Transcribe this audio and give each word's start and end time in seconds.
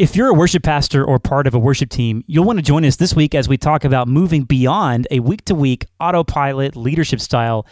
If 0.00 0.16
you're 0.16 0.28
a 0.28 0.32
worship 0.34 0.62
pastor 0.62 1.04
or 1.04 1.18
part 1.18 1.46
of 1.46 1.52
a 1.52 1.58
worship 1.58 1.90
team, 1.90 2.24
you'll 2.26 2.46
want 2.46 2.58
to 2.58 2.62
join 2.62 2.86
us 2.86 2.96
this 2.96 3.14
week 3.14 3.34
as 3.34 3.50
we 3.50 3.58
talk 3.58 3.84
about 3.84 4.08
moving 4.08 4.44
beyond 4.44 5.06
a 5.10 5.20
week 5.20 5.44
to 5.44 5.54
week 5.54 5.84
autopilot 6.00 6.74
leadership 6.74 7.20
style 7.20 7.66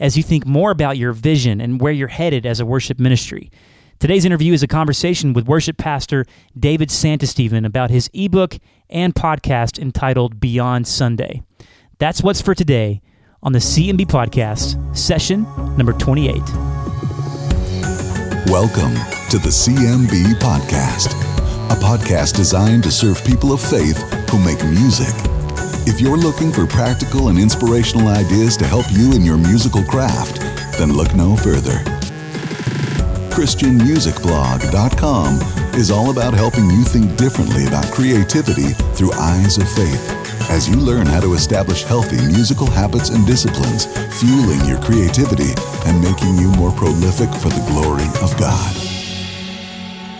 as 0.00 0.16
you 0.16 0.24
think 0.24 0.44
more 0.44 0.72
about 0.72 0.96
your 0.96 1.12
vision 1.12 1.60
and 1.60 1.80
where 1.80 1.92
you're 1.92 2.08
headed 2.08 2.44
as 2.44 2.58
a 2.58 2.66
worship 2.66 2.98
ministry. 2.98 3.52
Today's 4.00 4.24
interview 4.24 4.52
is 4.52 4.64
a 4.64 4.66
conversation 4.66 5.34
with 5.34 5.46
worship 5.46 5.76
pastor 5.76 6.26
David 6.58 6.88
Santistevan 6.88 7.64
about 7.64 7.90
his 7.90 8.10
ebook 8.12 8.58
and 8.90 9.14
podcast 9.14 9.78
entitled 9.78 10.40
Beyond 10.40 10.88
Sunday. 10.88 11.44
That's 12.00 12.24
what's 12.24 12.42
for 12.42 12.56
today 12.56 13.02
on 13.40 13.52
the 13.52 13.60
CMB 13.60 14.06
podcast, 14.06 14.96
session 14.98 15.44
number 15.76 15.92
28. 15.92 16.38
Welcome 18.48 18.96
to 19.30 19.38
the 19.38 19.52
CMB 19.52 20.40
podcast 20.40 21.37
a 21.70 21.76
podcast 21.76 22.34
designed 22.34 22.82
to 22.82 22.90
serve 22.90 23.24
people 23.24 23.52
of 23.52 23.60
faith 23.60 24.02
who 24.30 24.42
make 24.42 24.60
music. 24.64 25.14
If 25.86 26.00
you're 26.00 26.16
looking 26.16 26.50
for 26.50 26.66
practical 26.66 27.28
and 27.28 27.38
inspirational 27.38 28.08
ideas 28.08 28.56
to 28.58 28.66
help 28.66 28.86
you 28.90 29.14
in 29.14 29.22
your 29.22 29.38
musical 29.38 29.84
craft, 29.84 30.40
then 30.78 30.92
look 30.92 31.14
no 31.14 31.36
further. 31.36 31.78
ChristianMusicBlog.com 33.32 35.40
is 35.74 35.90
all 35.90 36.10
about 36.10 36.34
helping 36.34 36.70
you 36.70 36.84
think 36.84 37.16
differently 37.16 37.66
about 37.66 37.90
creativity 37.92 38.68
through 38.96 39.12
eyes 39.12 39.58
of 39.58 39.68
faith 39.68 40.10
as 40.50 40.68
you 40.68 40.76
learn 40.76 41.06
how 41.06 41.20
to 41.20 41.34
establish 41.34 41.82
healthy 41.82 42.16
musical 42.26 42.66
habits 42.66 43.10
and 43.10 43.26
disciplines, 43.26 43.84
fueling 44.18 44.64
your 44.64 44.80
creativity 44.80 45.52
and 45.86 46.00
making 46.00 46.36
you 46.36 46.50
more 46.56 46.72
prolific 46.72 47.28
for 47.40 47.50
the 47.50 47.62
glory 47.68 48.08
of 48.22 48.34
God. 48.40 48.74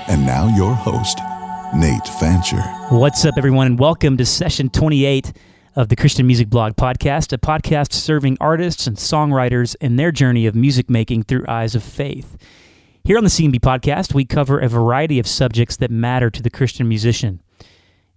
And 0.08 0.24
now, 0.24 0.48
your 0.56 0.74
host, 0.74 1.18
Nate 1.74 2.08
Fancher. 2.18 2.62
What's 2.88 3.26
up, 3.26 3.34
everyone, 3.36 3.66
and 3.66 3.78
welcome 3.78 4.16
to 4.16 4.24
session 4.24 4.70
28 4.70 5.34
of 5.76 5.90
the 5.90 5.96
Christian 5.96 6.26
Music 6.26 6.48
Blog 6.48 6.76
podcast, 6.76 7.30
a 7.34 7.38
podcast 7.38 7.92
serving 7.92 8.38
artists 8.40 8.86
and 8.86 8.96
songwriters 8.96 9.76
in 9.80 9.96
their 9.96 10.10
journey 10.10 10.46
of 10.46 10.54
music 10.54 10.88
making 10.88 11.24
through 11.24 11.44
eyes 11.46 11.74
of 11.74 11.82
faith. 11.82 12.38
Here 13.04 13.18
on 13.18 13.24
the 13.24 13.28
CMB 13.30 13.60
podcast, 13.60 14.14
we 14.14 14.24
cover 14.24 14.58
a 14.58 14.66
variety 14.66 15.18
of 15.18 15.26
subjects 15.26 15.76
that 15.76 15.90
matter 15.90 16.30
to 16.30 16.42
the 16.42 16.48
Christian 16.48 16.88
musician. 16.88 17.42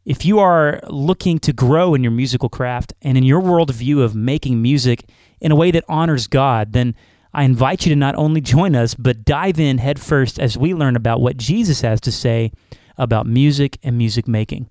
If 0.05 0.23
you 0.23 0.39
are 0.39 0.79
looking 0.87 1.37
to 1.39 1.51
grow 1.51 1.93
in 1.93 2.03
your 2.03 2.13
musical 2.13 2.47
craft 2.47 2.93
and 3.01 3.17
in 3.17 3.23
your 3.23 3.41
worldview 3.41 4.01
of 4.01 4.15
making 4.15 4.61
music 4.61 5.03
in 5.41 5.51
a 5.51 5.57
way 5.57 5.71
that 5.71 5.83
honors 5.89 6.27
God, 6.27 6.71
then 6.71 6.95
I 7.33 7.43
invite 7.43 7.85
you 7.85 7.89
to 7.89 7.97
not 7.97 8.15
only 8.15 8.39
join 8.39 8.77
us, 8.77 8.95
but 8.95 9.25
dive 9.25 9.59
in 9.59 9.77
headfirst 9.77 10.39
as 10.39 10.57
we 10.57 10.73
learn 10.73 10.95
about 10.95 11.19
what 11.19 11.35
Jesus 11.35 11.81
has 11.81 11.99
to 12.01 12.13
say 12.13 12.53
about 13.01 13.25
music 13.25 13.79
and 13.83 13.97
music 13.97 14.27
making. 14.27 14.69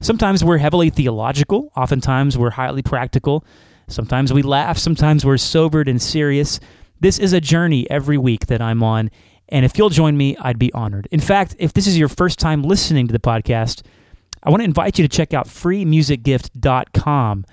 Sometimes 0.00 0.42
we're 0.42 0.58
heavily 0.58 0.90
theological, 0.90 1.70
oftentimes 1.76 2.38
we're 2.38 2.50
highly 2.50 2.82
practical, 2.82 3.44
sometimes 3.88 4.32
we 4.32 4.42
laugh, 4.42 4.78
sometimes 4.78 5.24
we're 5.24 5.36
sobered 5.36 5.88
and 5.88 6.00
serious. 6.00 6.60
This 7.00 7.18
is 7.18 7.32
a 7.32 7.40
journey 7.40 7.88
every 7.90 8.16
week 8.16 8.46
that 8.46 8.62
I'm 8.62 8.82
on, 8.82 9.10
and 9.48 9.64
if 9.64 9.76
you'll 9.76 9.90
join 9.90 10.16
me, 10.16 10.36
I'd 10.38 10.58
be 10.58 10.72
honored. 10.72 11.08
In 11.10 11.20
fact, 11.20 11.56
if 11.58 11.72
this 11.72 11.86
is 11.86 11.98
your 11.98 12.08
first 12.08 12.38
time 12.38 12.62
listening 12.62 13.06
to 13.08 13.12
the 13.12 13.18
podcast, 13.18 13.82
I 14.42 14.50
want 14.50 14.60
to 14.60 14.64
invite 14.64 14.98
you 14.98 15.06
to 15.06 15.14
check 15.14 15.34
out 15.34 15.46
freemusicgift.com. 15.46 17.44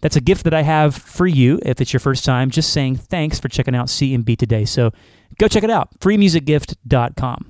That's 0.00 0.16
a 0.16 0.20
gift 0.20 0.44
that 0.44 0.54
I 0.54 0.62
have 0.62 0.96
for 0.96 1.26
you 1.28 1.60
if 1.64 1.80
it's 1.80 1.92
your 1.92 2.00
first 2.00 2.24
time, 2.24 2.50
just 2.50 2.72
saying 2.72 2.96
thanks 2.96 3.38
for 3.38 3.48
checking 3.48 3.76
out 3.76 3.86
CMB 3.86 4.36
today. 4.36 4.64
So 4.64 4.90
go 5.38 5.46
check 5.46 5.62
it 5.62 5.70
out, 5.70 5.98
freemusicgift.com. 6.00 7.46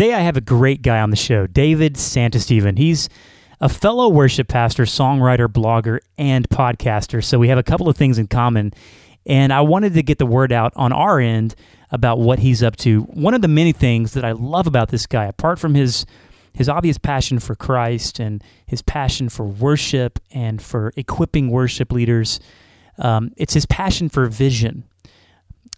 Today, 0.00 0.14
I 0.14 0.20
have 0.20 0.38
a 0.38 0.40
great 0.40 0.80
guy 0.80 0.98
on 1.02 1.10
the 1.10 1.16
show, 1.16 1.46
David 1.46 1.96
Santistevan. 1.96 2.78
He's 2.78 3.10
a 3.60 3.68
fellow 3.68 4.08
worship 4.08 4.48
pastor, 4.48 4.84
songwriter, 4.84 5.46
blogger, 5.46 5.98
and 6.16 6.48
podcaster. 6.48 7.22
So 7.22 7.38
we 7.38 7.48
have 7.48 7.58
a 7.58 7.62
couple 7.62 7.86
of 7.86 7.98
things 7.98 8.16
in 8.16 8.26
common. 8.26 8.72
And 9.26 9.52
I 9.52 9.60
wanted 9.60 9.92
to 9.92 10.02
get 10.02 10.16
the 10.16 10.24
word 10.24 10.52
out 10.52 10.72
on 10.74 10.90
our 10.90 11.20
end 11.20 11.54
about 11.90 12.18
what 12.18 12.38
he's 12.38 12.62
up 12.62 12.76
to. 12.76 13.02
One 13.02 13.34
of 13.34 13.42
the 13.42 13.48
many 13.48 13.72
things 13.72 14.14
that 14.14 14.24
I 14.24 14.32
love 14.32 14.66
about 14.66 14.88
this 14.88 15.04
guy, 15.04 15.26
apart 15.26 15.58
from 15.58 15.74
his 15.74 16.06
his 16.54 16.66
obvious 16.70 16.96
passion 16.96 17.38
for 17.38 17.54
Christ 17.54 18.20
and 18.20 18.42
his 18.64 18.80
passion 18.80 19.28
for 19.28 19.44
worship 19.44 20.18
and 20.30 20.62
for 20.62 20.94
equipping 20.96 21.50
worship 21.50 21.92
leaders, 21.92 22.40
um, 22.96 23.32
it's 23.36 23.52
his 23.52 23.66
passion 23.66 24.08
for 24.08 24.24
vision. 24.24 24.84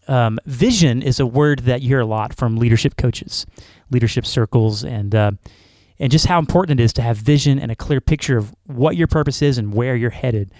Um, 0.08 0.38
vision 0.46 1.00
is 1.00 1.20
a 1.20 1.26
word 1.26 1.60
that 1.60 1.80
you 1.80 1.88
hear 1.88 2.00
a 2.00 2.06
lot 2.06 2.34
from 2.34 2.56
leadership 2.56 2.96
coaches 2.96 3.46
leadership 3.92 4.26
circles 4.26 4.82
and 4.84 5.14
uh, 5.14 5.32
and 5.98 6.10
just 6.10 6.26
how 6.26 6.38
important 6.38 6.80
it 6.80 6.82
is 6.82 6.92
to 6.94 7.02
have 7.02 7.16
vision 7.16 7.58
and 7.60 7.70
a 7.70 7.76
clear 7.76 8.00
picture 8.00 8.36
of 8.36 8.52
what 8.64 8.96
your 8.96 9.06
purpose 9.06 9.42
is 9.42 9.58
and 9.58 9.72
where 9.72 9.94
you're 9.94 10.10
headed. 10.10 10.52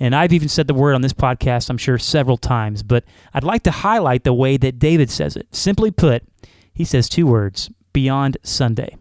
And 0.00 0.14
I've 0.14 0.32
even 0.32 0.48
said 0.48 0.66
the 0.66 0.74
word 0.74 0.94
on 0.94 1.02
this 1.02 1.12
podcast, 1.12 1.70
I'm 1.70 1.78
sure, 1.78 1.98
several 1.98 2.36
times, 2.36 2.82
but 2.82 3.04
I'd 3.34 3.44
like 3.44 3.62
to 3.64 3.70
highlight 3.70 4.24
the 4.24 4.32
way 4.32 4.56
that 4.56 4.78
David 4.78 5.10
says 5.10 5.36
it. 5.36 5.46
Simply 5.54 5.90
put, 5.90 6.24
he 6.72 6.84
says 6.84 7.08
two 7.08 7.26
words 7.26 7.70
beyond 7.92 8.38
Sunday. 8.42 8.96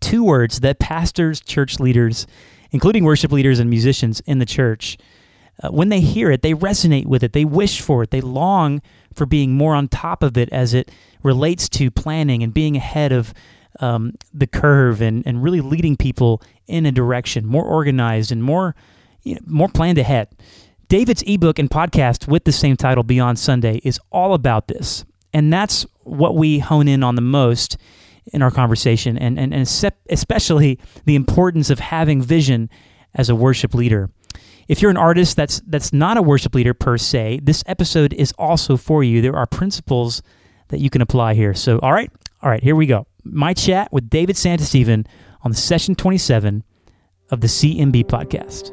Two 0.00 0.24
words 0.24 0.60
that 0.60 0.78
pastors, 0.78 1.40
church 1.40 1.80
leaders, 1.80 2.26
including 2.70 3.04
worship 3.04 3.32
leaders 3.32 3.58
and 3.58 3.70
musicians 3.70 4.20
in 4.26 4.38
the 4.38 4.46
church, 4.46 4.96
uh, 5.62 5.70
when 5.70 5.88
they 5.88 6.00
hear 6.00 6.30
it, 6.30 6.42
they 6.42 6.52
resonate 6.52 7.06
with 7.06 7.22
it, 7.22 7.32
they 7.32 7.44
wish 7.44 7.80
for 7.80 8.02
it, 8.02 8.10
they 8.10 8.20
long 8.20 8.82
for 9.14 9.26
being 9.26 9.52
more 9.52 9.74
on 9.74 9.88
top 9.88 10.22
of 10.22 10.36
it 10.36 10.48
as 10.52 10.74
it 10.74 10.90
relates 11.22 11.68
to 11.68 11.90
planning 11.90 12.42
and 12.42 12.52
being 12.52 12.76
ahead 12.76 13.12
of 13.12 13.32
um, 13.80 14.12
the 14.32 14.46
curve 14.46 15.00
and, 15.00 15.26
and 15.26 15.42
really 15.42 15.60
leading 15.60 15.96
people 15.96 16.42
in 16.66 16.86
a 16.86 16.92
direction, 16.92 17.46
more 17.46 17.64
organized 17.64 18.32
and 18.32 18.42
more 18.42 18.74
you 19.22 19.34
know, 19.34 19.40
more 19.46 19.68
planned 19.68 19.98
ahead. 19.98 20.28
David's 20.88 21.22
ebook 21.26 21.58
and 21.58 21.68
podcast 21.68 22.28
with 22.28 22.44
the 22.44 22.52
same 22.52 22.76
title, 22.76 23.02
Beyond 23.02 23.38
Sunday, 23.38 23.80
is 23.82 23.98
all 24.12 24.34
about 24.34 24.68
this. 24.68 25.04
And 25.32 25.52
that's 25.52 25.84
what 26.04 26.36
we 26.36 26.60
hone 26.60 26.86
in 26.86 27.02
on 27.02 27.16
the 27.16 27.22
most 27.22 27.76
in 28.32 28.42
our 28.42 28.50
conversation, 28.50 29.16
and, 29.18 29.38
and, 29.38 29.54
and 29.54 29.92
especially 30.10 30.78
the 31.04 31.14
importance 31.14 31.70
of 31.70 31.78
having 31.78 32.20
vision 32.20 32.68
as 33.14 33.28
a 33.28 33.34
worship 33.34 33.74
leader. 33.74 34.10
If 34.68 34.82
you're 34.82 34.90
an 34.90 34.96
artist 34.96 35.36
that's 35.36 35.60
that's 35.66 35.92
not 35.92 36.16
a 36.16 36.22
worship 36.22 36.54
leader 36.54 36.74
per 36.74 36.98
se, 36.98 37.40
this 37.42 37.62
episode 37.66 38.12
is 38.12 38.32
also 38.36 38.76
for 38.76 39.04
you. 39.04 39.22
There 39.22 39.36
are 39.36 39.46
principles 39.46 40.22
that 40.68 40.80
you 40.80 40.90
can 40.90 41.02
apply 41.02 41.34
here. 41.34 41.54
So, 41.54 41.78
all 41.78 41.92
right, 41.92 42.10
all 42.42 42.50
right, 42.50 42.62
here 42.62 42.74
we 42.74 42.86
go. 42.86 43.06
My 43.22 43.54
chat 43.54 43.92
with 43.92 44.10
David 44.10 44.34
Santistevan 44.34 45.06
on 45.42 45.52
the 45.52 45.56
session 45.56 45.94
27 45.94 46.64
of 47.30 47.40
the 47.40 47.46
CMB 47.46 48.06
podcast. 48.06 48.72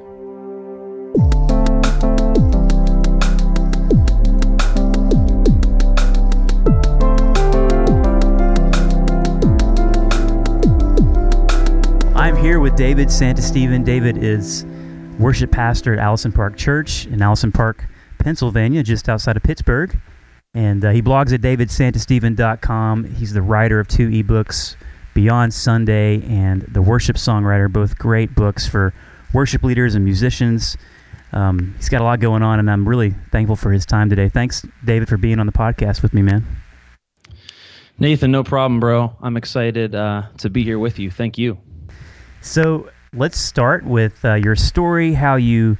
I'm 12.15 12.35
here 12.37 12.59
with 12.59 12.75
David 12.75 13.09
Santistevan. 13.09 13.85
David 13.85 14.17
is 14.17 14.65
worship 15.19 15.51
pastor 15.51 15.93
at 15.93 15.99
Allison 15.99 16.31
Park 16.31 16.57
Church 16.57 17.05
in 17.07 17.21
Allison 17.21 17.51
Park, 17.51 17.85
Pennsylvania, 18.19 18.83
just 18.83 19.09
outside 19.09 19.37
of 19.37 19.43
Pittsburgh. 19.43 19.97
And 20.53 20.85
uh, 20.85 20.91
he 20.91 21.01
blogs 21.01 21.33
at 21.33 21.41
davidsantistevan.com. 21.41 23.15
He's 23.15 23.33
the 23.33 23.41
writer 23.41 23.79
of 23.79 23.87
two 23.87 24.09
ebooks, 24.09 24.75
Beyond 25.13 25.53
Sunday 25.53 26.23
and 26.23 26.61
The 26.63 26.81
Worship 26.81 27.17
Songwriter, 27.17 27.71
both 27.71 27.97
great 27.97 28.33
books 28.33 28.67
for 28.67 28.93
worship 29.33 29.63
leaders 29.63 29.95
and 29.95 30.03
musicians. 30.03 30.77
Um, 31.31 31.73
he's 31.77 31.89
got 31.89 32.01
a 32.01 32.03
lot 32.03 32.19
going 32.19 32.43
on, 32.43 32.59
and 32.59 32.69
I'm 32.69 32.87
really 32.87 33.15
thankful 33.31 33.55
for 33.55 33.71
his 33.71 33.85
time 33.85 34.09
today. 34.09 34.29
Thanks, 34.29 34.65
David, 34.85 35.09
for 35.09 35.17
being 35.17 35.39
on 35.39 35.45
the 35.45 35.51
podcast 35.51 36.01
with 36.01 36.13
me, 36.13 36.21
man. 36.21 36.45
Nathan, 37.99 38.31
no 38.31 38.43
problem, 38.43 38.79
bro. 38.79 39.15
I'm 39.21 39.37
excited 39.37 39.95
uh, 39.95 40.23
to 40.37 40.49
be 40.49 40.63
here 40.63 40.79
with 40.79 40.99
you. 40.99 41.09
Thank 41.11 41.37
you. 41.37 41.57
So, 42.41 42.89
let's 43.13 43.37
start 43.37 43.83
with 43.85 44.23
uh, 44.25 44.33
your 44.35 44.55
story. 44.55 45.13
How 45.13 45.35
you 45.35 45.77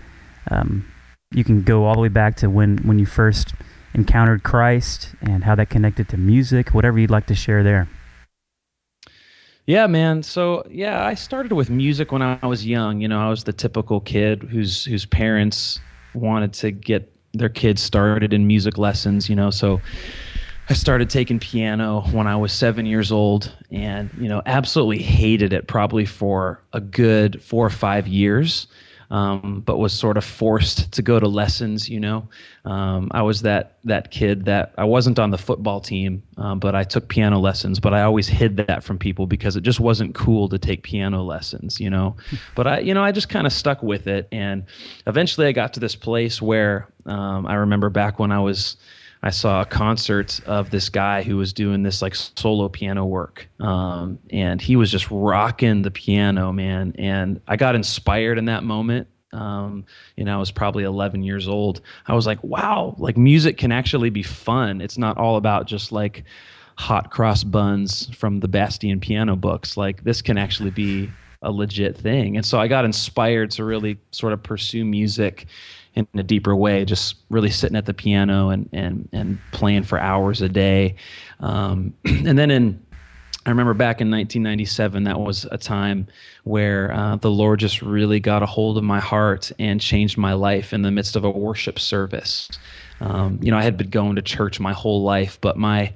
um, 0.52 0.86
you 1.32 1.44
can 1.44 1.64
go 1.64 1.86
all 1.86 1.96
the 1.96 2.02
way 2.02 2.10
back 2.10 2.36
to 2.38 2.50
when 2.50 2.78
when 2.80 3.00
you 3.00 3.06
first 3.06 3.54
encountered 3.94 4.44
Christ 4.44 5.10
and 5.22 5.44
how 5.44 5.56
that 5.56 5.70
connected 5.70 6.10
to 6.10 6.18
music. 6.18 6.70
Whatever 6.70 7.00
you'd 7.00 7.12
like 7.12 7.28
to 7.28 7.36
share 7.36 7.64
there. 7.64 7.88
Yeah, 9.66 9.88
man. 9.88 10.24
So 10.24 10.64
yeah, 10.70 11.06
I 11.06 11.14
started 11.14 11.54
with 11.54 11.70
music 11.70 12.12
when 12.12 12.22
I 12.22 12.46
was 12.46 12.66
young. 12.66 13.02
You 13.02 13.08
know, 13.08 13.20
I 13.20 13.30
was 13.30 13.44
the 13.44 13.54
typical 13.54 14.00
kid 14.00 14.44
whose 14.44 14.86
whose 14.86 15.06
parents 15.06 15.80
wanted 16.14 16.54
to 16.54 16.72
get 16.72 17.10
their 17.34 17.50
kids 17.50 17.82
started 17.82 18.34
in 18.34 18.46
music 18.46 18.78
lessons. 18.78 19.30
You 19.30 19.36
know, 19.36 19.50
so 19.50 19.82
I 20.69 20.74
started 20.74 21.10
taking 21.10 21.39
piano 21.39 22.01
when 22.12 22.25
I 22.25 22.36
was 22.36 22.54
seven 22.54 22.86
years 22.86 23.12
old 23.12 23.51
and, 23.71 24.10
you 24.18 24.30
know, 24.30 24.42
absolutely 24.45 25.04
hated 25.04 25.54
it 25.54 25.68
probably 25.68 26.06
for 26.06 26.62
a 26.71 26.80
good 26.80 27.42
four 27.44 27.65
or 27.65 27.69
five 27.69 28.07
years. 28.07 28.68
um, 29.13 29.62
but 29.63 29.77
was 29.77 29.94
sort 29.94 30.18
of 30.18 30.25
forced 30.25 30.92
to 30.92 31.04
go 31.04 31.19
to 31.19 31.27
lessons. 31.27 31.88
You 31.88 32.00
know, 32.00 32.27
um, 32.65 33.12
I 33.12 33.21
was 33.21 33.44
that 33.44 33.77
that 33.83 34.10
kid 34.10 34.45
that 34.45 34.74
I 34.75 34.86
wasn't 34.86 35.19
on 35.19 35.30
the 35.30 35.38
football 35.38 35.80
team, 35.80 36.24
um, 36.38 36.60
but 36.60 36.74
I 36.74 36.83
took 36.83 37.10
piano 37.10 37.39
lessons. 37.39 37.80
But 37.80 37.94
I 37.94 38.01
always 38.01 38.27
hid 38.27 38.57
that 38.57 38.83
from 38.83 38.98
people 38.98 39.27
because 39.27 39.56
it 39.56 39.62
just 39.62 39.80
wasn't 39.80 40.15
cool 40.15 40.50
to 40.50 40.57
take 40.57 40.81
piano 40.81 41.21
lessons. 41.21 41.80
You 41.80 41.92
know, 41.92 42.15
but 42.56 42.65
I 42.65 42.80
you 42.80 42.95
know 42.95 43.04
I 43.04 43.12
just 43.12 43.30
kind 43.30 43.45
of 43.45 43.54
stuck 43.54 43.83
with 43.83 44.07
it, 44.07 44.27
and 44.31 44.65
eventually 45.06 45.45
I 45.45 45.51
got 45.51 45.74
to 45.74 45.80
this 45.80 45.95
place 45.95 46.42
where 46.42 46.88
um, 47.06 47.45
I 47.45 47.54
remember 47.54 47.92
back 47.92 48.18
when 48.18 48.31
I 48.31 48.39
was 48.39 48.77
I 49.24 49.30
saw 49.30 49.62
a 49.62 49.66
concert 49.66 50.42
of 50.46 50.70
this 50.70 50.90
guy 50.90 51.24
who 51.24 51.38
was 51.38 51.54
doing 51.54 51.81
this 51.81 52.02
like 52.02 52.14
solo 52.14 52.68
piano 52.68 53.06
work. 53.06 53.48
Um, 53.62 54.20
and 54.30 54.62
he 54.62 54.75
was 54.75 54.92
just 54.92 55.10
rocking 55.10 55.81
the 55.81 55.92
piano, 55.92 56.52
man. 56.52 56.94
And 56.98 57.40
I 57.48 57.56
got 57.56 57.74
inspired 57.74 58.38
in 58.38 58.46
that 58.46 58.66
moment. 58.66 59.08
Um, 59.31 59.86
you 60.18 60.25
know, 60.25 60.36
I 60.36 60.38
was 60.38 60.52
probably 60.52 60.84
11 60.84 61.24
years 61.24 61.48
old. 61.48 61.80
I 62.06 62.14
was 62.14 62.28
like, 62.28 62.44
wow, 62.44 62.96
like 63.00 63.16
music 63.16 63.58
can 63.58 63.72
actually 63.72 64.10
be 64.10 64.24
fun. 64.24 64.81
It's 64.81 64.98
not 64.98 65.18
all 65.18 65.38
about 65.38 65.68
just 65.68 65.94
like 65.94 66.25
hot 66.78 67.10
cross 67.10 67.46
buns 67.46 68.14
from 68.16 68.42
the 68.42 68.50
Bastien 68.50 69.00
piano 69.00 69.38
books. 69.38 69.78
Like, 69.78 70.04
this 70.04 70.22
can 70.22 70.38
actually 70.38 70.72
be 70.72 71.10
a 71.42 71.52
legit 71.52 71.96
thing. 71.96 72.36
And 72.36 72.46
so 72.46 72.60
I 72.60 72.68
got 72.68 72.84
inspired 72.84 73.52
to 73.52 73.64
really 73.64 73.98
sort 74.12 74.34
of 74.34 74.44
pursue 74.44 74.84
music 74.84 75.48
in 75.95 76.07
a 76.16 76.24
deeper 76.24 76.56
way, 76.56 76.86
just 76.86 77.16
really 77.30 77.50
sitting 77.50 77.78
at 77.78 77.86
the 77.86 77.94
piano 77.94 78.50
and 78.50 78.69
and 78.74 79.07
and 79.13 79.40
playing 79.51 79.84
for 79.84 80.00
hours 80.00 80.42
a 80.42 80.50
day. 80.50 80.95
Um, 81.40 81.94
and 82.06 82.38
then 82.38 82.51
in 82.51 82.84
I 83.45 83.50
remember 83.50 83.74
back 83.74 84.00
in 84.00 84.10
1997, 84.10 85.04
that 85.04 85.19
was 85.19 85.45
a 85.51 85.57
time 85.57 86.07
where 86.45 86.94
uh, 86.94 87.18
the 87.18 87.30
Lord 87.30 87.60
just 87.60 87.81
really 87.81 88.22
got 88.22 88.42
a 88.42 88.45
hold 88.45 88.78
of 88.78 88.86
my 88.86 89.01
heart 89.01 89.51
and 89.60 89.81
changed 89.81 90.18
my 90.18 90.31
life 90.31 90.72
in 90.72 90.81
the 90.81 90.92
midst 90.92 91.18
of 91.18 91.25
a 91.25 91.30
worship 91.30 91.78
service. 91.78 92.50
Um, 93.01 93.39
you 93.42 93.51
know, 93.51 93.57
I 93.57 93.63
had 93.63 93.75
been 93.75 93.89
going 93.89 94.16
to 94.16 94.22
church 94.22 94.62
my 94.62 94.72
whole 94.72 95.04
life, 95.04 95.39
but 95.42 95.57
my 95.57 95.94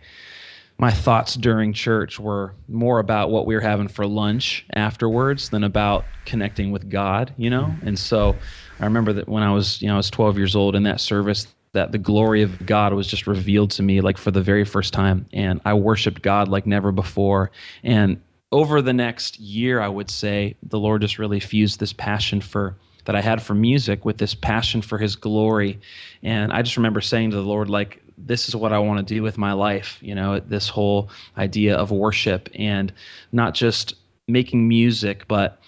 my 0.80 0.92
thoughts 0.92 1.36
during 1.36 1.74
church 1.74 2.20
were 2.20 2.54
more 2.68 3.00
about 3.00 3.32
what 3.32 3.48
we 3.48 3.56
were 3.56 3.62
having 3.62 3.88
for 3.88 4.06
lunch 4.06 4.66
afterwards 4.74 5.50
than 5.50 5.64
about 5.64 6.06
connecting 6.26 6.72
with 6.72 6.90
God, 6.90 7.34
you 7.38 7.50
know? 7.50 7.64
Mm-hmm. 7.64 7.88
And 7.88 8.00
so 8.00 8.36
I 8.80 8.86
remember 8.86 9.14
that 9.14 9.28
when 9.28 9.42
I 9.42 9.52
was, 9.52 9.82
you 9.82 9.88
know, 9.88 9.96
I 9.96 9.98
was 9.98 10.12
12 10.12 10.38
years 10.38 10.56
old 10.56 10.76
in 10.76 10.84
that 10.84 11.02
service, 11.02 11.48
that 11.74 11.92
the 11.92 11.98
glory 11.98 12.44
of 12.44 12.66
God 12.66 12.94
was 12.94 13.08
just 13.08 13.28
revealed 13.28 13.72
to 13.72 13.84
me 13.84 14.02
like 14.02 14.18
for 14.18 14.32
the 14.32 14.42
very 14.42 14.66
first 14.66 14.94
time. 14.94 15.26
And 15.34 15.62
I 15.66 15.74
worshiped 15.74 16.22
God 16.22 16.48
like 16.48 16.68
never 16.68 16.92
before. 16.92 17.52
And 17.84 18.22
over 18.52 18.82
the 18.82 18.94
next 18.94 19.40
year, 19.40 19.82
I 19.82 19.88
would 19.88 20.10
say 20.10 20.56
the 20.64 20.80
Lord 20.80 21.02
just 21.02 21.20
really 21.20 21.40
fused 21.40 21.80
this 21.80 21.94
passion 21.94 22.40
for 22.40 22.78
that 23.06 23.16
I 23.16 23.22
had 23.22 23.42
for 23.42 23.54
music 23.56 24.06
with 24.06 24.18
this 24.18 24.36
passion 24.36 24.82
for 24.82 24.98
his 24.98 25.16
glory. 25.16 25.80
And 26.24 26.52
I 26.52 26.62
just 26.62 26.78
remember 26.78 27.02
saying 27.02 27.32
to 27.32 27.38
the 27.38 27.42
Lord, 27.42 27.70
like, 27.70 28.02
this 28.18 28.48
is 28.48 28.56
what 28.56 28.74
I 28.74 28.80
want 28.80 29.06
to 29.06 29.14
do 29.14 29.22
with 29.22 29.38
my 29.38 29.54
life, 29.54 30.00
you 30.02 30.16
know, 30.16 30.40
this 30.40 30.70
whole 30.70 31.10
idea 31.38 31.76
of 31.76 31.92
worship 31.92 32.50
and 32.56 32.92
not 33.32 33.54
just 33.54 33.96
making 34.28 34.68
music, 34.68 35.28
but 35.28 35.60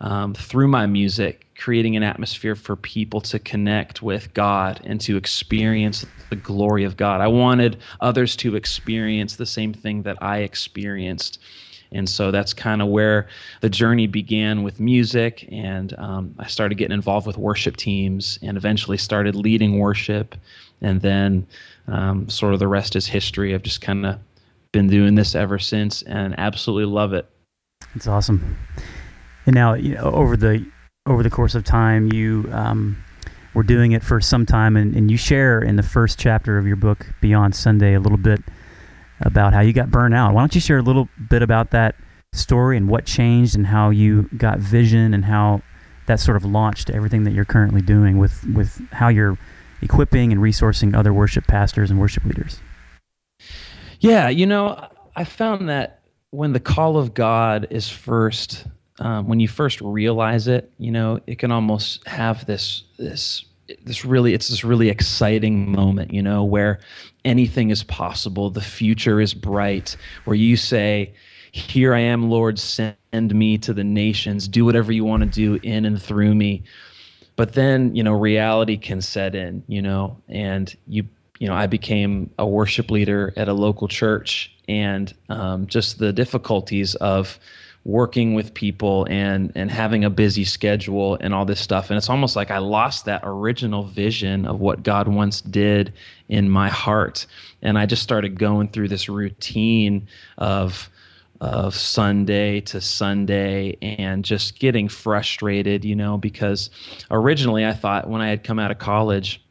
um, 0.00 0.32
through 0.34 0.68
my 0.68 0.86
music, 0.86 1.46
creating 1.58 1.96
an 1.96 2.02
atmosphere 2.02 2.54
for 2.54 2.74
people 2.74 3.20
to 3.20 3.38
connect 3.38 4.02
with 4.02 4.32
God 4.32 4.80
and 4.84 5.00
to 5.02 5.16
experience 5.16 6.06
the 6.30 6.36
glory 6.36 6.84
of 6.84 6.96
God. 6.96 7.20
I 7.20 7.28
wanted 7.28 7.78
others 8.00 8.34
to 8.36 8.56
experience 8.56 9.36
the 9.36 9.46
same 9.46 9.74
thing 9.74 10.02
that 10.02 10.16
I 10.22 10.38
experienced. 10.38 11.38
And 11.92 12.08
so 12.08 12.30
that's 12.30 12.52
kind 12.52 12.80
of 12.80 12.88
where 12.88 13.28
the 13.60 13.68
journey 13.68 14.06
began 14.06 14.62
with 14.62 14.80
music. 14.80 15.48
And 15.50 15.94
um, 15.98 16.34
I 16.38 16.46
started 16.46 16.76
getting 16.76 16.94
involved 16.94 17.26
with 17.26 17.36
worship 17.36 17.76
teams 17.76 18.38
and 18.42 18.56
eventually 18.56 18.96
started 18.96 19.34
leading 19.34 19.78
worship. 19.78 20.36
And 20.80 21.00
then 21.02 21.46
um, 21.88 22.28
sort 22.28 22.54
of 22.54 22.60
the 22.60 22.68
rest 22.68 22.96
is 22.96 23.06
history. 23.06 23.54
I've 23.54 23.62
just 23.62 23.80
kind 23.80 24.06
of 24.06 24.18
been 24.72 24.88
doing 24.88 25.16
this 25.16 25.34
ever 25.34 25.58
since 25.58 26.02
and 26.02 26.38
absolutely 26.38 26.90
love 26.92 27.12
it. 27.12 27.28
It's 27.94 28.06
awesome. 28.06 28.56
And 29.46 29.54
now, 29.54 29.74
you 29.74 29.94
know, 29.94 30.12
over 30.12 30.36
the 30.36 30.64
over 31.06 31.22
the 31.22 31.30
course 31.30 31.54
of 31.54 31.64
time, 31.64 32.12
you 32.12 32.48
um, 32.52 33.02
were 33.54 33.62
doing 33.62 33.92
it 33.92 34.04
for 34.04 34.20
some 34.20 34.46
time, 34.46 34.76
and, 34.76 34.94
and 34.94 35.10
you 35.10 35.16
share 35.16 35.60
in 35.60 35.76
the 35.76 35.82
first 35.82 36.18
chapter 36.18 36.58
of 36.58 36.66
your 36.66 36.76
book, 36.76 37.06
Beyond 37.20 37.56
Sunday, 37.56 37.94
a 37.94 38.00
little 38.00 38.18
bit 38.18 38.40
about 39.20 39.52
how 39.52 39.60
you 39.60 39.72
got 39.72 39.90
burned 39.90 40.14
out. 40.14 40.34
Why 40.34 40.42
don't 40.42 40.54
you 40.54 40.60
share 40.60 40.78
a 40.78 40.82
little 40.82 41.08
bit 41.28 41.42
about 41.42 41.70
that 41.70 41.94
story 42.32 42.76
and 42.76 42.88
what 42.88 43.06
changed, 43.06 43.54
and 43.56 43.66
how 43.66 43.90
you 43.90 44.28
got 44.36 44.58
vision, 44.58 45.14
and 45.14 45.24
how 45.24 45.62
that 46.06 46.20
sort 46.20 46.36
of 46.36 46.44
launched 46.44 46.90
everything 46.90 47.24
that 47.24 47.32
you're 47.32 47.44
currently 47.44 47.82
doing 47.82 48.18
with 48.18 48.44
with 48.54 48.80
how 48.92 49.08
you're 49.08 49.38
equipping 49.82 50.32
and 50.32 50.40
resourcing 50.40 50.94
other 50.94 51.12
worship 51.12 51.46
pastors 51.46 51.90
and 51.90 52.00
worship 52.00 52.24
leaders. 52.24 52.60
Yeah, 54.00 54.28
you 54.28 54.46
know, 54.46 54.88
I 55.16 55.24
found 55.24 55.68
that 55.68 56.00
when 56.30 56.52
the 56.52 56.60
call 56.60 56.96
of 56.96 57.14
God 57.14 57.66
is 57.70 57.88
first 57.88 58.66
um, 59.00 59.26
when 59.26 59.40
you 59.40 59.48
first 59.48 59.80
realize 59.80 60.46
it, 60.46 60.70
you 60.78 60.90
know, 60.90 61.20
it 61.26 61.38
can 61.38 61.50
almost 61.50 62.06
have 62.06 62.44
this 62.46 62.84
this 62.98 63.44
this 63.84 64.04
really 64.04 64.34
it's 64.34 64.48
this 64.48 64.64
really 64.64 64.88
exciting 64.88 65.70
moment, 65.70 66.12
you 66.12 66.22
know, 66.22 66.44
where 66.44 66.80
anything 67.24 67.70
is 67.70 67.82
possible, 67.84 68.50
the 68.50 68.60
future 68.60 69.20
is 69.20 69.34
bright, 69.34 69.96
where 70.24 70.36
you 70.36 70.56
say, 70.56 71.12
"Here 71.52 71.94
I 71.94 72.00
am, 72.00 72.30
Lord, 72.30 72.58
send 72.58 72.96
me 73.12 73.58
to 73.58 73.72
the 73.72 73.84
nations. 73.84 74.48
Do 74.48 74.64
whatever 74.64 74.92
you 74.92 75.04
want 75.04 75.22
to 75.22 75.28
do 75.28 75.58
in 75.62 75.84
and 75.84 76.00
through 76.00 76.34
me." 76.34 76.62
But 77.36 77.54
then, 77.54 77.94
you 77.94 78.02
know, 78.02 78.12
reality 78.12 78.76
can 78.76 79.00
set 79.00 79.34
in, 79.34 79.62
you 79.66 79.82
know, 79.82 80.16
and 80.28 80.74
you 80.86 81.04
you 81.40 81.48
know, 81.48 81.54
I 81.54 81.66
became 81.66 82.30
a 82.38 82.46
worship 82.46 82.90
leader 82.90 83.32
at 83.36 83.48
a 83.48 83.54
local 83.54 83.88
church, 83.88 84.54
and 84.68 85.12
um, 85.30 85.66
just 85.66 85.98
the 85.98 86.12
difficulties 86.12 86.94
of 86.96 87.38
working 87.84 88.34
with 88.34 88.52
people 88.52 89.06
and 89.08 89.52
and 89.54 89.70
having 89.70 90.04
a 90.04 90.10
busy 90.10 90.44
schedule 90.44 91.16
and 91.20 91.32
all 91.32 91.44
this 91.44 91.60
stuff. 91.60 91.90
And 91.90 91.96
it's 91.96 92.10
almost 92.10 92.36
like 92.36 92.50
I 92.50 92.58
lost 92.58 93.06
that 93.06 93.22
original 93.24 93.84
vision 93.84 94.46
of 94.46 94.60
what 94.60 94.82
God 94.82 95.08
once 95.08 95.40
did 95.40 95.92
in 96.28 96.50
my 96.50 96.68
heart. 96.68 97.26
And 97.62 97.78
I 97.78 97.86
just 97.86 98.02
started 98.02 98.38
going 98.38 98.68
through 98.68 98.88
this 98.88 99.08
routine 99.08 100.08
of 100.38 100.90
of 101.40 101.74
Sunday 101.74 102.60
to 102.60 102.82
Sunday 102.82 103.78
and 103.80 104.24
just 104.24 104.58
getting 104.58 104.88
frustrated, 104.88 105.86
you 105.86 105.96
know, 105.96 106.18
because 106.18 106.68
originally 107.10 107.64
I 107.64 107.72
thought 107.72 108.10
when 108.10 108.20
I 108.20 108.28
had 108.28 108.44
come 108.44 108.58
out 108.58 108.70
of 108.70 108.78
college 108.78 109.42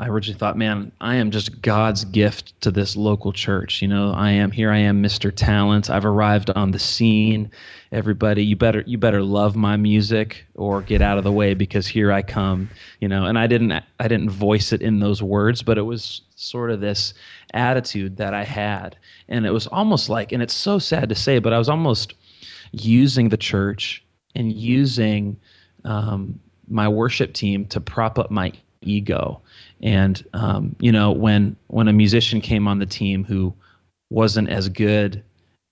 I 0.00 0.08
originally 0.08 0.38
thought, 0.38 0.56
man, 0.56 0.92
I 1.00 1.16
am 1.16 1.30
just 1.30 1.62
God's 1.62 2.04
gift 2.04 2.60
to 2.62 2.70
this 2.70 2.96
local 2.96 3.32
church. 3.32 3.82
You 3.82 3.88
know, 3.88 4.12
I 4.12 4.30
am 4.30 4.50
here. 4.50 4.70
I 4.70 4.78
am 4.78 5.02
Mr. 5.02 5.32
Talent. 5.34 5.90
I've 5.90 6.04
arrived 6.04 6.50
on 6.50 6.70
the 6.70 6.78
scene. 6.78 7.50
Everybody, 7.92 8.44
you 8.44 8.56
better 8.56 8.82
you 8.86 8.98
better 8.98 9.22
love 9.22 9.56
my 9.56 9.76
music 9.76 10.44
or 10.54 10.82
get 10.82 11.00
out 11.00 11.18
of 11.18 11.24
the 11.24 11.32
way 11.32 11.54
because 11.54 11.86
here 11.86 12.12
I 12.12 12.22
come. 12.22 12.70
You 13.00 13.08
know, 13.08 13.24
and 13.24 13.38
I 13.38 13.46
didn't 13.46 13.72
I 13.72 14.08
didn't 14.08 14.30
voice 14.30 14.72
it 14.72 14.82
in 14.82 15.00
those 15.00 15.22
words, 15.22 15.62
but 15.62 15.78
it 15.78 15.82
was 15.82 16.22
sort 16.36 16.70
of 16.70 16.80
this 16.80 17.14
attitude 17.54 18.16
that 18.18 18.34
I 18.34 18.44
had, 18.44 18.96
and 19.28 19.46
it 19.46 19.52
was 19.52 19.66
almost 19.68 20.08
like, 20.08 20.32
and 20.32 20.42
it's 20.42 20.54
so 20.54 20.78
sad 20.78 21.08
to 21.08 21.14
say, 21.14 21.38
but 21.38 21.52
I 21.52 21.58
was 21.58 21.68
almost 21.68 22.14
using 22.72 23.28
the 23.28 23.36
church 23.36 24.04
and 24.34 24.52
using 24.52 25.36
um, 25.84 26.38
my 26.68 26.88
worship 26.88 27.32
team 27.32 27.64
to 27.66 27.80
prop 27.80 28.18
up 28.18 28.30
my 28.30 28.52
ego 28.82 29.40
and 29.82 30.24
um, 30.34 30.74
you 30.80 30.92
know, 30.92 31.12
when 31.12 31.56
when 31.68 31.88
a 31.88 31.92
musician 31.92 32.40
came 32.40 32.66
on 32.66 32.78
the 32.78 32.86
team 32.86 33.24
who 33.24 33.54
wasn't 34.10 34.48
as 34.48 34.68
good 34.68 35.22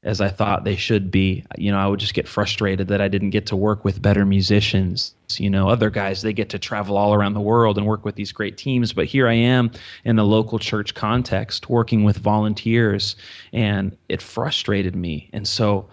as 0.02 0.20
I 0.20 0.28
thought 0.28 0.62
they 0.62 0.76
should 0.76 1.10
be, 1.10 1.44
you 1.58 1.72
know, 1.72 1.78
I 1.78 1.88
would 1.88 1.98
just 1.98 2.14
get 2.14 2.28
frustrated 2.28 2.86
that 2.88 3.00
I 3.00 3.08
didn't 3.08 3.30
get 3.30 3.46
to 3.46 3.56
work 3.56 3.84
with 3.84 4.00
better 4.00 4.24
musicians. 4.24 5.14
You 5.36 5.50
know, 5.50 5.68
other 5.68 5.90
guys 5.90 6.22
they 6.22 6.32
get 6.32 6.48
to 6.50 6.58
travel 6.60 6.96
all 6.96 7.12
around 7.12 7.34
the 7.34 7.40
world 7.40 7.76
and 7.76 7.86
work 7.86 8.04
with 8.04 8.14
these 8.14 8.30
great 8.30 8.56
teams, 8.56 8.92
but 8.92 9.06
here 9.06 9.26
I 9.26 9.34
am 9.34 9.72
in 10.04 10.18
a 10.18 10.24
local 10.24 10.60
church 10.60 10.94
context 10.94 11.68
working 11.68 12.04
with 12.04 12.18
volunteers, 12.18 13.16
and 13.52 13.96
it 14.08 14.22
frustrated 14.22 14.94
me. 14.94 15.28
And 15.32 15.48
so 15.48 15.88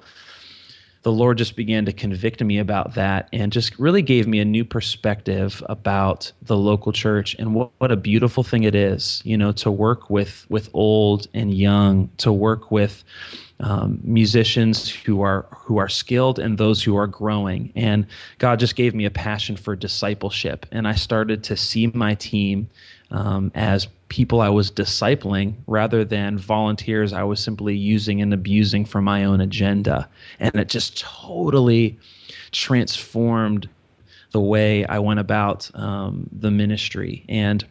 the 1.04 1.12
Lord 1.12 1.38
just 1.38 1.56
began 1.58 1.86
to 1.86 1.94
convict 1.94 2.42
me 2.42 2.58
about 2.58 2.96
that 2.96 3.28
and 3.34 3.52
just 3.52 3.78
really 3.78 4.02
gave 4.02 4.26
me 4.26 4.40
a 4.40 4.46
new 4.46 4.64
perspective 4.64 5.62
about 5.68 6.32
the 6.42 6.56
local 6.58 6.94
church 6.94 7.36
and 7.38 7.54
what, 7.54 7.72
what 7.78 7.92
a 7.92 7.98
beautiful 7.98 8.42
thing 8.42 8.64
it 8.64 8.74
is, 8.74 9.22
you 9.26 9.38
know, 9.38 9.52
to 9.52 9.70
work 9.70 10.10
with 10.10 10.46
with 10.50 10.70
old 10.74 11.28
and 11.34 11.54
young, 11.54 12.10
to 12.18 12.32
work 12.32 12.72
with 12.72 13.04
um, 13.60 14.00
musicians 14.04 14.90
who 14.90 15.22
are 15.22 15.46
who 15.52 15.78
are 15.78 15.90
skilled 15.90 16.40
and 16.40 16.58
those 16.58 16.82
who 16.82 16.96
are 16.96 17.08
growing. 17.08 17.74
And 17.76 18.08
God 18.38 18.60
just 18.60 18.78
gave 18.78 18.96
me 18.96 19.04
a 19.04 19.12
passion 19.12 19.58
for 19.58 19.76
discipleship, 19.76 20.66
and 20.72 20.88
I 20.88 20.96
started 20.96 21.44
to 21.46 21.58
see 21.58 21.88
my 21.88 22.16
team 22.16 22.70
um, 23.12 23.52
as 23.56 23.88
people 24.14 24.42
I 24.42 24.50
was 24.50 24.70
discipling 24.70 25.56
rather 25.66 26.06
than 26.06 26.38
volunteers 26.38 27.14
I 27.14 27.24
was 27.24 27.40
simply 27.40 27.76
using 27.76 28.22
and 28.22 28.32
abusing 28.32 28.86
for 28.86 29.02
my 29.02 29.24
own 29.24 29.42
agenda. 29.42 30.08
And 30.40 30.54
it 30.54 30.70
just 30.70 31.00
totally 31.00 31.98
transformed 32.52 33.68
the 34.32 34.40
way 34.40 34.86
I 34.86 35.00
went 35.00 35.20
about 35.20 35.68
um, 35.74 36.30
the 36.32 36.52
ministry. 36.52 37.26
And 37.28 37.66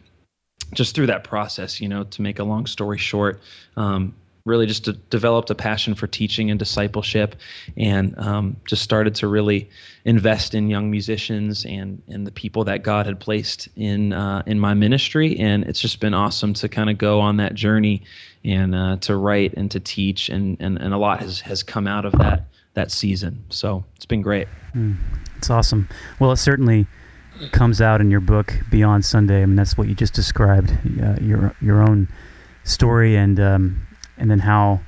just 0.73 0.93
through 0.95 1.07
that 1.07 1.23
process, 1.23 1.79
you 1.79 1.87
know, 1.87 2.03
to 2.03 2.21
make 2.21 2.39
a 2.39 2.43
long 2.43 2.65
story 2.65 2.97
short, 2.97 3.39
um, 3.77 4.13
really 4.45 4.65
just 4.65 4.89
developed 5.09 5.49
a 5.49 5.55
passion 5.55 5.95
for 5.95 6.05
teaching 6.05 6.49
and 6.49 6.59
discipleship 6.59 7.35
and 7.77 8.17
um, 8.19 8.57
just 8.67 8.81
started 8.81 9.15
to 9.15 9.25
really 9.25 9.69
invest 10.03 10.53
in 10.53 10.69
young 10.69 10.91
musicians 10.91 11.65
and, 11.65 12.01
and 12.09 12.27
the 12.27 12.31
people 12.31 12.65
that 12.65 12.83
God 12.83 13.05
had 13.05 13.21
placed 13.21 13.69
in, 13.77 14.11
uh, 14.11 14.43
in 14.45 14.59
my 14.59 14.73
ministry. 14.73 15.39
And 15.39 15.63
it's 15.63 15.79
just 15.79 16.01
been 16.01 16.13
awesome 16.13 16.53
to 16.55 16.67
kind 16.67 16.89
of 16.89 16.97
go 16.97 17.21
on 17.21 17.37
that 17.37 17.53
journey 17.53 18.03
and 18.43 18.75
uh, 18.75 18.97
to 18.97 19.15
write 19.15 19.53
and 19.53 19.71
to 19.71 19.79
teach. 19.79 20.27
And, 20.27 20.57
and, 20.59 20.77
and 20.77 20.93
a 20.93 20.97
lot 20.97 21.21
has, 21.21 21.39
has 21.39 21.63
come 21.63 21.87
out 21.87 22.03
of 22.03 22.11
that, 22.17 22.43
that 22.73 22.91
season. 22.91 23.45
So 23.49 23.85
it's 23.95 24.05
been 24.05 24.21
great. 24.21 24.49
Mm, 24.75 24.97
it's 25.37 25.49
awesome. 25.49 25.87
Well, 26.19 26.33
it 26.33 26.37
certainly 26.37 26.85
comes 27.53 27.79
out 27.79 28.01
in 28.01 28.11
your 28.11 28.19
book 28.19 28.53
Beyond 28.69 29.05
Sunday. 29.05 29.41
I 29.41 29.45
mean, 29.45 29.55
that's 29.55 29.77
what 29.77 29.87
you 29.87 29.95
just 29.95 30.13
described, 30.13 30.77
uh, 31.01 31.15
your, 31.21 31.55
your 31.61 31.81
own 31.81 32.09
story 32.65 33.15
and, 33.15 33.39
um, 33.39 33.87
and 34.17 34.29
then 34.29 34.39
how 34.39 34.81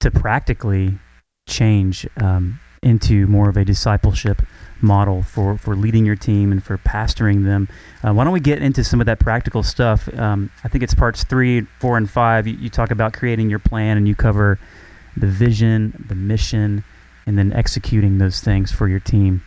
to 0.00 0.10
practically 0.10 0.98
change 1.48 2.06
um, 2.16 2.58
into 2.82 3.26
more 3.26 3.48
of 3.48 3.56
a 3.56 3.64
discipleship 3.64 4.42
model 4.82 5.22
for, 5.22 5.58
for 5.58 5.76
leading 5.76 6.06
your 6.06 6.16
team 6.16 6.52
and 6.52 6.64
for 6.64 6.78
pastoring 6.78 7.44
them. 7.44 7.68
Uh, 8.02 8.12
why 8.12 8.24
don't 8.24 8.32
we 8.32 8.40
get 8.40 8.62
into 8.62 8.82
some 8.82 9.00
of 9.00 9.06
that 9.06 9.18
practical 9.18 9.62
stuff? 9.62 10.08
Um, 10.18 10.50
I 10.64 10.68
think 10.68 10.82
it's 10.82 10.94
parts 10.94 11.24
three, 11.24 11.62
four, 11.78 11.98
and 11.98 12.10
five. 12.10 12.46
You, 12.46 12.54
you, 12.54 12.70
talk 12.70 12.90
about 12.90 13.12
creating 13.12 13.50
your 13.50 13.58
plan 13.58 13.98
and 13.98 14.08
you 14.08 14.14
cover 14.14 14.58
the 15.16 15.26
vision, 15.26 16.04
the 16.08 16.14
mission, 16.14 16.82
and 17.26 17.36
then 17.36 17.52
executing 17.52 18.18
those 18.18 18.40
things 18.40 18.72
for 18.72 18.88
your 18.88 19.00
team. 19.00 19.42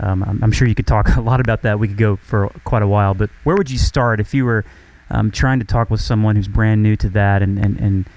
Um, 0.00 0.24
I'm, 0.24 0.42
I'm, 0.42 0.52
sure 0.52 0.66
you 0.66 0.74
could 0.74 0.88
talk 0.88 1.08
a 1.16 1.20
lot 1.20 1.40
about 1.40 1.62
that. 1.62 1.78
We 1.78 1.86
could 1.88 1.96
go 1.96 2.16
for 2.16 2.48
quite 2.64 2.82
a 2.82 2.88
while, 2.88 3.14
but 3.14 3.30
where 3.44 3.56
would 3.56 3.70
you 3.70 3.78
start 3.78 4.18
if 4.18 4.34
you 4.34 4.44
were 4.44 4.64
um, 5.10 5.30
trying 5.30 5.60
to 5.60 5.64
talk 5.64 5.90
with 5.90 6.00
someone 6.00 6.34
who's 6.34 6.48
brand 6.48 6.82
new 6.82 6.96
to 6.96 7.08
that 7.10 7.42
and, 7.42 7.58
and, 7.58 7.78
and 7.78 8.08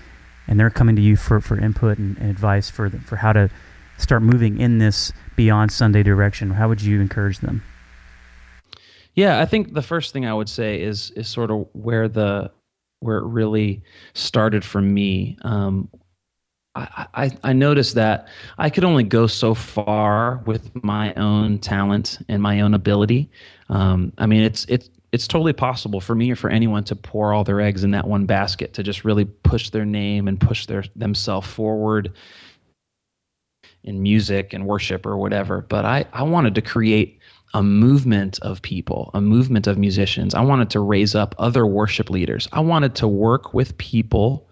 and 0.48 0.60
they're 0.60 0.70
coming 0.70 0.96
to 0.96 1.02
you 1.02 1.16
for, 1.16 1.40
for 1.42 1.60
input 1.60 1.98
and, 1.98 2.18
and 2.18 2.30
advice 2.30 2.70
for 2.70 2.90
the, 2.90 3.00
for 3.00 3.18
how 3.18 3.34
to 3.34 3.50
start 3.98 4.22
moving 4.22 4.60
in 4.60 4.78
this 4.78 5.12
beyond 5.36 5.72
Sunday 5.72 6.04
direction, 6.04 6.52
how 6.52 6.68
would 6.70 6.82
you 6.82 7.02
encourage 7.02 7.40
them? 7.40 7.64
Yeah, 9.14 9.40
I 9.40 9.46
think 9.46 9.74
the 9.74 9.82
first 9.82 10.14
thing 10.14 10.26
I 10.26 10.34
would 10.34 10.50
say 10.50 10.80
is 10.80 11.10
is 11.12 11.28
sort 11.28 11.50
of 11.50 11.68
where 11.74 12.08
the 12.08 12.52
where 13.00 13.18
it 13.18 13.26
really 13.26 13.82
started 14.14 14.64
for 14.64 14.82
me. 14.82 15.38
Um, 15.42 15.90
I, 16.76 17.08
I, 17.14 17.32
I 17.44 17.54
noticed 17.54 17.96
that 17.96 18.28
I 18.60 18.70
could 18.70 18.84
only 18.84 19.04
go 19.04 19.26
so 19.26 19.56
far 19.56 20.44
with 20.46 20.84
my 20.84 21.14
own 21.16 21.58
talent 21.58 22.20
and 22.30 22.42
my 22.42 22.62
own 22.62 22.76
ability. 22.76 23.32
Um, 23.70 24.14
I 24.20 24.28
mean, 24.28 24.44
it's 24.44 24.66
it's 24.66 24.90
it's 25.18 25.28
totally 25.28 25.52
possible 25.52 26.00
for 26.00 26.14
me 26.14 26.30
or 26.30 26.36
for 26.36 26.52
anyone 26.52 26.84
to 26.84 26.96
pour 26.96 27.34
all 27.34 27.44
their 27.44 27.60
eggs 27.60 27.84
in 27.84 27.90
that 27.90 28.08
one 28.08 28.28
basket 28.28 28.76
to 28.76 28.84
just 28.84 29.04
really 29.04 29.26
push 29.26 29.72
their 29.72 29.84
name 29.84 30.28
and 30.28 30.40
push 30.40 30.68
their 30.68 30.84
themselves 30.96 31.48
forward 31.48 32.14
in 33.84 34.04
music 34.04 34.54
and 34.54 34.68
worship 34.68 35.08
or 35.08 35.18
whatever. 35.18 35.62
But 35.62 35.86
i 35.86 36.06
i 36.14 36.22
wanted 36.22 36.54
to 36.54 36.62
create 36.62 37.20
a 37.56 37.64
movement 37.64 38.38
of 38.44 38.62
people 38.62 39.10
a 39.16 39.22
movement 39.22 39.66
of 39.66 39.80
musicians. 39.80 40.36
I 40.36 40.42
wanted 40.42 40.70
to 40.70 40.82
raise 40.82 41.16
up 41.16 41.34
other 41.40 41.66
worship 41.66 42.12
leaders. 42.12 42.48
I 42.52 42.60
wanted 42.60 42.94
to 42.98 43.08
work 43.08 43.56
with 43.56 43.76
people 43.80 44.48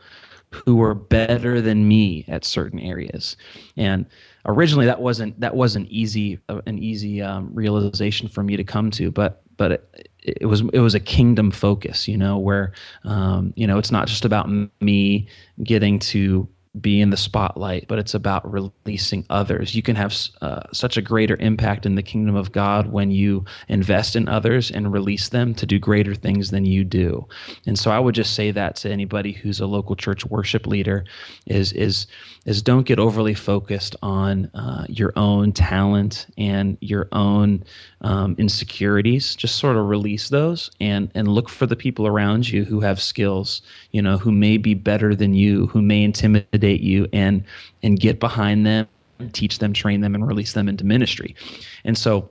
who 0.50 0.77
were 0.77 0.95
better 0.95 1.62
than 1.62 1.88
me 1.88 2.25
at 2.27 2.43
certain 2.43 2.79
areas. 2.79 3.38
And 3.77 4.07
originally 4.48 4.88
that 4.88 5.00
wasn't 5.00 5.39
that 5.39 5.55
wasn't 5.55 5.89
easy 5.89 6.39
uh, 6.50 6.62
an 6.65 6.79
easy 6.79 7.22
um, 7.22 7.51
realization 7.53 8.27
for 8.27 8.41
me 8.41 8.57
to 8.57 8.63
come 8.63 8.89
to 8.89 9.12
but 9.12 9.43
but 9.57 9.72
it, 9.74 10.10
it 10.25 10.48
was 10.48 10.62
it 10.74 10.79
was 10.79 10.96
a 10.96 11.00
kingdom 11.00 11.51
focus, 11.51 12.08
you 12.08 12.17
know, 12.17 12.38
where 12.38 12.74
um, 13.03 13.53
you 13.55 13.67
know 13.67 13.77
it's 13.77 13.91
not 13.91 14.08
just 14.08 14.25
about 14.25 14.50
me 14.82 15.27
getting 15.63 16.00
to 16.00 16.48
be 16.82 17.00
in 17.00 17.10
the 17.10 17.17
spotlight, 17.17 17.88
but 17.88 18.00
it's 18.00 18.13
about 18.13 18.51
releasing 18.51 19.25
others. 19.29 19.75
You 19.75 19.82
can 19.82 19.96
have 19.96 20.13
uh, 20.41 20.63
such 20.74 20.98
a 20.98 21.01
greater 21.01 21.38
impact 21.38 21.86
in 21.86 21.96
the 21.96 22.03
kingdom 22.03 22.36
of 22.36 22.51
God 22.51 22.91
when 22.91 23.12
you 23.12 23.46
invest 23.70 24.15
in 24.15 24.27
others 24.27 24.72
and 24.72 24.91
release 24.91 25.29
them 25.29 25.53
to 25.55 25.65
do 25.65 25.79
greater 25.79 26.13
things 26.13 26.51
than 26.51 26.65
you 26.65 26.84
do. 26.84 27.25
And 27.65 27.79
so 27.79 27.91
I 27.91 28.00
would 28.00 28.15
just 28.15 28.34
say 28.34 28.51
that 28.51 28.75
to 28.77 28.89
anybody 28.89 29.32
who's 29.32 29.60
a 29.60 29.67
local 29.67 29.96
church 29.96 30.25
worship 30.25 30.67
leader 30.67 31.05
is 31.46 31.72
is 31.74 32.08
is 32.46 32.62
don't 32.62 32.86
get 32.86 33.00
overly 33.00 33.34
focused 33.34 33.96
on 34.01 34.51
uh, 34.53 34.86
your 34.89 35.13
own 35.15 35.51
talent 35.51 36.27
and 36.38 36.77
your 36.82 37.08
own 37.12 37.63
um, 38.06 38.36
insecurities. 38.38 39.36
Just 39.36 39.56
sort 39.56 39.76
of 39.76 39.88
release 39.88 40.30
those 40.30 40.70
and 40.80 41.10
and 41.16 41.28
look 41.28 41.50
for 41.50 41.66
the 41.66 41.76
people 41.76 42.06
around 42.06 42.48
you 42.48 42.64
who 42.64 42.80
have 42.80 43.02
skills, 43.02 43.64
you 43.92 44.02
know, 44.02 44.18
who 44.20 44.32
may 44.32 44.58
be 44.58 44.76
better 44.76 45.16
than 45.16 45.34
you, 45.34 45.66
who 45.68 45.82
may 45.82 46.04
intimidate 46.04 46.82
you, 46.82 47.08
and 47.12 47.44
and 47.82 48.00
get 48.00 48.20
behind 48.20 48.64
them, 48.64 48.88
teach 49.34 49.58
them, 49.58 49.74
train 49.74 50.02
them, 50.02 50.14
and 50.14 50.28
release 50.28 50.54
them 50.54 50.70
into 50.70 50.86
ministry. 50.86 51.36
And 51.84 51.98
so 51.98 52.30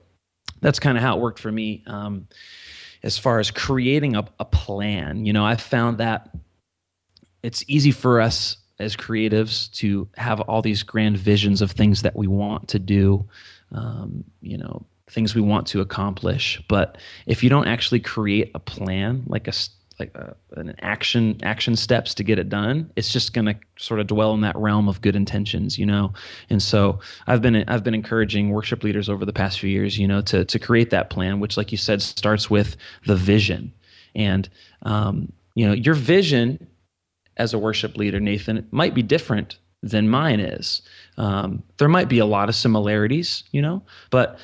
that's 0.61 0.79
kind 0.79 0.97
of 0.97 1.03
how 1.03 1.17
it 1.17 1.21
worked 1.21 1.39
for 1.39 1.51
me. 1.51 1.83
Um, 1.87 2.25
as 3.03 3.17
far 3.17 3.39
as 3.39 3.51
creating 3.51 4.15
a, 4.15 4.25
a 4.39 4.45
plan, 4.45 5.25
you 5.25 5.33
know, 5.33 5.45
I 5.45 5.57
found 5.57 5.97
that 5.97 6.29
it's 7.43 7.65
easy 7.67 7.91
for 7.91 8.21
us 8.21 8.57
as 8.79 8.95
creatives 8.95 9.71
to 9.73 10.07
have 10.15 10.39
all 10.41 10.61
these 10.61 10.83
grand 10.83 11.17
visions 11.17 11.61
of 11.61 11.71
things 11.71 12.01
that 12.01 12.15
we 12.15 12.27
want 12.27 12.69
to 12.69 12.79
do, 12.79 13.27
um, 13.73 14.23
you 14.41 14.57
know, 14.57 14.85
things 15.09 15.35
we 15.35 15.41
want 15.41 15.67
to 15.67 15.81
accomplish. 15.81 16.61
But 16.67 16.97
if 17.25 17.43
you 17.43 17.49
don't 17.49 17.67
actually 17.67 17.99
create 17.99 18.51
a 18.55 18.59
plan, 18.59 19.23
like 19.27 19.47
a 19.47 19.53
like 19.99 20.13
a, 20.15 20.35
an 20.57 20.75
action 20.81 21.39
action 21.43 21.75
steps 21.75 22.13
to 22.15 22.23
get 22.23 22.37
it 22.37 22.49
done, 22.49 22.91
it's 22.95 23.13
just 23.13 23.33
going 23.33 23.45
to 23.45 23.55
sort 23.77 23.99
of 23.99 24.07
dwell 24.07 24.33
in 24.33 24.41
that 24.41 24.55
realm 24.57 24.89
of 24.89 25.01
good 25.01 25.15
intentions, 25.15 25.77
you 25.77 25.85
know. 25.85 26.11
And 26.49 26.61
so 26.61 26.99
I've 27.27 27.41
been 27.41 27.63
I've 27.67 27.83
been 27.83 27.93
encouraging 27.93 28.49
worship 28.49 28.83
leaders 28.83 29.09
over 29.09 29.25
the 29.25 29.33
past 29.33 29.59
few 29.59 29.69
years, 29.69 29.97
you 29.97 30.07
know, 30.07 30.21
to 30.23 30.43
to 30.45 30.59
create 30.59 30.89
that 30.89 31.09
plan, 31.09 31.39
which, 31.39 31.55
like 31.57 31.71
you 31.71 31.77
said, 31.77 32.01
starts 32.01 32.49
with 32.49 32.75
the 33.05 33.15
vision. 33.15 33.71
And 34.15 34.49
um, 34.83 35.31
you 35.55 35.65
know, 35.65 35.73
your 35.73 35.95
vision 35.95 36.67
as 37.37 37.53
a 37.53 37.59
worship 37.59 37.95
leader, 37.97 38.19
Nathan, 38.19 38.67
might 38.71 38.93
be 38.93 39.03
different 39.03 39.57
than 39.81 40.09
mine 40.09 40.39
is. 40.39 40.81
Um, 41.17 41.61
there 41.77 41.87
might 41.87 42.09
be 42.09 42.19
a 42.19 42.25
lot 42.25 42.49
of 42.49 42.55
similarities, 42.55 43.43
you 43.51 43.61
know, 43.61 43.83
but 44.09 44.39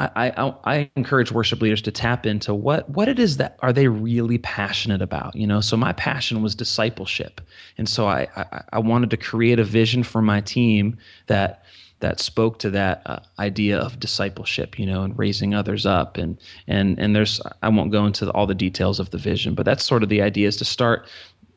I, 0.00 0.30
I, 0.30 0.54
I, 0.64 0.90
encourage 0.96 1.30
worship 1.30 1.60
leaders 1.60 1.82
to 1.82 1.92
tap 1.92 2.24
into 2.24 2.54
what 2.54 2.88
what 2.88 3.08
it 3.08 3.18
is 3.18 3.36
that 3.36 3.58
are 3.60 3.72
they 3.72 3.88
really 3.88 4.38
passionate 4.38 5.02
about 5.02 5.36
you 5.36 5.46
know? 5.46 5.60
So 5.60 5.76
my 5.76 5.92
passion 5.92 6.42
was 6.42 6.54
discipleship. 6.54 7.40
And 7.76 7.88
so 7.88 8.06
I, 8.06 8.26
I, 8.36 8.62
I 8.74 8.78
wanted 8.78 9.10
to 9.10 9.16
create 9.16 9.58
a 9.58 9.64
vision 9.64 10.02
for 10.02 10.22
my 10.22 10.40
team 10.40 10.96
that 11.26 11.64
that 12.00 12.18
spoke 12.18 12.58
to 12.60 12.70
that 12.70 13.02
uh, 13.04 13.18
idea 13.38 13.78
of 13.78 14.00
discipleship 14.00 14.78
you 14.78 14.86
know 14.86 15.02
and 15.02 15.18
raising 15.18 15.54
others 15.54 15.84
up. 15.84 16.16
And 16.16 16.38
and 16.66 16.98
and 16.98 17.14
there's 17.14 17.40
I 17.62 17.68
won't 17.68 17.92
go 17.92 18.06
into 18.06 18.30
all 18.32 18.46
the 18.46 18.54
details 18.54 19.00
of 19.00 19.10
the 19.10 19.18
vision 19.18 19.54
but 19.54 19.66
that's 19.66 19.84
sort 19.84 20.02
of 20.02 20.08
the 20.08 20.22
idea 20.22 20.48
is 20.48 20.56
to 20.56 20.64
start 20.64 21.06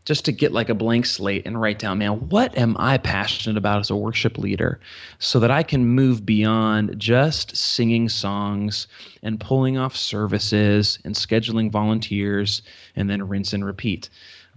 just 0.05 0.25
to 0.25 0.31
get 0.31 0.51
like 0.51 0.69
a 0.69 0.75
blank 0.75 1.05
slate 1.05 1.45
and 1.45 1.60
write 1.60 1.79
down, 1.79 2.00
man, 2.00 2.29
what 2.29 2.57
am 2.57 2.75
I 2.77 2.98
passionate 2.98 3.57
about 3.57 3.79
as 3.79 3.89
a 3.89 3.95
worship 3.95 4.38
leader 4.38 4.79
so 5.19 5.39
that 5.39 5.51
I 5.51 5.63
can 5.63 5.86
move 5.86 6.25
beyond 6.25 7.00
just 7.00 7.55
singing 7.55 8.10
songs 8.10 8.88
and 9.22 9.39
pulling 9.39 9.77
off 9.77 9.95
services 9.95 11.00
and 11.05 11.15
scheduling 11.15 11.72
volunteers 11.72 12.62
and 12.95 13.10
then 13.10 13.27
rinse 13.27 13.53
and 13.53 13.65
repeat. 13.65 14.10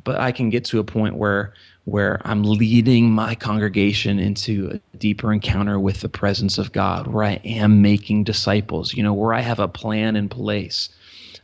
But 0.03 0.21
I 0.21 0.33
can 0.33 0.51
get 0.51 0.65
to 0.67 0.79
a 0.79 0.85
point 0.85 1.17
where 1.17 1.53
where 1.85 2.21
I'm 2.25 2.43
leading 2.43 3.13
my 3.13 3.37
congregation 3.37 4.19
into 4.19 4.73
a 4.73 4.97
deeper 4.97 5.33
encounter 5.33 5.79
with 5.79 6.01
the 6.01 6.09
presence 6.09 6.59
of 6.59 6.73
God, 6.73 7.07
where 7.07 7.23
I 7.23 7.41
am 7.45 7.81
making 7.81 8.25
disciples, 8.25 8.95
you 8.95 9.05
know, 9.05 9.15
where 9.15 9.33
I 9.33 9.41
have 9.41 9.61
a 9.61 9.69
plan 9.69 10.17
in 10.17 10.29
place 10.29 10.89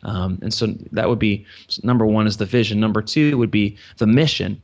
um, 0.02 0.38
and 0.42 0.52
so 0.52 0.68
that 0.92 1.08
would 1.08 1.18
be 1.18 1.46
number 1.82 2.06
one 2.06 2.26
is 2.26 2.36
the 2.36 2.46
vision. 2.46 2.80
Number 2.80 3.02
two 3.02 3.38
would 3.38 3.50
be 3.50 3.76
the 3.98 4.06
mission, 4.06 4.62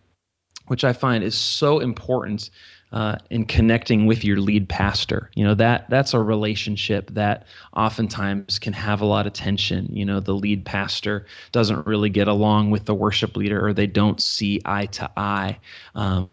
which 0.67 0.85
I 0.85 0.93
find 0.93 1.23
is 1.23 1.37
so 1.37 1.79
important 1.79 2.51
uh, 2.91 3.17
in 3.31 3.45
connecting 3.45 4.07
with 4.07 4.25
your 4.25 4.41
lead 4.41 4.69
pastor. 4.69 5.31
You 5.35 5.45
know 5.45 5.55
that 5.55 5.89
that's 5.91 6.15
a 6.15 6.21
relationship 6.21 7.11
that 7.13 7.47
oftentimes 7.77 8.59
can 8.59 8.73
have 8.73 9.01
a 9.01 9.07
lot 9.07 9.27
of 9.27 9.33
tension. 9.33 9.89
You 9.93 10.05
know 10.05 10.21
the 10.21 10.35
lead 10.35 10.65
pastor 10.65 11.27
doesn't 11.53 11.87
really 11.87 12.11
get 12.11 12.29
along 12.29 12.71
with 12.71 12.87
the 12.87 12.95
worship 12.95 13.37
leader, 13.37 13.65
or 13.65 13.73
they 13.73 13.87
don't 13.87 14.21
see 14.21 14.61
eye 14.65 14.87
to 14.87 15.11
eye. 15.17 15.59
Um, 15.95 16.31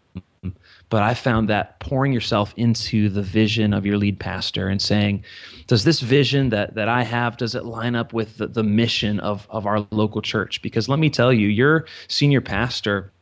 but 0.88 1.02
I 1.02 1.14
found 1.14 1.48
that 1.48 1.80
pouring 1.80 2.12
yourself 2.12 2.54
into 2.56 3.08
the 3.08 3.22
vision 3.22 3.72
of 3.72 3.84
your 3.84 3.98
lead 3.98 4.20
pastor 4.20 4.68
and 4.68 4.80
saying, 4.80 5.24
does 5.66 5.84
this 5.84 6.00
vision 6.00 6.50
that, 6.50 6.74
that 6.74 6.88
I 6.88 7.02
have, 7.02 7.36
does 7.36 7.54
it 7.54 7.64
line 7.64 7.96
up 7.96 8.12
with 8.12 8.38
the, 8.38 8.46
the 8.46 8.62
mission 8.62 9.18
of, 9.20 9.46
of 9.50 9.66
our 9.66 9.86
local 9.90 10.22
church? 10.22 10.62
Because 10.62 10.88
let 10.88 10.98
me 10.98 11.10
tell 11.10 11.32
you, 11.32 11.48
your 11.48 11.86
senior 12.08 12.40
pastor 12.40 13.12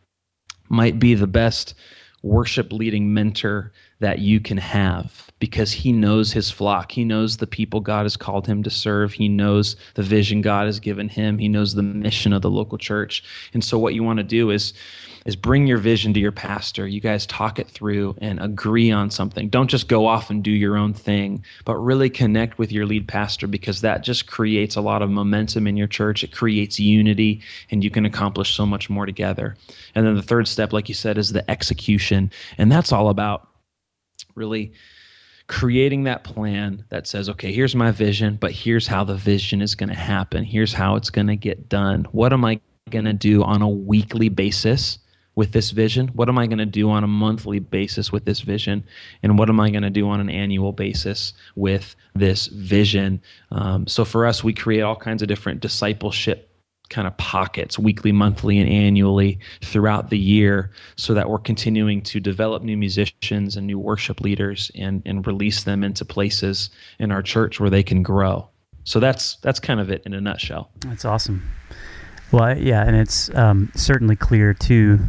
might 0.69 0.99
be 0.99 1.15
the 1.15 1.27
best 1.27 1.75
worship 2.23 2.73
leading 2.73 3.15
mentor 3.15 3.73
that 4.01 4.19
you 4.19 4.41
can 4.41 4.59
have 4.59 5.31
because 5.39 5.73
he 5.73 5.93
knows 5.93 6.33
his 6.33 6.51
flock. 6.51 6.93
He 6.93 7.05
knows 7.05 7.37
the 7.37 7.47
people 7.47 7.81
God 7.81 8.05
has 8.05 8.17
called 8.17 8.47
him 8.47 8.63
to 8.63 8.71
serve. 8.71 9.13
He 9.13 9.29
knows 9.29 9.77
the 9.95 10.03
vision 10.03 10.41
God 10.41 10.67
has 10.67 10.81
given 10.81 11.09
him. 11.09 11.39
He 11.39 11.49
knows 11.49 11.75
the 11.75 11.83
mission 11.83 12.33
of 12.33 12.43
the 12.43 12.51
local 12.51 12.79
church. 12.79 13.23
And 13.53 13.63
so 13.63 13.79
what 13.79 13.95
you 13.95 14.03
want 14.03 14.19
to 14.19 14.25
do 14.25 14.51
is 14.51 14.73
is 15.25 15.37
bring 15.37 15.67
your 15.67 15.79
vision 15.79 16.13
to 16.13 16.21
your 16.21 16.33
pastor. 16.33 16.87
You 16.87 17.01
guys 17.01 17.27
talk 17.27 17.59
it 17.59 17.69
through 17.69 18.15
and 18.21 18.39
agree 18.41 18.91
on 18.91 19.11
something. 19.11 19.49
Don't 19.49 19.69
just 19.69 19.89
go 19.89 20.07
off 20.07 20.31
and 20.31 20.43
do 20.43 20.51
your 20.51 20.77
own 20.77 20.93
thing, 20.93 21.43
but 21.65 21.77
really 21.77 22.11
connect 22.11 22.59
with 22.59 22.71
your 22.71 22.87
lead 22.87 23.09
pastor 23.09 23.47
because 23.47 23.81
that 23.81 24.03
just 24.03 24.27
creates 24.27 24.77
a 24.77 24.83
lot 24.83 25.03
of 25.03 25.11
momentum 25.11 25.67
in 25.67 25.77
your 25.77 25.87
church. 25.87 26.23
It 26.23 26.33
creates 26.33 26.79
unity 26.79 27.41
and 27.71 27.83
you 27.83 27.91
can 27.91 28.05
accomplish 28.05 28.55
so 28.55 28.67
much 28.67 28.91
more 28.91 29.07
together. 29.07 29.57
And 29.95 30.07
then 30.07 30.15
the 30.15 30.23
third 30.23 30.47
step, 30.47 30.73
like 30.73 30.89
you 30.89 30.95
said, 30.95 31.17
is 31.17 31.33
the 31.33 31.51
execution. 31.51 32.31
And 32.59 32.71
that's 32.71 32.93
all 32.93 33.09
about 33.09 33.49
really 34.35 34.73
creating 35.47 36.05
that 36.05 36.25
plan 36.25 36.85
that 36.89 37.07
says, 37.07 37.29
okay, 37.29 37.53
here's 37.53 37.75
my 37.75 37.91
vision, 37.91 38.37
but 38.41 38.51
here's 38.51 38.87
how 38.87 39.05
the 39.05 39.15
vision 39.15 39.61
is 39.61 39.75
going 39.75 39.91
to 39.91 39.95
happen. 39.95 40.45
Here's 40.45 40.73
how 40.73 40.97
it's 40.97 41.11
going 41.11 41.27
to 41.27 41.37
get 41.37 41.69
done. 41.69 42.07
What 42.13 42.33
am 42.33 42.45
I 42.45 42.61
going 42.91 43.05
to 43.05 43.13
do 43.13 43.43
on 43.43 43.61
a 43.61 43.69
weekly 43.69 44.29
basis 44.29 44.99
with 45.35 45.53
this 45.53 45.71
vision? 45.71 46.09
What 46.09 46.29
am 46.29 46.39
I 46.39 46.47
going 46.47 46.59
to 46.59 46.67
do 46.67 46.91
on 46.91 47.05
a 47.05 47.09
monthly 47.09 47.59
basis 47.59 48.13
with 48.13 48.25
this 48.25 48.41
vision? 48.41 48.85
And 49.23 49.39
what 49.39 49.49
am 49.49 49.61
I 49.61 49.71
going 49.71 49.83
to 49.83 49.91
do 49.91 50.09
on 50.09 50.21
an 50.21 50.31
annual 50.31 50.73
basis 50.73 51.35
with 51.57 51.95
this 52.15 52.47
vision? 52.47 53.21
Um, 53.51 53.87
so 53.87 54.05
for 54.05 54.27
us, 54.27 54.43
we 54.43 54.55
create 54.55 54.83
all 54.83 54.97
kinds 54.97 55.23
of 55.23 55.29
different 55.29 55.61
discipleship 55.61 56.51
kind 56.91 57.07
of 57.07 57.17
pockets 57.17 57.79
weekly, 57.79 58.13
monthly, 58.13 58.59
and 58.59 58.69
annually 58.69 59.39
throughout 59.63 60.11
the 60.11 60.19
year 60.19 60.71
so 60.97 61.15
that 61.15 61.29
we're 61.29 61.39
continuing 61.39 62.03
to 62.03 62.21
develop 62.21 62.63
new 62.63 62.77
musicians 62.77 63.57
and 63.57 63.67
new 63.67 63.79
worship 63.79 64.21
leaders 64.21 64.71
and, 64.75 65.03
and 65.07 65.27
release 65.27 65.65
them 65.65 65.83
into 65.83 66.05
places 66.05 66.71
in 66.99 67.11
our 67.11 67.23
church 67.23 67.59
where 67.59 67.71
they 67.71 67.83
can 67.83 68.03
grow. 68.03 68.49
So 68.85 69.01
that's 69.01 69.37
that's 69.37 69.61
kind 69.61 69.81
of 69.81 69.91
it 69.91 70.03
in 70.05 70.13
a 70.13 70.21
nutshell. 70.21 70.71
That's 70.81 71.07
awesome. 71.07 71.43
Well, 72.33 72.59
yeah, 72.59 72.87
and 72.87 72.97
it's 72.97 73.35
um, 73.35 73.73
certainly 73.75 74.17
clear 74.17 74.53
too 74.53 75.01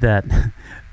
that 0.00 0.24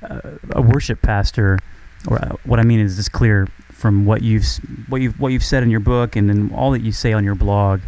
uh, 0.02 0.22
a 0.52 0.62
worship 0.62 1.02
pastor, 1.02 1.60
or 2.08 2.24
uh, 2.24 2.36
what 2.46 2.60
I 2.60 2.64
mean 2.64 2.80
is, 2.80 2.98
it's 2.98 3.10
clear 3.10 3.48
from 3.74 4.06
what 4.06 4.22
you've 4.22 4.46
what 4.88 5.02
you've 5.02 5.20
what 5.20 5.34
you've 5.34 5.44
said 5.44 5.64
in 5.64 5.70
your 5.70 5.80
book 5.80 6.16
and 6.16 6.30
then 6.30 6.52
all 6.54 6.72
that 6.72 6.82
you 6.82 6.92
say 6.92 7.14
on 7.14 7.24
your 7.24 7.36
blog 7.36 7.82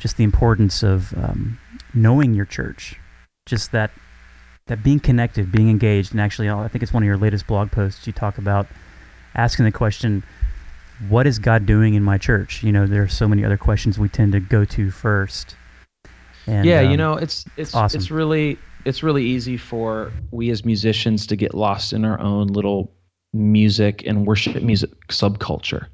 just 0.00 0.16
the 0.16 0.24
importance 0.24 0.82
of 0.82 1.14
um, 1.16 1.58
knowing 1.94 2.34
your 2.34 2.46
church, 2.46 2.98
just 3.46 3.70
that 3.72 3.92
that 4.66 4.82
being 4.82 5.00
connected, 5.00 5.52
being 5.52 5.68
engaged, 5.68 6.12
and 6.12 6.20
actually, 6.20 6.48
I 6.48 6.68
think 6.68 6.82
it's 6.82 6.92
one 6.92 7.02
of 7.02 7.06
your 7.06 7.16
latest 7.16 7.46
blog 7.46 7.70
posts. 7.70 8.06
You 8.06 8.12
talk 8.12 8.38
about 8.38 8.66
asking 9.34 9.66
the 9.66 9.72
question, 9.72 10.24
"What 11.08 11.26
is 11.26 11.38
God 11.38 11.66
doing 11.66 11.94
in 11.94 12.02
my 12.02 12.18
church?" 12.18 12.62
You 12.62 12.72
know, 12.72 12.86
there 12.86 13.02
are 13.02 13.08
so 13.08 13.28
many 13.28 13.44
other 13.44 13.58
questions 13.58 13.98
we 13.98 14.08
tend 14.08 14.32
to 14.32 14.40
go 14.40 14.64
to 14.64 14.90
first. 14.90 15.54
And, 16.46 16.64
yeah, 16.64 16.80
um, 16.80 16.90
you 16.90 16.96
know, 16.96 17.14
it's 17.14 17.44
it's 17.56 17.74
awesome. 17.74 17.98
it's 17.98 18.10
really 18.10 18.58
it's 18.84 19.02
really 19.02 19.24
easy 19.24 19.58
for 19.58 20.10
we 20.30 20.50
as 20.50 20.64
musicians 20.64 21.26
to 21.26 21.36
get 21.36 21.54
lost 21.54 21.92
in 21.92 22.04
our 22.04 22.18
own 22.18 22.46
little 22.46 22.90
music 23.32 24.02
and 24.06 24.26
worship 24.26 24.60
music 24.62 24.90
subculture 25.08 25.86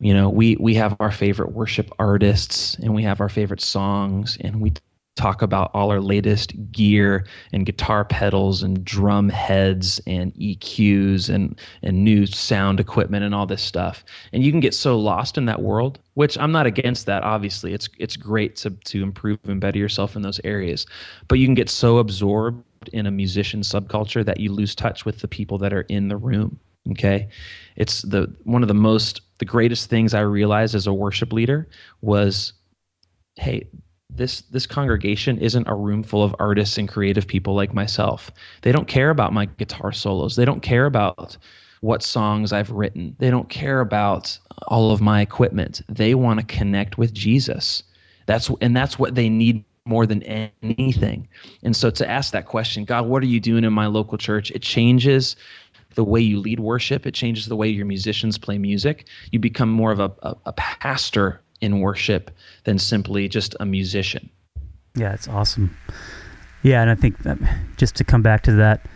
you 0.00 0.14
know 0.14 0.28
we 0.28 0.56
we 0.56 0.74
have 0.74 0.96
our 1.00 1.12
favorite 1.12 1.52
worship 1.52 1.90
artists 1.98 2.74
and 2.76 2.94
we 2.94 3.02
have 3.02 3.20
our 3.20 3.28
favorite 3.28 3.60
songs 3.60 4.36
and 4.40 4.60
we 4.60 4.72
talk 5.16 5.42
about 5.42 5.70
all 5.74 5.90
our 5.90 6.00
latest 6.00 6.54
gear 6.72 7.26
and 7.52 7.66
guitar 7.66 8.04
pedals 8.04 8.62
and 8.62 8.84
drum 8.84 9.28
heads 9.28 10.00
and 10.06 10.34
EQs 10.34 11.28
and 11.28 11.58
and 11.82 12.02
new 12.04 12.26
sound 12.26 12.80
equipment 12.80 13.24
and 13.24 13.34
all 13.34 13.46
this 13.46 13.62
stuff. 13.62 14.04
And 14.32 14.42
you 14.42 14.50
can 14.50 14.60
get 14.60 14.74
so 14.74 14.98
lost 14.98 15.36
in 15.36 15.44
that 15.44 15.60
world, 15.60 15.98
which 16.14 16.38
I'm 16.38 16.52
not 16.52 16.66
against 16.66 17.06
that 17.06 17.22
obviously. 17.22 17.74
It's 17.74 17.88
it's 17.98 18.16
great 18.16 18.56
to 18.56 18.70
to 18.70 19.02
improve 19.02 19.38
and 19.44 19.60
better 19.60 19.78
yourself 19.78 20.16
in 20.16 20.22
those 20.22 20.40
areas. 20.44 20.86
But 21.28 21.38
you 21.38 21.46
can 21.46 21.54
get 21.54 21.68
so 21.68 21.98
absorbed 21.98 22.64
in 22.92 23.06
a 23.06 23.10
musician 23.10 23.60
subculture 23.60 24.24
that 24.24 24.40
you 24.40 24.52
lose 24.52 24.74
touch 24.74 25.04
with 25.04 25.20
the 25.20 25.28
people 25.28 25.58
that 25.58 25.72
are 25.72 25.82
in 25.82 26.08
the 26.08 26.16
room. 26.16 26.58
Okay? 26.92 27.28
It's 27.76 28.02
the 28.02 28.32
one 28.44 28.62
of 28.62 28.68
the 28.68 28.74
most 28.74 29.20
the 29.40 29.44
greatest 29.46 29.90
things 29.90 30.14
I 30.14 30.20
realized 30.20 30.74
as 30.76 30.86
a 30.86 30.92
worship 30.92 31.32
leader 31.32 31.68
was 32.02 32.52
hey, 33.36 33.68
this 34.08 34.42
this 34.42 34.66
congregation 34.66 35.38
isn't 35.38 35.66
a 35.66 35.74
room 35.74 36.02
full 36.02 36.22
of 36.22 36.36
artists 36.38 36.78
and 36.78 36.88
creative 36.88 37.26
people 37.26 37.54
like 37.54 37.74
myself. 37.74 38.30
They 38.62 38.70
don't 38.70 38.86
care 38.86 39.10
about 39.10 39.32
my 39.32 39.46
guitar 39.46 39.92
solos. 39.92 40.36
They 40.36 40.44
don't 40.44 40.62
care 40.62 40.86
about 40.86 41.36
what 41.80 42.02
songs 42.02 42.52
I've 42.52 42.70
written. 42.70 43.16
They 43.18 43.30
don't 43.30 43.48
care 43.48 43.80
about 43.80 44.38
all 44.68 44.92
of 44.92 45.00
my 45.00 45.22
equipment. 45.22 45.80
They 45.88 46.14
want 46.14 46.38
to 46.38 46.46
connect 46.46 46.98
with 46.98 47.14
Jesus. 47.14 47.82
That's 48.26 48.50
and 48.60 48.76
that's 48.76 48.98
what 48.98 49.14
they 49.14 49.28
need 49.28 49.64
more 49.86 50.06
than 50.06 50.22
anything. 50.62 51.26
And 51.62 51.74
so 51.74 51.90
to 51.90 52.08
ask 52.08 52.32
that 52.32 52.46
question, 52.46 52.84
God, 52.84 53.06
what 53.06 53.22
are 53.22 53.26
you 53.26 53.40
doing 53.40 53.64
in 53.64 53.72
my 53.72 53.86
local 53.86 54.18
church? 54.18 54.50
It 54.50 54.62
changes 54.62 55.36
the 55.94 56.04
way 56.04 56.20
you 56.20 56.38
lead 56.38 56.60
worship. 56.60 57.06
It 57.06 57.14
changes 57.14 57.46
the 57.46 57.56
way 57.56 57.68
your 57.68 57.86
musicians 57.86 58.38
play 58.38 58.58
music. 58.58 59.06
You 59.32 59.38
become 59.38 59.70
more 59.70 59.92
of 59.92 60.00
a, 60.00 60.12
a, 60.22 60.36
a 60.46 60.52
pastor 60.52 61.40
in 61.60 61.80
worship 61.80 62.30
than 62.64 62.78
simply 62.78 63.28
just 63.28 63.54
a 63.60 63.66
musician. 63.66 64.30
Yeah, 64.94 65.12
it's 65.12 65.28
awesome. 65.28 65.76
Yeah, 66.62 66.82
and 66.82 66.90
I 66.90 66.94
think 66.94 67.22
that 67.22 67.38
just 67.76 67.96
to 67.96 68.04
come 68.04 68.22
back 68.22 68.42
to 68.42 68.52
that 68.52 68.86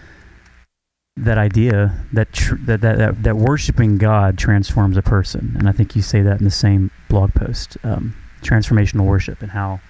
that 1.17 1.39
idea 1.39 1.97
that, 2.13 2.33
tr- 2.33 2.57
that, 2.63 2.81
that 2.81 2.99
that 2.99 3.23
that 3.23 3.37
worshiping 3.37 3.99
God 3.99 4.37
transforms 4.37 4.97
a 4.97 5.03
person, 5.03 5.55
and 5.59 5.69
I 5.69 5.73
think 5.73 5.95
you 5.95 6.03
say 6.03 6.23
that 6.23 6.39
in 6.39 6.45
the 6.45 6.51
same 6.51 6.91
blog 7.09 7.33
post, 7.35 7.77
um, 7.85 8.17
transformational 8.43 9.07
worship, 9.07 9.41
and 9.41 9.51
how, 9.51 9.81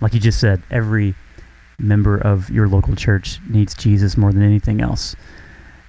like 0.00 0.12
you 0.12 0.20
just 0.20 0.40
said, 0.40 0.62
every 0.70 1.14
member 1.78 2.18
of 2.18 2.50
your 2.50 2.68
local 2.68 2.94
church 2.94 3.40
needs 3.48 3.74
Jesus 3.74 4.16
more 4.16 4.32
than 4.32 4.42
anything 4.42 4.80
else 4.80 5.16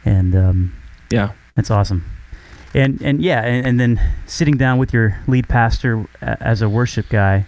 and 0.06 0.36
um, 0.36 0.74
yeah, 1.12 1.32
that's 1.56 1.72
awesome. 1.72 2.06
And 2.74 3.02
and 3.02 3.22
yeah, 3.22 3.42
and, 3.42 3.66
and, 3.66 3.80
then 3.80 4.02
sitting 4.26 4.58
down 4.58 4.78
with 4.78 4.94
your 4.94 5.18
lead 5.28 5.48
pastor 5.48 6.06
as 6.22 6.62
a 6.62 6.68
worship 6.70 7.08
guy, 7.10 7.46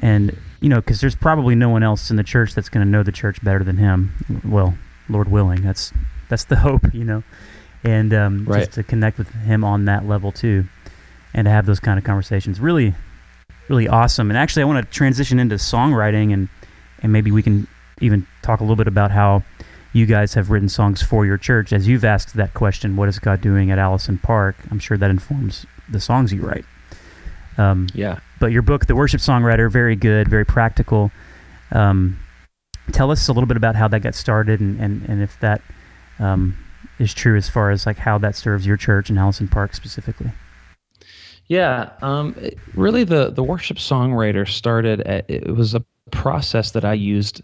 and 0.00 0.36
you 0.60 0.68
know, 0.68 0.76
because 0.76 1.00
there's 1.00 1.16
probably 1.16 1.54
no 1.54 1.68
one 1.68 1.82
else 1.82 2.10
in 2.10 2.16
the 2.16 2.22
church 2.22 2.54
that's 2.54 2.68
going 2.68 2.86
to 2.86 2.90
know 2.90 3.02
the 3.02 3.12
church 3.12 3.42
better 3.42 3.64
than 3.64 3.76
him. 3.76 4.12
Well, 4.44 4.76
Lord 5.08 5.28
willing, 5.28 5.62
that's 5.62 5.92
that's 6.28 6.44
the 6.44 6.56
hope, 6.56 6.94
you 6.94 7.04
know, 7.04 7.22
and 7.82 8.14
um, 8.14 8.44
right. 8.44 8.60
just 8.60 8.72
to 8.72 8.82
connect 8.82 9.18
with 9.18 9.28
him 9.28 9.64
on 9.64 9.86
that 9.86 10.06
level 10.06 10.30
too, 10.30 10.64
and 11.34 11.46
to 11.46 11.50
have 11.50 11.66
those 11.66 11.80
kind 11.80 11.98
of 11.98 12.04
conversations, 12.04 12.60
really, 12.60 12.94
really 13.68 13.88
awesome. 13.88 14.30
And 14.30 14.38
actually, 14.38 14.62
I 14.62 14.66
want 14.66 14.84
to 14.84 14.92
transition 14.92 15.40
into 15.40 15.56
songwriting, 15.56 16.32
and 16.32 16.48
and 17.02 17.12
maybe 17.12 17.32
we 17.32 17.42
can 17.42 17.66
even 18.00 18.26
talk 18.42 18.60
a 18.60 18.62
little 18.62 18.76
bit 18.76 18.86
about 18.86 19.10
how 19.10 19.42
you 19.92 20.06
guys 20.06 20.34
have 20.34 20.50
written 20.50 20.68
songs 20.68 21.02
for 21.02 21.26
your 21.26 21.36
church. 21.36 21.72
As 21.72 21.88
you've 21.88 22.04
asked 22.04 22.34
that 22.34 22.54
question, 22.54 22.96
what 22.96 23.08
is 23.08 23.18
God 23.18 23.40
doing 23.40 23.70
at 23.70 23.78
Allison 23.78 24.18
Park? 24.18 24.56
I'm 24.70 24.78
sure 24.78 24.96
that 24.96 25.10
informs 25.10 25.66
the 25.88 26.00
songs 26.00 26.32
you 26.32 26.42
write. 26.42 26.64
Um, 27.58 27.88
yeah. 27.94 28.20
But 28.38 28.52
your 28.52 28.62
book, 28.62 28.86
The 28.86 28.94
Worship 28.94 29.20
Songwriter, 29.20 29.70
very 29.70 29.96
good, 29.96 30.28
very 30.28 30.46
practical. 30.46 31.10
Um, 31.72 32.18
tell 32.92 33.10
us 33.10 33.28
a 33.28 33.32
little 33.32 33.46
bit 33.46 33.56
about 33.56 33.76
how 33.76 33.88
that 33.88 34.00
got 34.00 34.14
started 34.14 34.60
and, 34.60 34.80
and, 34.80 35.04
and 35.08 35.22
if 35.22 35.38
that 35.40 35.60
um, 36.18 36.56
is 36.98 37.12
true 37.12 37.36
as 37.36 37.48
far 37.48 37.70
as 37.70 37.86
like 37.86 37.98
how 37.98 38.18
that 38.18 38.36
serves 38.36 38.66
your 38.66 38.76
church 38.76 39.10
and 39.10 39.18
Allison 39.18 39.48
Park 39.48 39.74
specifically. 39.74 40.30
Yeah, 41.46 41.90
um, 42.00 42.36
it, 42.38 42.56
really, 42.74 43.02
the 43.02 43.30
the 43.30 43.42
worship 43.42 43.78
songwriter 43.78 44.46
started. 44.46 45.00
At, 45.00 45.28
it 45.28 45.56
was 45.56 45.74
a 45.74 45.84
process 46.12 46.70
that 46.70 46.84
I 46.84 46.92
used 46.92 47.42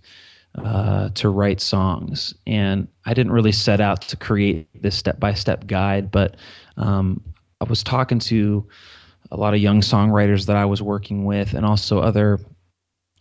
uh, 0.64 1.10
to 1.10 1.28
write 1.28 1.60
songs. 1.60 2.34
And 2.46 2.88
I 3.04 3.14
didn't 3.14 3.32
really 3.32 3.52
set 3.52 3.80
out 3.80 4.02
to 4.02 4.16
create 4.16 4.82
this 4.82 4.96
step 4.96 5.20
by 5.20 5.34
step 5.34 5.66
guide, 5.66 6.10
but 6.10 6.36
um, 6.76 7.22
I 7.60 7.64
was 7.64 7.82
talking 7.82 8.18
to 8.20 8.66
a 9.30 9.36
lot 9.36 9.54
of 9.54 9.60
young 9.60 9.80
songwriters 9.80 10.46
that 10.46 10.56
I 10.56 10.64
was 10.64 10.82
working 10.82 11.24
with, 11.24 11.54
and 11.54 11.66
also 11.66 11.98
other, 11.98 12.38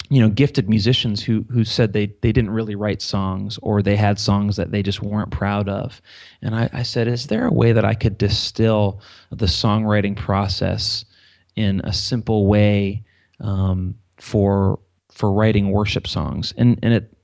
you 0.09 0.21
know, 0.21 0.29
gifted 0.29 0.69
musicians 0.69 1.23
who 1.23 1.45
who 1.49 1.63
said 1.63 1.93
they 1.93 2.07
they 2.21 2.31
didn't 2.31 2.51
really 2.51 2.75
write 2.75 3.01
songs 3.01 3.57
or 3.61 3.81
they 3.81 3.95
had 3.95 4.19
songs 4.19 4.55
that 4.57 4.71
they 4.71 4.83
just 4.83 5.01
weren't 5.01 5.31
proud 5.31 5.67
of. 5.67 6.01
And 6.41 6.55
I, 6.55 6.69
I 6.73 6.83
said, 6.83 7.07
is 7.07 7.27
there 7.27 7.47
a 7.47 7.53
way 7.53 7.71
that 7.71 7.85
I 7.85 7.95
could 7.95 8.17
distill 8.17 9.01
the 9.31 9.47
songwriting 9.47 10.15
process 10.15 11.05
in 11.55 11.81
a 11.83 11.93
simple 11.93 12.45
way 12.45 13.03
um, 13.39 13.95
for 14.17 14.79
for 15.11 15.31
writing 15.31 15.71
worship 15.71 16.07
songs? 16.07 16.53
And 16.57 16.77
and 16.83 16.93
it 16.93 17.14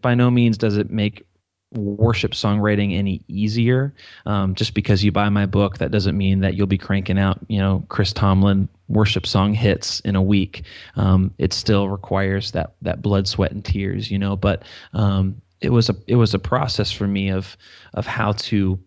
by 0.00 0.14
no 0.14 0.30
means 0.30 0.58
does 0.58 0.76
it 0.76 0.90
make 0.90 1.26
worship 1.72 2.32
songwriting 2.32 2.96
any 2.96 3.22
easier. 3.28 3.94
Um, 4.26 4.54
just 4.54 4.74
because 4.74 5.04
you 5.04 5.12
buy 5.12 5.28
my 5.28 5.46
book, 5.46 5.78
that 5.78 5.90
doesn't 5.90 6.16
mean 6.16 6.40
that 6.40 6.54
you'll 6.54 6.66
be 6.66 6.78
cranking 6.78 7.18
out, 7.18 7.38
you 7.48 7.58
know, 7.58 7.84
Chris 7.88 8.12
Tomlin 8.12 8.68
worship 8.88 9.26
song 9.26 9.54
hits 9.54 10.00
in 10.00 10.16
a 10.16 10.22
week. 10.22 10.64
Um, 10.96 11.32
it 11.38 11.52
still 11.52 11.88
requires 11.88 12.50
that 12.52 12.74
that 12.82 13.02
blood, 13.02 13.28
sweat, 13.28 13.52
and 13.52 13.64
tears, 13.64 14.10
you 14.10 14.18
know. 14.18 14.36
But 14.36 14.64
um, 14.94 15.40
it 15.60 15.70
was 15.70 15.88
a 15.88 15.96
it 16.06 16.16
was 16.16 16.34
a 16.34 16.38
process 16.38 16.90
for 16.90 17.06
me 17.06 17.30
of 17.30 17.56
of 17.94 18.06
how 18.06 18.32
to 18.32 18.78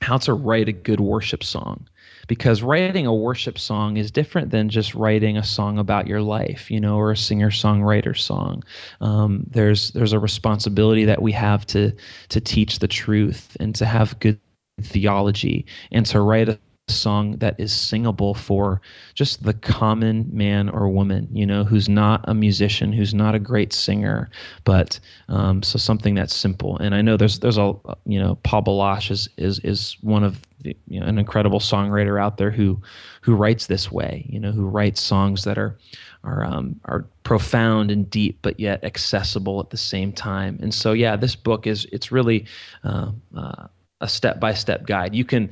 how 0.00 0.16
to 0.18 0.32
write 0.32 0.68
a 0.68 0.72
good 0.72 1.00
worship 1.00 1.42
song 1.42 1.88
because 2.28 2.62
writing 2.62 3.06
a 3.06 3.14
worship 3.14 3.58
song 3.58 3.96
is 3.96 4.12
different 4.12 4.50
than 4.50 4.68
just 4.68 4.94
writing 4.94 5.36
a 5.36 5.42
song 5.42 5.78
about 5.78 6.06
your 6.06 6.22
life, 6.22 6.70
you 6.70 6.78
know, 6.78 6.96
or 6.96 7.10
a 7.10 7.16
singer 7.16 7.50
songwriter 7.50 8.16
song. 8.16 8.62
Um, 9.00 9.44
there's 9.50 9.90
there's 9.90 10.12
a 10.12 10.20
responsibility 10.20 11.04
that 11.06 11.22
we 11.22 11.32
have 11.32 11.66
to 11.68 11.92
to 12.28 12.40
teach 12.40 12.78
the 12.78 12.88
truth 12.88 13.56
and 13.58 13.74
to 13.74 13.86
have 13.86 14.20
good 14.20 14.38
theology 14.80 15.66
and 15.90 16.06
to 16.06 16.20
write 16.20 16.48
a 16.48 16.58
song 16.90 17.32
that 17.38 17.58
is 17.58 17.72
singable 17.72 18.34
for 18.34 18.80
just 19.14 19.42
the 19.42 19.52
common 19.52 20.26
man 20.32 20.68
or 20.68 20.88
woman, 20.88 21.28
you 21.32 21.44
know, 21.44 21.64
who's 21.64 21.88
not 21.88 22.24
a 22.24 22.34
musician, 22.34 22.92
who's 22.92 23.14
not 23.14 23.34
a 23.34 23.38
great 23.38 23.72
singer, 23.72 24.30
but 24.64 24.98
um, 25.28 25.62
so 25.62 25.78
something 25.78 26.14
that's 26.14 26.34
simple. 26.34 26.78
And 26.78 26.94
I 26.94 27.02
know 27.02 27.16
there's 27.16 27.40
there's 27.40 27.58
a 27.58 27.74
you 28.04 28.18
know 28.18 28.36
Paul 28.42 28.62
Baloche 28.62 29.10
is 29.10 29.28
is 29.36 29.58
is 29.60 29.96
one 30.00 30.24
of 30.24 30.40
you 30.62 31.00
know 31.00 31.06
an 31.06 31.18
incredible 31.18 31.60
songwriter 31.60 32.20
out 32.20 32.36
there 32.36 32.50
who 32.50 32.80
who 33.22 33.34
writes 33.34 33.66
this 33.66 33.90
way, 33.90 34.26
you 34.28 34.40
know, 34.40 34.52
who 34.52 34.66
writes 34.66 35.00
songs 35.00 35.44
that 35.44 35.58
are 35.58 35.78
are 36.24 36.44
um, 36.44 36.80
are 36.84 37.06
profound 37.22 37.90
and 37.90 38.08
deep, 38.10 38.38
but 38.42 38.58
yet 38.58 38.82
accessible 38.84 39.60
at 39.60 39.70
the 39.70 39.76
same 39.76 40.12
time. 40.12 40.58
And 40.62 40.72
so 40.74 40.92
yeah, 40.92 41.16
this 41.16 41.36
book 41.36 41.66
is 41.66 41.86
it's 41.92 42.10
really 42.10 42.46
uh, 42.84 43.12
uh, 43.36 43.66
a 44.00 44.08
step 44.08 44.40
by 44.40 44.54
step 44.54 44.86
guide. 44.86 45.14
You 45.14 45.24
can 45.24 45.50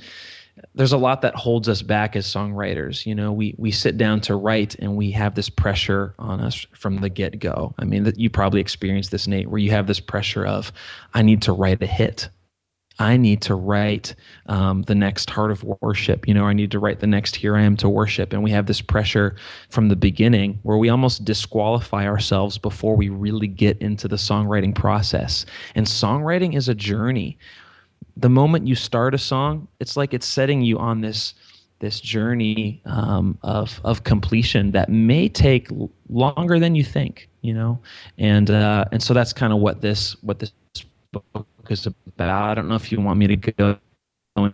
there's 0.74 0.92
a 0.92 0.98
lot 0.98 1.20
that 1.22 1.34
holds 1.34 1.68
us 1.68 1.82
back 1.82 2.16
as 2.16 2.26
songwriters. 2.26 3.04
You 3.04 3.14
know, 3.14 3.32
we 3.32 3.54
we 3.58 3.70
sit 3.70 3.98
down 3.98 4.20
to 4.22 4.36
write 4.36 4.74
and 4.76 4.96
we 4.96 5.10
have 5.12 5.34
this 5.34 5.48
pressure 5.48 6.14
on 6.18 6.40
us 6.40 6.66
from 6.72 7.00
the 7.00 7.10
get 7.10 7.38
go. 7.38 7.74
I 7.78 7.84
mean, 7.84 8.04
that 8.04 8.18
you 8.18 8.30
probably 8.30 8.60
experienced 8.60 9.10
this, 9.10 9.26
Nate, 9.26 9.48
where 9.48 9.58
you 9.58 9.70
have 9.70 9.86
this 9.86 10.00
pressure 10.00 10.46
of, 10.46 10.72
I 11.14 11.22
need 11.22 11.42
to 11.42 11.52
write 11.52 11.82
a 11.82 11.86
hit. 11.86 12.30
I 12.98 13.16
need 13.16 13.42
to 13.42 13.54
write 13.54 14.14
um, 14.46 14.82
the 14.82 14.94
next 14.94 15.28
heart 15.28 15.50
of 15.50 15.62
worship. 15.64 16.26
You 16.26 16.34
know, 16.34 16.46
I 16.46 16.52
need 16.52 16.70
to 16.70 16.78
write 16.78 17.00
the 17.00 17.06
next 17.06 17.36
here 17.36 17.56
I 17.56 17.62
am 17.62 17.76
to 17.78 17.88
worship. 17.88 18.32
And 18.32 18.42
we 18.42 18.50
have 18.50 18.66
this 18.66 18.80
pressure 18.80 19.36
from 19.70 19.88
the 19.88 19.96
beginning 19.96 20.58
where 20.62 20.78
we 20.78 20.88
almost 20.88 21.24
disqualify 21.24 22.06
ourselves 22.06 22.58
before 22.58 22.96
we 22.96 23.08
really 23.08 23.48
get 23.48 23.78
into 23.78 24.08
the 24.08 24.16
songwriting 24.16 24.74
process. 24.74 25.44
And 25.74 25.86
songwriting 25.86 26.56
is 26.56 26.68
a 26.68 26.74
journey 26.74 27.38
the 28.16 28.28
moment 28.28 28.66
you 28.66 28.74
start 28.74 29.14
a 29.14 29.18
song, 29.18 29.68
it's 29.78 29.96
like 29.96 30.14
it's 30.14 30.26
setting 30.26 30.62
you 30.62 30.78
on 30.78 31.00
this 31.00 31.34
this 31.78 32.00
journey 32.00 32.80
um, 32.86 33.38
of 33.42 33.80
of 33.84 34.04
completion 34.04 34.70
that 34.72 34.88
may 34.88 35.28
take 35.28 35.68
longer 36.08 36.58
than 36.58 36.74
you 36.74 36.82
think, 36.82 37.28
you 37.42 37.52
know, 37.52 37.78
and 38.18 38.50
uh, 38.50 38.86
and 38.92 39.02
so 39.02 39.12
that's 39.12 39.32
kind 39.32 39.52
of 39.52 39.58
what 39.58 39.82
this 39.82 40.16
what 40.22 40.38
this 40.38 40.52
book 41.12 41.46
is 41.70 41.86
about. 41.86 42.50
I 42.50 42.54
don't 42.54 42.68
know 42.68 42.74
if 42.74 42.90
you 42.90 43.00
want 43.00 43.18
me 43.18 43.26
to 43.28 43.36
go 43.36 43.78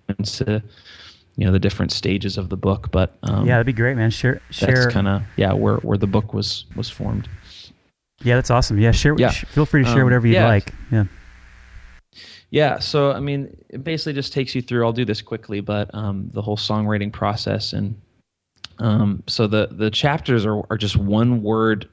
into 0.09 0.63
you 1.37 1.47
know 1.47 1.53
the 1.53 1.59
different 1.59 1.93
stages 1.93 2.39
of 2.39 2.49
the 2.49 2.57
book, 2.57 2.91
but 2.91 3.17
um, 3.23 3.47
yeah, 3.47 3.55
that'd 3.55 3.67
be 3.67 3.73
great, 3.73 3.97
man. 3.97 4.11
Share 4.11 4.41
share. 4.51 4.75
That's 4.75 4.93
kind 4.93 5.09
of 5.09 5.23
yeah 5.37 5.53
where 5.53 5.77
where 5.79 5.99
the 5.99 6.07
book 6.07 6.35
was 6.35 6.67
was 6.77 6.91
formed. 6.91 7.29
Yeah, 8.23 8.37
that's 8.37 8.51
awesome. 8.51 8.79
Yeah, 8.79 8.93
share. 8.93 9.15
Yeah. 9.19 9.31
feel 9.31 9.67
free 9.67 9.83
to 9.83 9.89
share 9.89 10.01
um, 10.01 10.05
whatever 10.05 10.27
you'd 10.27 10.35
yeah. 10.35 10.47
like. 10.47 10.73
Yeah. 10.91 11.05
Yeah, 12.51 12.81
so 12.81 13.13
I 13.13 13.21
mean, 13.21 13.57
it 13.71 13.83
basically 13.83 14.13
just 14.13 14.35
takes 14.35 14.55
you 14.55 14.61
through. 14.61 14.85
I'll 14.85 14.93
do 14.93 15.07
this 15.07 15.23
quickly, 15.23 15.61
but 15.61 15.93
um, 15.95 16.29
the 16.35 16.43
whole 16.43 16.59
songwriting 16.59 17.11
process, 17.11 17.73
and 17.73 17.99
um, 18.79 19.23
so 19.27 19.47
the 19.47 19.69
the 19.73 19.91
chapters 19.91 20.45
are 20.45 20.63
are 20.71 20.77
just 20.77 20.99
one 20.99 21.43
word 21.43 21.89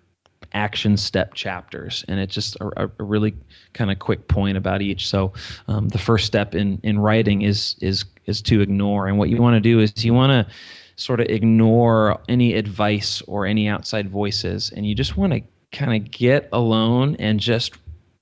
action 0.54 0.98
step 0.98 1.34
chapters, 1.34 2.04
and 2.08 2.20
it's 2.20 2.34
just 2.34 2.56
a, 2.58 2.86
a 2.86 3.04
really 3.04 3.36
kind 3.74 3.92
of 3.92 4.00
quick 4.00 4.28
point 4.28 4.58
about 4.58 4.82
each. 4.82 5.08
So 5.08 5.34
um, 5.68 5.90
the 5.90 5.98
first 5.98 6.26
step 6.26 6.56
in 6.56 6.80
in 6.84 7.00
writing 7.00 7.42
is 7.42 7.76
is 7.82 8.06
is 8.26 8.42
to 8.44 8.62
ignore, 8.62 9.08
and 9.08 9.18
what 9.18 9.30
you 9.30 9.42
want 9.42 9.56
to 9.56 9.60
do 9.60 9.80
is 9.80 10.04
you 10.04 10.14
want 10.14 10.32
to 10.32 10.54
sort 10.96 11.20
of 11.20 11.28
ignore 11.28 12.20
any 12.28 12.54
advice 12.54 13.22
or 13.24 13.46
any 13.46 13.68
outside 13.68 14.10
voices, 14.10 14.72
and 14.76 14.86
you 14.86 14.96
just 14.96 15.18
want 15.18 15.34
to 15.34 15.42
kind 15.72 15.96
of 16.04 16.12
get 16.12 16.50
alone 16.52 17.16
and 17.20 17.40
just 17.40 17.74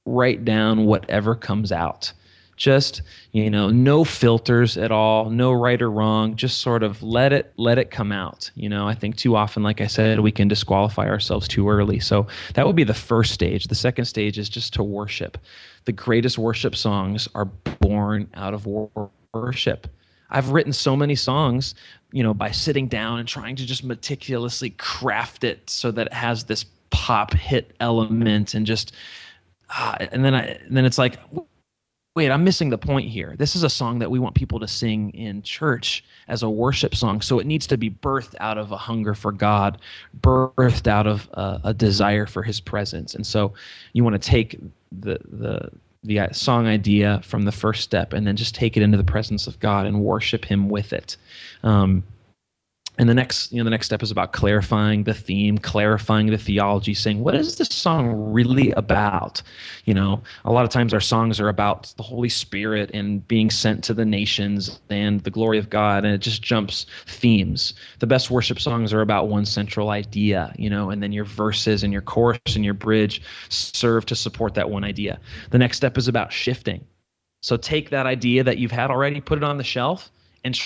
write 0.06 0.46
down 0.46 0.86
whatever 0.86 1.36
comes 1.36 1.72
out 1.72 2.14
just 2.58 3.02
you 3.32 3.50
know 3.50 3.70
no 3.70 4.04
filters 4.04 4.78
at 4.78 4.92
all 4.92 5.30
no 5.30 5.54
right 5.54 5.82
or 5.82 5.92
wrong 5.92 6.36
just 6.36 6.60
sort 6.60 6.84
of 6.84 7.02
let 7.04 7.32
it 7.32 7.54
let 7.58 7.78
it 7.78 7.92
come 7.92 8.12
out 8.12 8.50
you 8.56 8.68
know? 8.68 8.88
I 8.88 8.96
think 8.96 9.16
too 9.16 9.36
often 9.36 9.64
like 9.64 9.80
i 9.80 9.88
said 9.88 10.20
we 10.20 10.32
can 10.32 10.48
disqualify 10.48 11.08
ourselves 11.08 11.48
too 11.48 11.70
early. 11.70 12.00
So 12.00 12.28
that 12.54 12.66
would 12.66 12.76
be 12.76 12.84
the 12.84 12.94
first 12.94 13.34
stage. 13.34 13.68
The 13.68 13.76
second 13.76 14.06
stage 14.06 14.38
is 14.38 14.50
just 14.50 14.74
to 14.74 14.84
worship. 14.84 15.38
The 15.86 15.92
greatest 15.92 16.38
worship 16.38 16.76
songs 16.76 17.28
are 17.36 17.46
born 17.46 18.30
out 18.34 18.54
of 18.54 18.68
worship. 19.34 19.88
I've 20.30 20.50
written 20.50 20.74
so 20.74 20.96
many 20.96 21.16
songs 21.16 21.76
you 22.12 22.24
know 22.24 22.34
by 22.34 22.52
sitting 22.52 22.88
down 22.88 23.20
and 23.20 23.28
trying 23.28 23.56
to 23.58 23.66
just 23.66 23.84
meticulously 23.84 24.72
craft 24.72 25.44
it 25.44 25.70
so 25.70 25.92
that 25.92 26.08
it 26.08 26.14
has 26.14 26.46
this 26.46 26.66
pop 26.90 27.34
hit 27.34 27.76
element 27.80 28.54
and 28.54 28.66
just 28.66 28.94
ah, 29.70 29.98
and 30.12 30.24
then 30.24 30.34
i 30.34 30.42
and 30.42 30.76
then 30.76 30.86
it's 30.86 30.98
like 30.98 31.20
wait, 32.18 32.32
I'm 32.32 32.44
missing 32.44 32.72
the 32.72 32.80
point 32.80 33.08
here. 33.08 33.36
This 33.38 33.56
is 33.56 33.62
a 33.62 33.70
song 33.70 34.00
that 34.00 34.10
we 34.10 34.18
want 34.18 34.34
people 34.34 34.60
to 34.60 34.68
sing 34.68 35.12
in 35.12 35.44
church 35.44 36.04
as 36.28 36.42
a 36.42 36.50
worship 36.50 36.96
song. 36.96 37.22
So 37.22 37.38
it 37.38 37.46
needs 37.46 37.68
to 37.68 37.78
be 37.78 37.92
birthed 37.92 38.34
out 38.40 38.58
of 38.58 38.72
a 38.72 38.76
hunger 38.76 39.14
for 39.14 39.32
God, 39.32 39.78
birthed 40.22 40.88
out 40.88 41.06
of 41.06 41.30
a, 41.36 41.62
a 41.66 41.74
desire 41.76 42.26
for 42.26 42.42
his 42.42 42.60
presence. 42.60 43.14
And 43.14 43.24
so 43.24 43.54
you 43.94 44.04
want 44.04 44.20
to 44.20 44.28
take 44.28 44.60
the, 44.92 45.20
the, 45.30 45.70
the 46.04 46.28
song 46.34 46.66
idea 46.66 47.22
from 47.24 47.44
the 47.44 47.52
first 47.52 47.84
step 47.84 48.14
and 48.14 48.26
then 48.26 48.36
just 48.36 48.56
take 48.56 48.76
it 48.76 48.82
into 48.82 48.98
the 48.98 49.04
presence 49.04 49.46
of 49.46 49.60
God 49.60 49.86
and 49.86 50.02
worship 50.02 50.44
him 50.44 50.70
with 50.70 50.94
it. 50.94 51.18
Um, 51.62 52.04
and 52.98 53.08
the 53.08 53.14
next 53.14 53.52
you 53.52 53.58
know 53.58 53.64
the 53.64 53.70
next 53.70 53.86
step 53.86 54.02
is 54.02 54.12
about 54.12 54.34
clarifying 54.34 55.04
the 55.04 55.14
theme 55.14 55.58
clarifying 55.58 56.28
the 56.28 56.38
theology 56.38 56.94
saying 56.94 57.20
what 57.24 57.36
is 57.36 57.56
this 57.58 57.70
song 57.70 58.32
really 58.34 58.72
about? 58.72 59.42
You 59.86 59.94
know 59.94 60.22
a 60.46 60.52
lot 60.52 60.66
of 60.66 60.72
times 60.72 60.94
our 60.94 61.02
songs 61.02 61.40
are 61.40 61.50
about 61.50 61.94
the 61.98 62.04
holy 62.04 62.30
spirit 62.30 62.92
and 62.94 63.28
being 63.28 63.50
sent 63.50 63.84
to 63.86 63.94
the 63.94 64.06
nations 64.06 64.80
and 64.90 65.22
the 65.22 65.30
glory 65.30 65.58
of 65.58 65.70
god 65.70 66.06
and 66.06 66.14
it 66.14 66.20
just 66.20 66.42
jumps 66.42 66.86
themes. 67.06 67.74
The 68.00 68.08
best 68.08 68.32
worship 68.32 68.60
songs 68.60 68.94
are 68.94 69.02
about 69.02 69.28
one 69.28 69.46
central 69.46 69.90
idea 69.90 70.54
you 70.58 70.70
know 70.70 70.90
and 70.90 71.02
then 71.02 71.12
your 71.12 71.26
verses 71.26 71.84
and 71.84 71.94
your 71.94 72.02
chorus 72.02 72.56
and 72.56 72.66
your 72.66 72.74
bridge 72.74 73.22
serve 73.50 74.06
to 74.08 74.16
support 74.16 74.54
that 74.56 74.70
one 74.70 74.84
idea. 74.84 75.20
The 75.52 75.58
next 75.60 75.78
step 75.78 75.98
is 75.98 76.08
about 76.08 76.32
shifting. 76.32 76.86
So 77.42 77.56
take 77.56 77.92
that 77.92 78.06
idea 78.06 78.44
that 78.44 78.58
you've 78.58 78.72
had 78.72 78.90
already 78.90 79.22
put 79.22 79.38
it 79.38 79.44
on 79.44 79.58
the 79.58 79.64
shelf 79.64 80.12
and 80.44 80.60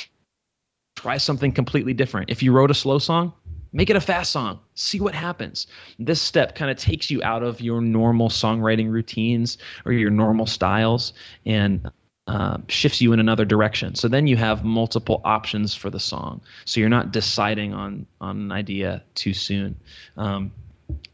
try 0.95 1.17
something 1.17 1.51
completely 1.51 1.93
different. 1.93 2.29
If 2.29 2.43
you 2.43 2.51
wrote 2.51 2.71
a 2.71 2.75
slow 2.75 2.99
song, 2.99 3.33
make 3.73 3.89
it 3.89 3.95
a 3.95 4.01
fast 4.01 4.31
song. 4.31 4.59
See 4.75 4.99
what 4.99 5.15
happens. 5.15 5.67
This 5.99 6.21
step 6.21 6.55
kind 6.55 6.69
of 6.69 6.77
takes 6.77 7.09
you 7.09 7.23
out 7.23 7.43
of 7.43 7.61
your 7.61 7.81
normal 7.81 8.29
songwriting 8.29 8.91
routines 8.91 9.57
or 9.85 9.93
your 9.93 10.09
normal 10.09 10.45
styles 10.45 11.13
and 11.45 11.89
uh, 12.27 12.57
shifts 12.67 13.01
you 13.01 13.13
in 13.13 13.19
another 13.19 13.45
direction. 13.45 13.95
So 13.95 14.07
then 14.07 14.27
you 14.27 14.37
have 14.37 14.63
multiple 14.63 15.21
options 15.25 15.73
for 15.75 15.89
the 15.89 15.99
song. 15.99 16.41
So 16.65 16.79
you're 16.79 16.89
not 16.89 17.11
deciding 17.11 17.73
on 17.73 18.05
on 18.21 18.37
an 18.37 18.51
idea 18.51 19.03
too 19.15 19.33
soon. 19.33 19.75
Um, 20.17 20.51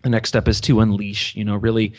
the 0.04 0.10
next 0.10 0.30
step 0.30 0.48
is 0.48 0.60
to 0.62 0.82
unleash. 0.82 1.36
You 1.36 1.46
know, 1.46 1.56
really 1.56 1.94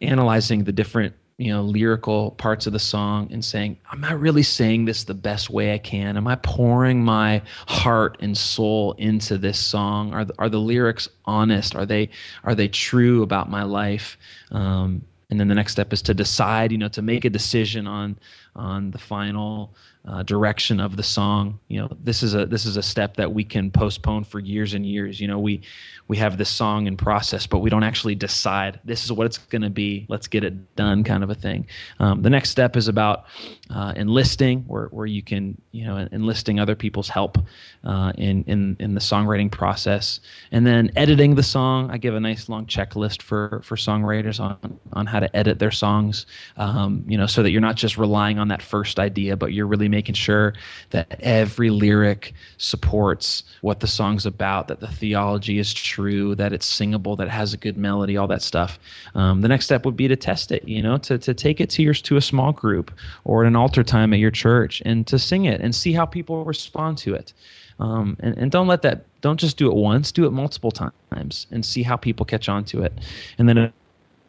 analyzing 0.00 0.64
the 0.64 0.72
different 0.72 1.14
you 1.42 1.52
know 1.52 1.62
lyrical 1.62 2.32
parts 2.32 2.66
of 2.66 2.72
the 2.72 2.78
song 2.78 3.28
and 3.32 3.44
saying 3.44 3.76
"I'm 3.90 4.04
i 4.04 4.12
really 4.12 4.42
saying 4.42 4.84
this 4.84 5.04
the 5.04 5.14
best 5.14 5.50
way 5.50 5.74
i 5.74 5.78
can? 5.78 6.16
Am 6.16 6.26
i 6.26 6.36
pouring 6.36 7.04
my 7.04 7.42
heart 7.66 8.16
and 8.20 8.36
soul 8.36 8.92
into 8.92 9.38
this 9.38 9.58
song? 9.58 10.14
Are 10.14 10.24
the, 10.24 10.34
are 10.38 10.48
the 10.48 10.60
lyrics 10.60 11.08
honest? 11.24 11.74
Are 11.74 11.86
they 11.86 12.10
are 12.44 12.54
they 12.54 12.68
true 12.68 13.22
about 13.22 13.50
my 13.50 13.64
life? 13.64 14.16
Um, 14.50 15.04
and 15.30 15.40
then 15.40 15.48
the 15.48 15.54
next 15.54 15.72
step 15.72 15.92
is 15.92 16.02
to 16.02 16.14
decide 16.14 16.72
you 16.72 16.78
know 16.78 16.88
to 16.88 17.02
make 17.02 17.24
a 17.24 17.30
decision 17.30 17.86
on 17.86 18.18
on 18.54 18.90
the 18.90 18.98
final 18.98 19.74
uh, 20.06 20.22
direction 20.24 20.80
of 20.80 20.96
the 20.96 21.02
song. 21.02 21.60
You 21.68 21.82
know, 21.82 21.96
this 22.02 22.22
is 22.22 22.34
a 22.34 22.44
this 22.46 22.64
is 22.64 22.76
a 22.76 22.82
step 22.82 23.16
that 23.16 23.32
we 23.32 23.44
can 23.44 23.70
postpone 23.70 24.24
for 24.24 24.40
years 24.40 24.74
and 24.74 24.84
years. 24.84 25.20
You 25.20 25.28
know, 25.28 25.38
we 25.38 25.62
we 26.08 26.16
have 26.16 26.38
this 26.38 26.48
song 26.48 26.86
in 26.86 26.96
process, 26.96 27.46
but 27.46 27.58
we 27.58 27.70
don't 27.70 27.84
actually 27.84 28.16
decide 28.16 28.80
this 28.84 29.04
is 29.04 29.12
what 29.12 29.26
it's 29.26 29.38
going 29.38 29.62
to 29.62 29.70
be. 29.70 30.06
Let's 30.08 30.26
get 30.26 30.42
it 30.42 30.74
done, 30.74 31.04
kind 31.04 31.22
of 31.22 31.30
a 31.30 31.34
thing. 31.34 31.66
Um, 32.00 32.22
the 32.22 32.30
next 32.30 32.50
step 32.50 32.76
is 32.76 32.88
about 32.88 33.26
uh, 33.70 33.92
enlisting, 33.94 34.62
where 34.62 34.88
where 34.88 35.06
you 35.06 35.22
can 35.22 35.60
you 35.70 35.84
know 35.84 36.08
enlisting 36.10 36.58
other 36.58 36.74
people's 36.74 37.08
help 37.08 37.38
uh, 37.84 38.12
in 38.18 38.42
in 38.44 38.76
in 38.80 38.94
the 38.94 39.00
songwriting 39.00 39.52
process, 39.52 40.18
and 40.50 40.66
then 40.66 40.90
editing 40.96 41.36
the 41.36 41.44
song. 41.44 41.90
I 41.92 41.98
give 41.98 42.16
a 42.16 42.20
nice 42.20 42.48
long 42.48 42.66
checklist 42.66 43.22
for 43.22 43.62
for 43.64 43.76
songwriters 43.76 44.40
on 44.40 44.80
on 44.92 45.06
how 45.06 45.20
to 45.20 45.34
edit 45.36 45.58
their 45.58 45.70
songs. 45.70 46.26
Um, 46.56 47.04
you 47.06 47.16
know, 47.16 47.26
so 47.26 47.42
that 47.42 47.50
you're 47.50 47.60
not 47.60 47.76
just 47.76 47.96
relying 47.96 48.38
on 48.38 48.48
that 48.48 48.62
first 48.62 48.98
idea, 48.98 49.36
but 49.36 49.52
you're 49.52 49.66
really 49.66 49.88
making 49.88 50.14
sure 50.14 50.54
that 50.90 51.16
every 51.20 51.70
lyric 51.70 52.34
supports 52.58 53.44
what 53.60 53.80
the 53.80 53.86
song's 53.86 54.26
about, 54.26 54.68
that 54.68 54.80
the 54.80 54.88
theology 54.88 55.58
is 55.58 55.72
true, 55.72 56.34
that 56.34 56.52
it's 56.52 56.66
singable, 56.66 57.16
that 57.16 57.28
it 57.28 57.30
has 57.30 57.54
a 57.54 57.56
good 57.56 57.76
melody, 57.76 58.16
all 58.16 58.26
that 58.28 58.42
stuff. 58.42 58.78
Um, 59.14 59.40
the 59.40 59.48
next 59.48 59.66
step 59.66 59.84
would 59.84 59.96
be 59.96 60.08
to 60.08 60.16
test 60.16 60.52
it, 60.52 60.66
you 60.66 60.82
know, 60.82 60.98
to, 60.98 61.18
to 61.18 61.34
take 61.34 61.60
it 61.60 61.70
to 61.70 61.82
your 61.82 61.94
to 61.94 62.16
a 62.16 62.20
small 62.20 62.52
group 62.52 62.90
or 63.24 63.44
an 63.44 63.56
altar 63.56 63.82
time 63.84 64.12
at 64.12 64.18
your 64.18 64.30
church 64.30 64.82
and 64.84 65.06
to 65.06 65.18
sing 65.18 65.44
it 65.44 65.60
and 65.60 65.74
see 65.74 65.92
how 65.92 66.06
people 66.06 66.44
respond 66.44 66.98
to 66.98 67.14
it. 67.14 67.32
Um, 67.78 68.16
and, 68.20 68.36
and 68.36 68.50
don't 68.50 68.66
let 68.66 68.82
that 68.82 69.06
don't 69.22 69.40
just 69.40 69.56
do 69.56 69.68
it 69.68 69.74
once 69.74 70.12
do 70.12 70.26
it 70.26 70.30
multiple 70.30 70.70
times 70.70 71.46
and 71.50 71.64
see 71.64 71.82
how 71.82 71.96
people 71.96 72.26
catch 72.26 72.48
on 72.48 72.64
to 72.66 72.82
it 72.82 72.92
and 73.38 73.48
then 73.48 73.72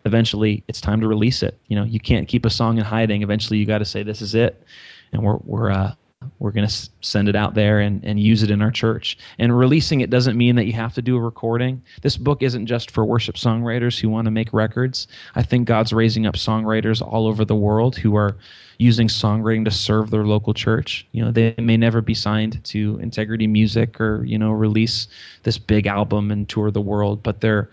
eventually 0.05 0.63
it's 0.67 0.81
time 0.81 0.99
to 0.99 1.07
release 1.07 1.43
it 1.43 1.57
you 1.67 1.75
know 1.75 1.83
you 1.83 1.99
can't 1.99 2.27
keep 2.27 2.45
a 2.45 2.49
song 2.49 2.77
in 2.77 2.83
hiding 2.83 3.21
eventually 3.21 3.57
you 3.57 3.65
got 3.65 3.79
to 3.79 3.85
say 3.85 4.03
this 4.03 4.21
is 4.21 4.35
it 4.35 4.63
and 5.11 5.23
we're 5.23 5.37
we're 5.43 5.71
uh, 5.71 5.93
we're 6.39 6.51
going 6.51 6.67
to 6.67 6.89
send 7.01 7.29
it 7.29 7.35
out 7.35 7.53
there 7.53 7.79
and, 7.79 8.03
and 8.03 8.19
use 8.19 8.43
it 8.43 8.51
in 8.51 8.61
our 8.61 8.71
church. 8.71 9.17
And 9.39 9.57
releasing 9.57 10.01
it 10.01 10.09
doesn't 10.09 10.37
mean 10.37 10.55
that 10.55 10.65
you 10.65 10.73
have 10.73 10.93
to 10.93 11.01
do 11.01 11.17
a 11.17 11.21
recording. 11.21 11.81
This 12.01 12.17
book 12.17 12.43
isn't 12.43 12.65
just 12.65 12.91
for 12.91 13.05
worship 13.05 13.35
songwriters 13.35 13.99
who 13.99 14.09
want 14.09 14.25
to 14.25 14.31
make 14.31 14.51
records. 14.53 15.07
I 15.35 15.43
think 15.43 15.67
God's 15.67 15.93
raising 15.93 16.25
up 16.25 16.35
songwriters 16.35 17.01
all 17.01 17.27
over 17.27 17.45
the 17.45 17.55
world 17.55 17.95
who 17.95 18.15
are 18.15 18.35
using 18.77 19.07
songwriting 19.07 19.65
to 19.65 19.71
serve 19.71 20.09
their 20.09 20.25
local 20.25 20.53
church. 20.53 21.07
You 21.11 21.25
know, 21.25 21.31
they 21.31 21.55
may 21.57 21.77
never 21.77 22.01
be 22.01 22.13
signed 22.13 22.63
to 22.65 22.99
Integrity 23.01 23.47
Music 23.47 23.99
or, 24.01 24.23
you 24.25 24.37
know, 24.37 24.51
release 24.51 25.07
this 25.43 25.57
big 25.57 25.87
album 25.87 26.31
and 26.31 26.49
tour 26.49 26.71
the 26.71 26.81
world, 26.81 27.23
but 27.23 27.41
their 27.41 27.69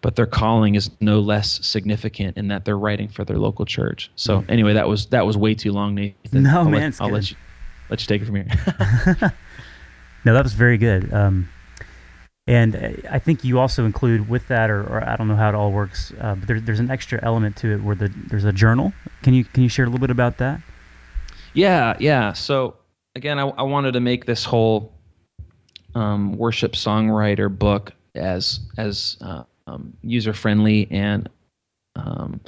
but 0.00 0.16
their 0.16 0.26
calling 0.26 0.74
is 0.74 0.90
no 1.00 1.20
less 1.20 1.64
significant 1.66 2.36
in 2.36 2.48
that 2.48 2.64
they're 2.64 2.78
writing 2.78 3.08
for 3.08 3.24
their 3.24 3.38
local 3.38 3.64
church. 3.64 4.10
So 4.16 4.44
anyway, 4.48 4.74
that 4.74 4.88
was 4.88 5.06
that 5.06 5.26
was 5.26 5.36
way 5.36 5.54
too 5.54 5.72
long, 5.72 5.94
Nathan. 5.94 6.14
No, 6.42 6.58
I'll 6.60 6.64
man, 6.64 6.92
let, 6.92 7.00
I'll 7.00 7.10
let 7.10 7.30
you 7.30 7.36
let 7.90 8.00
you 8.00 8.06
take 8.06 8.22
it 8.22 8.26
from 8.26 8.36
here. 8.36 8.46
no, 10.24 10.34
that 10.34 10.44
was 10.44 10.54
very 10.54 10.78
good. 10.78 11.12
Um, 11.12 11.48
and 12.46 13.02
I 13.10 13.18
think 13.18 13.44
you 13.44 13.58
also 13.58 13.84
include 13.84 14.30
with 14.30 14.48
that, 14.48 14.70
or, 14.70 14.82
or 14.84 15.06
I 15.06 15.16
don't 15.16 15.28
know 15.28 15.36
how 15.36 15.50
it 15.50 15.54
all 15.54 15.70
works, 15.70 16.14
uh, 16.18 16.34
but 16.34 16.48
there, 16.48 16.60
there's 16.60 16.80
an 16.80 16.90
extra 16.90 17.20
element 17.22 17.56
to 17.56 17.74
it 17.74 17.82
where 17.82 17.94
the, 17.94 18.08
there's 18.28 18.44
a 18.44 18.52
journal. 18.52 18.94
Can 19.22 19.34
you 19.34 19.44
can 19.44 19.62
you 19.62 19.68
share 19.68 19.84
a 19.84 19.88
little 19.88 20.00
bit 20.00 20.10
about 20.10 20.38
that? 20.38 20.60
Yeah, 21.52 21.96
yeah. 21.98 22.32
So 22.32 22.76
again, 23.14 23.38
I, 23.38 23.48
I 23.48 23.62
wanted 23.62 23.92
to 23.92 24.00
make 24.00 24.24
this 24.24 24.44
whole 24.44 24.94
um, 25.94 26.38
worship 26.38 26.72
songwriter 26.72 27.56
book 27.56 27.92
as 28.14 28.60
as 28.78 29.18
uh, 29.20 29.42
um, 29.68 29.92
user 30.02 30.32
friendly 30.32 30.88
and 30.90 31.28
um, 31.96 32.40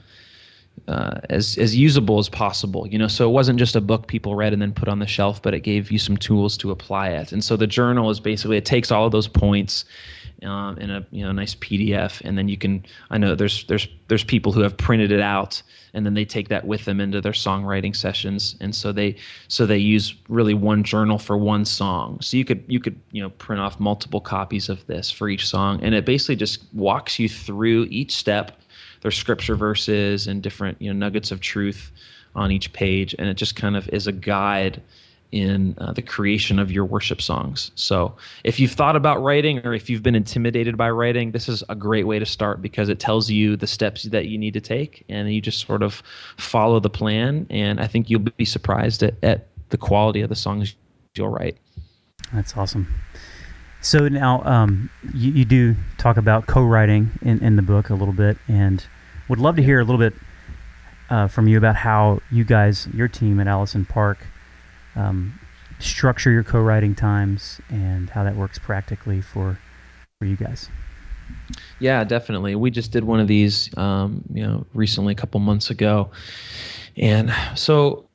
uh, 0.88 1.20
as 1.28 1.58
as 1.58 1.76
usable 1.76 2.18
as 2.18 2.28
possible. 2.28 2.86
You 2.86 2.98
know, 2.98 3.08
so 3.08 3.28
it 3.28 3.32
wasn't 3.32 3.58
just 3.58 3.76
a 3.76 3.80
book 3.80 4.06
people 4.06 4.34
read 4.34 4.52
and 4.52 4.60
then 4.60 4.72
put 4.72 4.88
on 4.88 4.98
the 4.98 5.06
shelf, 5.06 5.42
but 5.42 5.54
it 5.54 5.60
gave 5.60 5.90
you 5.90 5.98
some 5.98 6.16
tools 6.16 6.56
to 6.58 6.70
apply 6.70 7.10
it. 7.10 7.32
And 7.32 7.44
so 7.44 7.56
the 7.56 7.66
journal 7.66 8.10
is 8.10 8.20
basically 8.20 8.56
it 8.56 8.64
takes 8.64 8.90
all 8.90 9.06
of 9.06 9.12
those 9.12 9.28
points 9.28 9.84
um, 10.44 10.78
in 10.78 10.90
a 10.90 11.06
you 11.10 11.24
know 11.24 11.32
nice 11.32 11.54
PDF, 11.56 12.20
and 12.24 12.36
then 12.36 12.48
you 12.48 12.56
can. 12.56 12.84
I 13.10 13.18
know 13.18 13.34
there's 13.34 13.64
there's 13.64 13.88
there's 14.08 14.24
people 14.24 14.52
who 14.52 14.60
have 14.60 14.76
printed 14.76 15.12
it 15.12 15.20
out, 15.20 15.62
and 15.94 16.04
then 16.04 16.14
they 16.14 16.24
take 16.24 16.48
that 16.48 16.66
with 16.66 16.84
them 16.84 17.00
into 17.00 17.20
their 17.20 17.32
songwriting 17.32 17.94
sessions, 17.94 18.56
and 18.60 18.74
so 18.74 18.92
they 18.92 19.16
so 19.48 19.66
they 19.66 19.78
use 19.78 20.14
really 20.28 20.54
one 20.54 20.84
journal 20.84 21.18
for 21.18 21.36
one 21.36 21.64
song. 21.64 22.18
So 22.20 22.36
you 22.36 22.44
could 22.44 22.64
you 22.66 22.80
could 22.80 23.00
you 23.12 23.22
know 23.22 23.30
print 23.30 23.60
off 23.60 23.80
multiple 23.80 24.20
copies 24.20 24.68
of 24.68 24.86
this 24.86 25.10
for 25.10 25.28
each 25.28 25.46
song, 25.46 25.80
and 25.82 25.94
it 25.94 26.04
basically 26.04 26.36
just 26.36 26.64
walks 26.72 27.18
you 27.18 27.28
through 27.28 27.86
each 27.90 28.14
step 28.14 28.60
there's 29.00 29.16
scripture 29.16 29.56
verses 29.56 30.26
and 30.26 30.42
different 30.42 30.80
you 30.80 30.92
know 30.92 30.98
nuggets 30.98 31.30
of 31.30 31.40
truth 31.40 31.90
on 32.34 32.52
each 32.52 32.72
page, 32.72 33.14
and 33.18 33.28
it 33.28 33.34
just 33.34 33.56
kind 33.56 33.76
of 33.76 33.88
is 33.88 34.06
a 34.06 34.12
guide 34.12 34.80
in 35.32 35.74
uh, 35.78 35.92
the 35.92 36.02
creation 36.02 36.58
of 36.58 36.72
your 36.72 36.84
worship 36.84 37.22
songs. 37.22 37.70
So, 37.74 38.16
if 38.44 38.58
you've 38.58 38.72
thought 38.72 38.96
about 38.96 39.22
writing 39.22 39.64
or 39.64 39.74
if 39.74 39.88
you've 39.88 40.02
been 40.02 40.14
intimidated 40.14 40.76
by 40.76 40.90
writing, 40.90 41.32
this 41.32 41.48
is 41.48 41.62
a 41.68 41.74
great 41.74 42.06
way 42.06 42.18
to 42.18 42.26
start 42.26 42.60
because 42.62 42.88
it 42.88 42.98
tells 42.98 43.30
you 43.30 43.56
the 43.56 43.66
steps 43.66 44.04
that 44.04 44.26
you 44.26 44.38
need 44.38 44.54
to 44.54 44.60
take 44.60 45.04
and 45.08 45.32
you 45.32 45.40
just 45.40 45.66
sort 45.66 45.82
of 45.82 46.02
follow 46.36 46.80
the 46.80 46.90
plan. 46.90 47.46
And 47.50 47.80
I 47.80 47.86
think 47.86 48.10
you'll 48.10 48.20
be 48.20 48.44
surprised 48.44 49.02
at, 49.02 49.14
at 49.22 49.48
the 49.70 49.78
quality 49.78 50.20
of 50.20 50.28
the 50.28 50.36
songs 50.36 50.74
you'll 51.14 51.28
write. 51.28 51.56
That's 52.32 52.56
awesome. 52.56 52.92
So 53.80 54.08
now 54.08 54.42
um, 54.44 54.90
you, 55.14 55.32
you, 55.32 55.44
do 55.44 55.74
talk 55.96 56.18
about 56.18 56.46
co-writing 56.46 57.10
in, 57.22 57.42
in 57.42 57.56
the 57.56 57.62
book 57.62 57.88
a 57.88 57.94
little 57.94 58.12
bit, 58.12 58.36
and 58.46 58.84
would 59.28 59.38
love 59.38 59.56
to 59.56 59.62
hear 59.62 59.80
a 59.80 59.84
little 59.84 59.98
bit 59.98 60.12
uh, 61.08 61.28
from 61.28 61.48
you 61.48 61.56
about 61.56 61.76
how 61.76 62.20
you 62.30 62.44
guys, 62.44 62.88
your 62.92 63.08
team 63.08 63.40
at 63.40 63.48
Allison 63.48 63.86
Park, 63.86 64.26
um, 64.96 65.38
structure 65.78 66.30
your 66.30 66.44
co-writing 66.44 66.94
times 66.94 67.60
and 67.70 68.10
how 68.10 68.24
that 68.24 68.36
works 68.36 68.58
practically 68.58 69.20
for 69.20 69.58
for 70.18 70.26
you 70.26 70.36
guys. 70.36 70.68
Yeah, 71.78 72.04
definitely. 72.04 72.54
We 72.54 72.70
just 72.70 72.92
did 72.92 73.04
one 73.04 73.20
of 73.20 73.28
these, 73.28 73.76
um, 73.78 74.22
you 74.32 74.42
know, 74.42 74.66
recently, 74.74 75.12
a 75.12 75.16
couple 75.16 75.40
months 75.40 75.70
ago, 75.70 76.10
and 76.96 77.32
so 77.54 78.06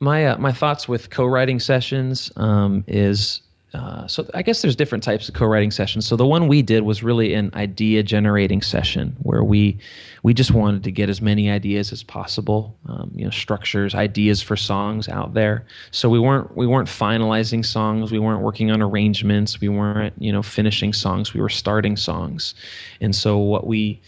my 0.00 0.26
uh, 0.26 0.38
my 0.38 0.52
thoughts 0.52 0.88
with 0.88 1.10
co-writing 1.10 1.60
sessions 1.60 2.30
um, 2.36 2.84
is 2.86 3.42
uh, 3.74 4.06
so 4.06 4.28
I 4.32 4.42
guess 4.42 4.62
there's 4.62 4.76
different 4.76 5.02
types 5.02 5.28
of 5.28 5.34
co-writing 5.34 5.70
sessions. 5.70 6.06
So 6.06 6.16
the 6.16 6.26
one 6.26 6.46
we 6.46 6.62
did 6.62 6.84
was 6.84 7.02
really 7.02 7.34
an 7.34 7.50
idea 7.54 8.02
generating 8.02 8.62
session 8.62 9.16
where 9.22 9.42
we 9.42 9.78
we 10.22 10.32
just 10.34 10.52
wanted 10.52 10.82
to 10.84 10.90
get 10.90 11.08
as 11.08 11.20
many 11.20 11.50
ideas 11.50 11.92
as 11.92 12.02
possible, 12.02 12.76
um, 12.88 13.10
you 13.14 13.24
know, 13.24 13.30
structures, 13.30 13.94
ideas 13.94 14.40
for 14.40 14.56
songs 14.56 15.08
out 15.08 15.34
there. 15.34 15.66
So 15.90 16.08
we 16.08 16.18
weren't 16.20 16.56
we 16.56 16.66
weren't 16.66 16.88
finalizing 16.88 17.64
songs, 17.64 18.12
we 18.12 18.18
weren't 18.20 18.40
working 18.40 18.70
on 18.70 18.80
arrangements, 18.80 19.60
we 19.60 19.68
weren't 19.68 20.14
you 20.18 20.32
know 20.32 20.42
finishing 20.42 20.92
songs, 20.92 21.34
we 21.34 21.40
were 21.40 21.48
starting 21.48 21.96
songs. 21.96 22.54
And 23.00 23.14
so 23.14 23.36
what 23.36 23.66
we 23.66 24.00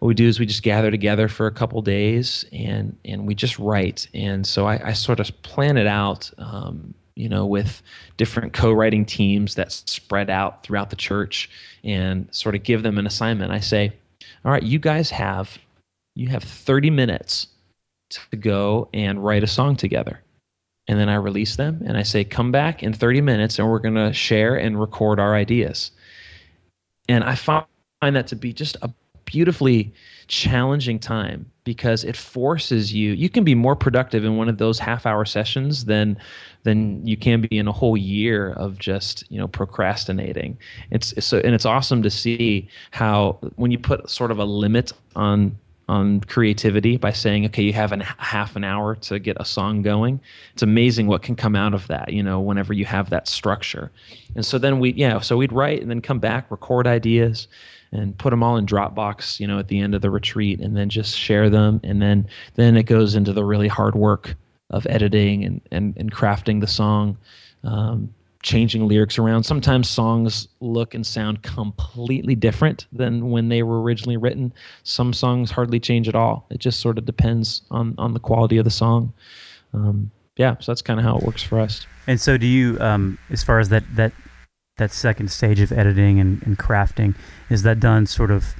what 0.00 0.08
we 0.08 0.14
do 0.14 0.28
is 0.28 0.38
we 0.38 0.46
just 0.46 0.62
gather 0.62 0.90
together 0.90 1.26
for 1.26 1.46
a 1.46 1.52
couple 1.52 1.80
days 1.80 2.44
and 2.52 2.96
and 3.06 3.26
we 3.26 3.34
just 3.34 3.58
write. 3.58 4.08
And 4.12 4.46
so 4.46 4.66
I, 4.66 4.90
I 4.90 4.92
sort 4.92 5.20
of 5.20 5.42
plan 5.42 5.78
it 5.78 5.86
out. 5.86 6.30
Um, 6.36 6.94
you 7.16 7.28
know, 7.28 7.46
with 7.46 7.82
different 8.16 8.52
co-writing 8.52 9.04
teams 9.04 9.54
that 9.54 9.72
spread 9.72 10.30
out 10.30 10.62
throughout 10.62 10.90
the 10.90 10.96
church 10.96 11.50
and 11.84 12.28
sort 12.30 12.54
of 12.54 12.62
give 12.62 12.82
them 12.82 12.98
an 12.98 13.06
assignment. 13.06 13.52
I 13.52 13.60
say, 13.60 13.92
all 14.44 14.52
right, 14.52 14.62
you 14.62 14.78
guys 14.78 15.10
have 15.10 15.58
you 16.14 16.28
have 16.28 16.42
30 16.42 16.90
minutes 16.90 17.46
to 18.10 18.36
go 18.36 18.88
and 18.92 19.24
write 19.24 19.44
a 19.44 19.46
song 19.46 19.76
together. 19.76 20.20
And 20.88 20.98
then 20.98 21.08
I 21.08 21.14
release 21.14 21.56
them 21.56 21.82
and 21.86 21.96
I 21.96 22.02
say, 22.02 22.24
come 22.24 22.50
back 22.50 22.82
in 22.82 22.92
30 22.92 23.20
minutes 23.20 23.58
and 23.58 23.68
we're 23.68 23.78
going 23.78 23.94
to 23.94 24.12
share 24.12 24.56
and 24.56 24.80
record 24.80 25.20
our 25.20 25.34
ideas. 25.34 25.92
And 27.08 27.22
I 27.22 27.36
find 27.36 27.66
that 28.02 28.26
to 28.28 28.36
be 28.36 28.52
just 28.52 28.76
a 28.82 28.90
beautifully 29.24 29.92
challenging 30.26 30.98
time 30.98 31.50
because 31.70 32.02
it 32.02 32.16
forces 32.16 32.92
you 32.92 33.12
you 33.12 33.28
can 33.30 33.44
be 33.44 33.54
more 33.54 33.76
productive 33.76 34.24
in 34.24 34.36
one 34.36 34.48
of 34.48 34.58
those 34.58 34.76
half 34.76 35.06
hour 35.06 35.24
sessions 35.24 35.84
than 35.84 36.18
than 36.64 37.06
you 37.06 37.16
can 37.16 37.40
be 37.40 37.56
in 37.56 37.68
a 37.68 37.72
whole 37.72 37.96
year 37.96 38.54
of 38.54 38.76
just 38.76 39.22
you 39.30 39.38
know 39.38 39.46
procrastinating. 39.46 40.58
It's 40.90 41.14
so 41.24 41.38
and 41.44 41.54
it's 41.54 41.64
awesome 41.64 42.02
to 42.02 42.10
see 42.10 42.68
how 42.90 43.38
when 43.54 43.70
you 43.70 43.78
put 43.78 44.10
sort 44.10 44.32
of 44.32 44.40
a 44.40 44.44
limit 44.44 44.92
on 45.14 45.56
on 45.88 46.22
creativity 46.22 46.96
by 46.96 47.12
saying 47.12 47.46
okay 47.46 47.62
you 47.62 47.72
have 47.72 47.92
a 47.92 48.02
half 48.18 48.56
an 48.56 48.64
hour 48.64 48.96
to 48.96 49.20
get 49.20 49.36
a 49.38 49.44
song 49.44 49.80
going 49.82 50.20
it's 50.52 50.62
amazing 50.62 51.06
what 51.06 51.22
can 51.22 51.36
come 51.36 51.54
out 51.54 51.72
of 51.72 51.86
that 51.86 52.12
you 52.12 52.22
know 52.22 52.40
whenever 52.40 52.72
you 52.72 52.84
have 52.84 53.10
that 53.10 53.28
structure. 53.28 53.92
And 54.34 54.44
so 54.44 54.58
then 54.58 54.80
we 54.80 54.92
yeah 54.94 55.20
so 55.20 55.36
we'd 55.36 55.52
write 55.52 55.80
and 55.82 55.88
then 55.88 56.00
come 56.00 56.18
back 56.18 56.50
record 56.50 56.88
ideas 56.88 57.46
and 57.92 58.16
put 58.18 58.30
them 58.30 58.42
all 58.42 58.56
in 58.56 58.66
Dropbox, 58.66 59.40
you 59.40 59.46
know, 59.46 59.58
at 59.58 59.68
the 59.68 59.80
end 59.80 59.94
of 59.94 60.02
the 60.02 60.10
retreat, 60.10 60.60
and 60.60 60.76
then 60.76 60.88
just 60.88 61.16
share 61.16 61.50
them, 61.50 61.80
and 61.82 62.00
then 62.00 62.28
then 62.54 62.76
it 62.76 62.84
goes 62.84 63.14
into 63.14 63.32
the 63.32 63.44
really 63.44 63.68
hard 63.68 63.94
work 63.94 64.34
of 64.70 64.86
editing 64.88 65.44
and 65.44 65.60
and, 65.72 65.96
and 65.96 66.12
crafting 66.12 66.60
the 66.60 66.66
song, 66.66 67.16
um, 67.64 68.12
changing 68.42 68.86
lyrics 68.86 69.18
around. 69.18 69.44
Sometimes 69.44 69.88
songs 69.88 70.48
look 70.60 70.94
and 70.94 71.06
sound 71.06 71.42
completely 71.42 72.34
different 72.34 72.86
than 72.92 73.30
when 73.30 73.48
they 73.48 73.62
were 73.62 73.82
originally 73.82 74.16
written. 74.16 74.52
Some 74.84 75.12
songs 75.12 75.50
hardly 75.50 75.80
change 75.80 76.08
at 76.08 76.14
all. 76.14 76.46
It 76.50 76.58
just 76.58 76.80
sort 76.80 76.98
of 76.98 77.04
depends 77.04 77.62
on 77.70 77.94
on 77.98 78.14
the 78.14 78.20
quality 78.20 78.58
of 78.58 78.64
the 78.64 78.70
song. 78.70 79.12
Um, 79.72 80.10
yeah, 80.36 80.56
so 80.58 80.72
that's 80.72 80.82
kind 80.82 80.98
of 80.98 81.04
how 81.04 81.18
it 81.18 81.24
works 81.24 81.42
for 81.42 81.60
us. 81.60 81.86
And 82.06 82.20
so, 82.20 82.38
do 82.38 82.46
you, 82.46 82.80
um, 82.80 83.18
as 83.30 83.42
far 83.42 83.58
as 83.58 83.68
that 83.68 83.84
that 83.96 84.12
that 84.80 84.90
second 84.90 85.30
stage 85.30 85.60
of 85.60 85.70
editing 85.70 86.18
and, 86.18 86.42
and 86.42 86.58
crafting 86.58 87.14
is 87.50 87.62
that 87.62 87.78
done 87.78 88.06
sort 88.06 88.30
of 88.30 88.54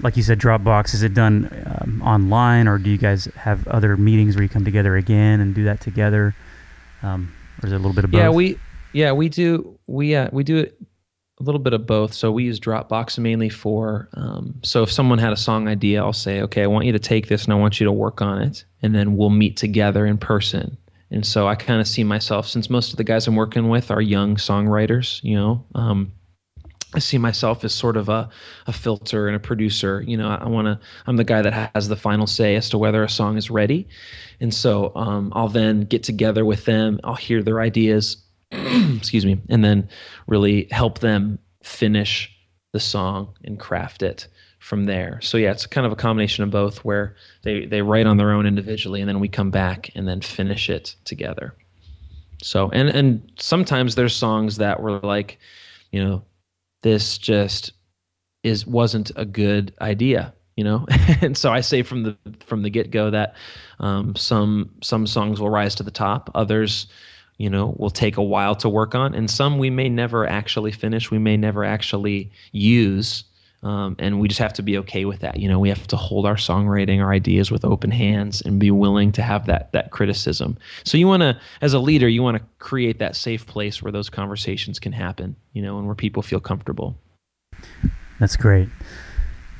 like 0.00 0.16
you 0.16 0.22
said 0.22 0.38
dropbox 0.38 0.94
is 0.94 1.02
it 1.04 1.14
done 1.14 1.48
um, 1.80 2.02
online 2.02 2.66
or 2.66 2.76
do 2.76 2.90
you 2.90 2.98
guys 2.98 3.26
have 3.36 3.66
other 3.68 3.96
meetings 3.96 4.34
where 4.34 4.42
you 4.42 4.48
come 4.48 4.64
together 4.64 4.96
again 4.96 5.40
and 5.40 5.54
do 5.54 5.64
that 5.64 5.80
together? 5.80 6.34
Um, 7.04 7.32
or 7.62 7.68
is 7.68 7.72
it 7.72 7.76
a 7.76 7.78
little 7.78 7.94
bit 7.94 8.04
of 8.04 8.10
both? 8.10 8.18
yeah 8.18 8.30
we 8.30 8.58
yeah 8.92 9.12
we 9.12 9.28
do 9.28 9.78
we 9.86 10.16
uh, 10.16 10.28
we 10.32 10.42
do 10.42 10.58
it 10.58 10.76
a 11.38 11.42
little 11.44 11.60
bit 11.60 11.72
of 11.72 11.86
both. 11.86 12.12
So 12.12 12.30
we 12.30 12.44
use 12.44 12.58
dropbox 12.60 13.18
mainly 13.18 13.48
for 13.48 14.08
um, 14.14 14.60
so 14.64 14.82
if 14.82 14.90
someone 14.90 15.18
had 15.18 15.32
a 15.32 15.36
song 15.36 15.68
idea 15.68 16.02
i'll 16.02 16.12
say 16.12 16.42
okay 16.42 16.62
i 16.64 16.66
want 16.66 16.84
you 16.84 16.92
to 16.92 16.98
take 16.98 17.28
this 17.28 17.44
and 17.44 17.52
i 17.52 17.56
want 17.56 17.78
you 17.78 17.84
to 17.84 17.92
work 17.92 18.20
on 18.20 18.42
it 18.42 18.64
and 18.82 18.92
then 18.92 19.16
we'll 19.16 19.30
meet 19.30 19.56
together 19.56 20.04
in 20.04 20.18
person. 20.18 20.76
And 21.12 21.26
so 21.26 21.46
I 21.46 21.54
kind 21.54 21.80
of 21.80 21.86
see 21.86 22.04
myself, 22.04 22.48
since 22.48 22.70
most 22.70 22.90
of 22.90 22.96
the 22.96 23.04
guys 23.04 23.26
I'm 23.26 23.36
working 23.36 23.68
with 23.68 23.90
are 23.90 24.00
young 24.00 24.36
songwriters, 24.36 25.22
you 25.22 25.36
know, 25.36 25.64
um, 25.74 26.12
I 26.94 26.98
see 26.98 27.18
myself 27.18 27.64
as 27.64 27.74
sort 27.74 27.96
of 27.96 28.08
a, 28.08 28.28
a 28.66 28.72
filter 28.72 29.26
and 29.26 29.36
a 29.36 29.40
producer. 29.40 30.02
You 30.06 30.16
know, 30.16 30.28
I 30.28 30.48
want 30.48 30.66
to, 30.66 30.78
I'm 31.06 31.16
the 31.16 31.24
guy 31.24 31.42
that 31.42 31.70
has 31.74 31.88
the 31.88 31.96
final 31.96 32.26
say 32.26 32.56
as 32.56 32.68
to 32.70 32.78
whether 32.78 33.02
a 33.02 33.08
song 33.08 33.36
is 33.36 33.50
ready. 33.50 33.88
And 34.40 34.52
so 34.52 34.92
um, 34.94 35.32
I'll 35.34 35.48
then 35.48 35.82
get 35.82 36.02
together 36.02 36.44
with 36.44 36.64
them, 36.64 36.98
I'll 37.04 37.14
hear 37.14 37.42
their 37.42 37.60
ideas, 37.60 38.16
excuse 38.50 39.24
me, 39.24 39.40
and 39.48 39.64
then 39.64 39.88
really 40.26 40.68
help 40.70 40.98
them 40.98 41.38
finish 41.62 42.31
the 42.72 42.80
song 42.80 43.34
and 43.44 43.58
craft 43.58 44.02
it 44.02 44.26
from 44.58 44.84
there. 44.84 45.20
So 45.20 45.36
yeah, 45.36 45.50
it's 45.50 45.66
kind 45.66 45.86
of 45.86 45.92
a 45.92 45.96
combination 45.96 46.44
of 46.44 46.50
both 46.50 46.84
where 46.84 47.16
they, 47.42 47.66
they 47.66 47.82
write 47.82 48.06
on 48.06 48.16
their 48.16 48.32
own 48.32 48.46
individually 48.46 49.00
and 49.00 49.08
then 49.08 49.20
we 49.20 49.28
come 49.28 49.50
back 49.50 49.90
and 49.94 50.06
then 50.08 50.20
finish 50.20 50.70
it 50.70 50.94
together. 51.04 51.54
So, 52.42 52.70
and, 52.70 52.88
and 52.88 53.32
sometimes 53.38 53.94
there's 53.94 54.14
songs 54.14 54.56
that 54.56 54.80
were 54.80 54.98
like, 55.00 55.38
you 55.90 56.02
know, 56.02 56.22
this 56.82 57.18
just 57.18 57.72
is 58.42 58.66
wasn't 58.66 59.12
a 59.16 59.24
good 59.24 59.72
idea 59.80 60.34
you 60.56 60.64
know 60.64 60.86
and 61.20 61.36
so 61.36 61.52
i 61.52 61.60
say 61.60 61.82
from 61.82 62.02
the 62.02 62.16
from 62.44 62.62
the 62.62 62.70
get-go 62.70 63.10
that 63.10 63.34
um, 63.80 64.14
some 64.14 64.70
some 64.82 65.06
songs 65.06 65.40
will 65.40 65.50
rise 65.50 65.74
to 65.74 65.82
the 65.82 65.90
top 65.90 66.30
others 66.34 66.86
you 67.38 67.50
know 67.50 67.74
will 67.78 67.90
take 67.90 68.16
a 68.16 68.22
while 68.22 68.54
to 68.56 68.68
work 68.68 68.94
on. 68.94 69.14
And 69.14 69.30
some 69.30 69.58
we 69.58 69.70
may 69.70 69.88
never 69.88 70.26
actually 70.26 70.72
finish 70.72 71.10
we 71.10 71.18
may 71.18 71.36
never 71.36 71.64
actually 71.64 72.30
use 72.52 73.24
um, 73.62 73.94
and 74.00 74.18
we 74.18 74.26
just 74.26 74.40
have 74.40 74.52
to 74.54 74.62
be 74.62 74.76
okay 74.78 75.04
with 75.04 75.20
that. 75.20 75.38
You 75.38 75.48
know 75.48 75.58
we 75.58 75.68
have 75.68 75.86
to 75.88 75.96
hold 75.96 76.26
our 76.26 76.34
songwriting 76.34 77.00
our 77.00 77.12
ideas 77.12 77.50
with 77.50 77.64
open 77.64 77.90
hands 77.90 78.42
and 78.42 78.58
be 78.58 78.70
willing 78.70 79.12
to 79.12 79.22
have 79.22 79.46
that 79.46 79.72
that 79.72 79.90
criticism. 79.90 80.58
So 80.84 80.98
you 80.98 81.06
want 81.06 81.22
to 81.22 81.40
as 81.60 81.72
a 81.72 81.78
leader 81.78 82.08
you 82.08 82.22
want 82.22 82.38
to 82.38 82.42
create 82.58 82.98
that 82.98 83.14
safe 83.14 83.46
place 83.46 83.82
where 83.82 83.92
those 83.92 84.10
conversations 84.10 84.78
can 84.78 84.92
happen 84.92 85.36
you 85.52 85.62
know 85.62 85.78
and 85.78 85.86
where 85.86 85.94
people 85.94 86.22
feel 86.22 86.40
comfortable. 86.40 86.96
That's 88.18 88.36
great. 88.36 88.68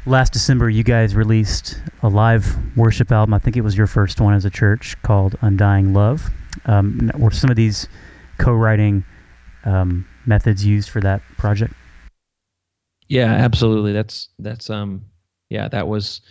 Last 0.05 0.33
december 0.33 0.69
you 0.69 0.83
guys 0.83 1.15
released 1.15 1.81
a 2.03 2.09
live 2.09 2.57
worship 2.77 3.13
album. 3.13 3.35
I 3.35 3.39
think 3.39 3.57
it 3.57 3.61
was 3.61 3.77
your 3.77 3.87
first 3.87 4.21
one 4.21 4.35
as 4.35 4.45
a 4.45 4.51
church 4.51 5.01
called 5.03 5.37
undying 5.43 5.95
love 5.95 6.29
um, 6.67 7.11
were 7.19 7.31
some 7.31 7.51
of 7.51 7.57
these 7.57 7.88
co-writing 8.38 9.05
um, 9.65 10.07
methods 10.27 10.65
used 10.65 10.91
for 10.91 11.01
that 11.01 11.23
project? 11.38 11.75
Yeah, 13.09 13.33
absolutely. 13.33 13.93
That's 13.93 14.31
that's 14.38 14.71
um 14.71 15.05
yeah, 15.51 15.69
that 15.69 15.87
was 15.87 16.23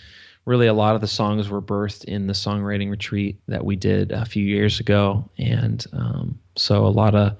really 0.45 0.65
a 0.65 0.73
lot 0.73 0.95
of 0.95 1.01
the 1.01 1.07
songs 1.07 1.47
were 1.47 1.61
birthed 1.61 2.05
in 2.05 2.25
the 2.25 2.33
songwriting 2.33 2.89
retreat 2.89 3.39
that 3.47 3.63
we 3.63 3.75
did 3.75 4.11
a 4.11 4.25
few 4.25 4.43
years 4.43 4.79
ago. 4.79 5.29
And 5.37 5.85
um 5.93 6.39
so 6.55 6.85
a 6.85 6.89
lot 6.89 7.13
of 7.13 7.37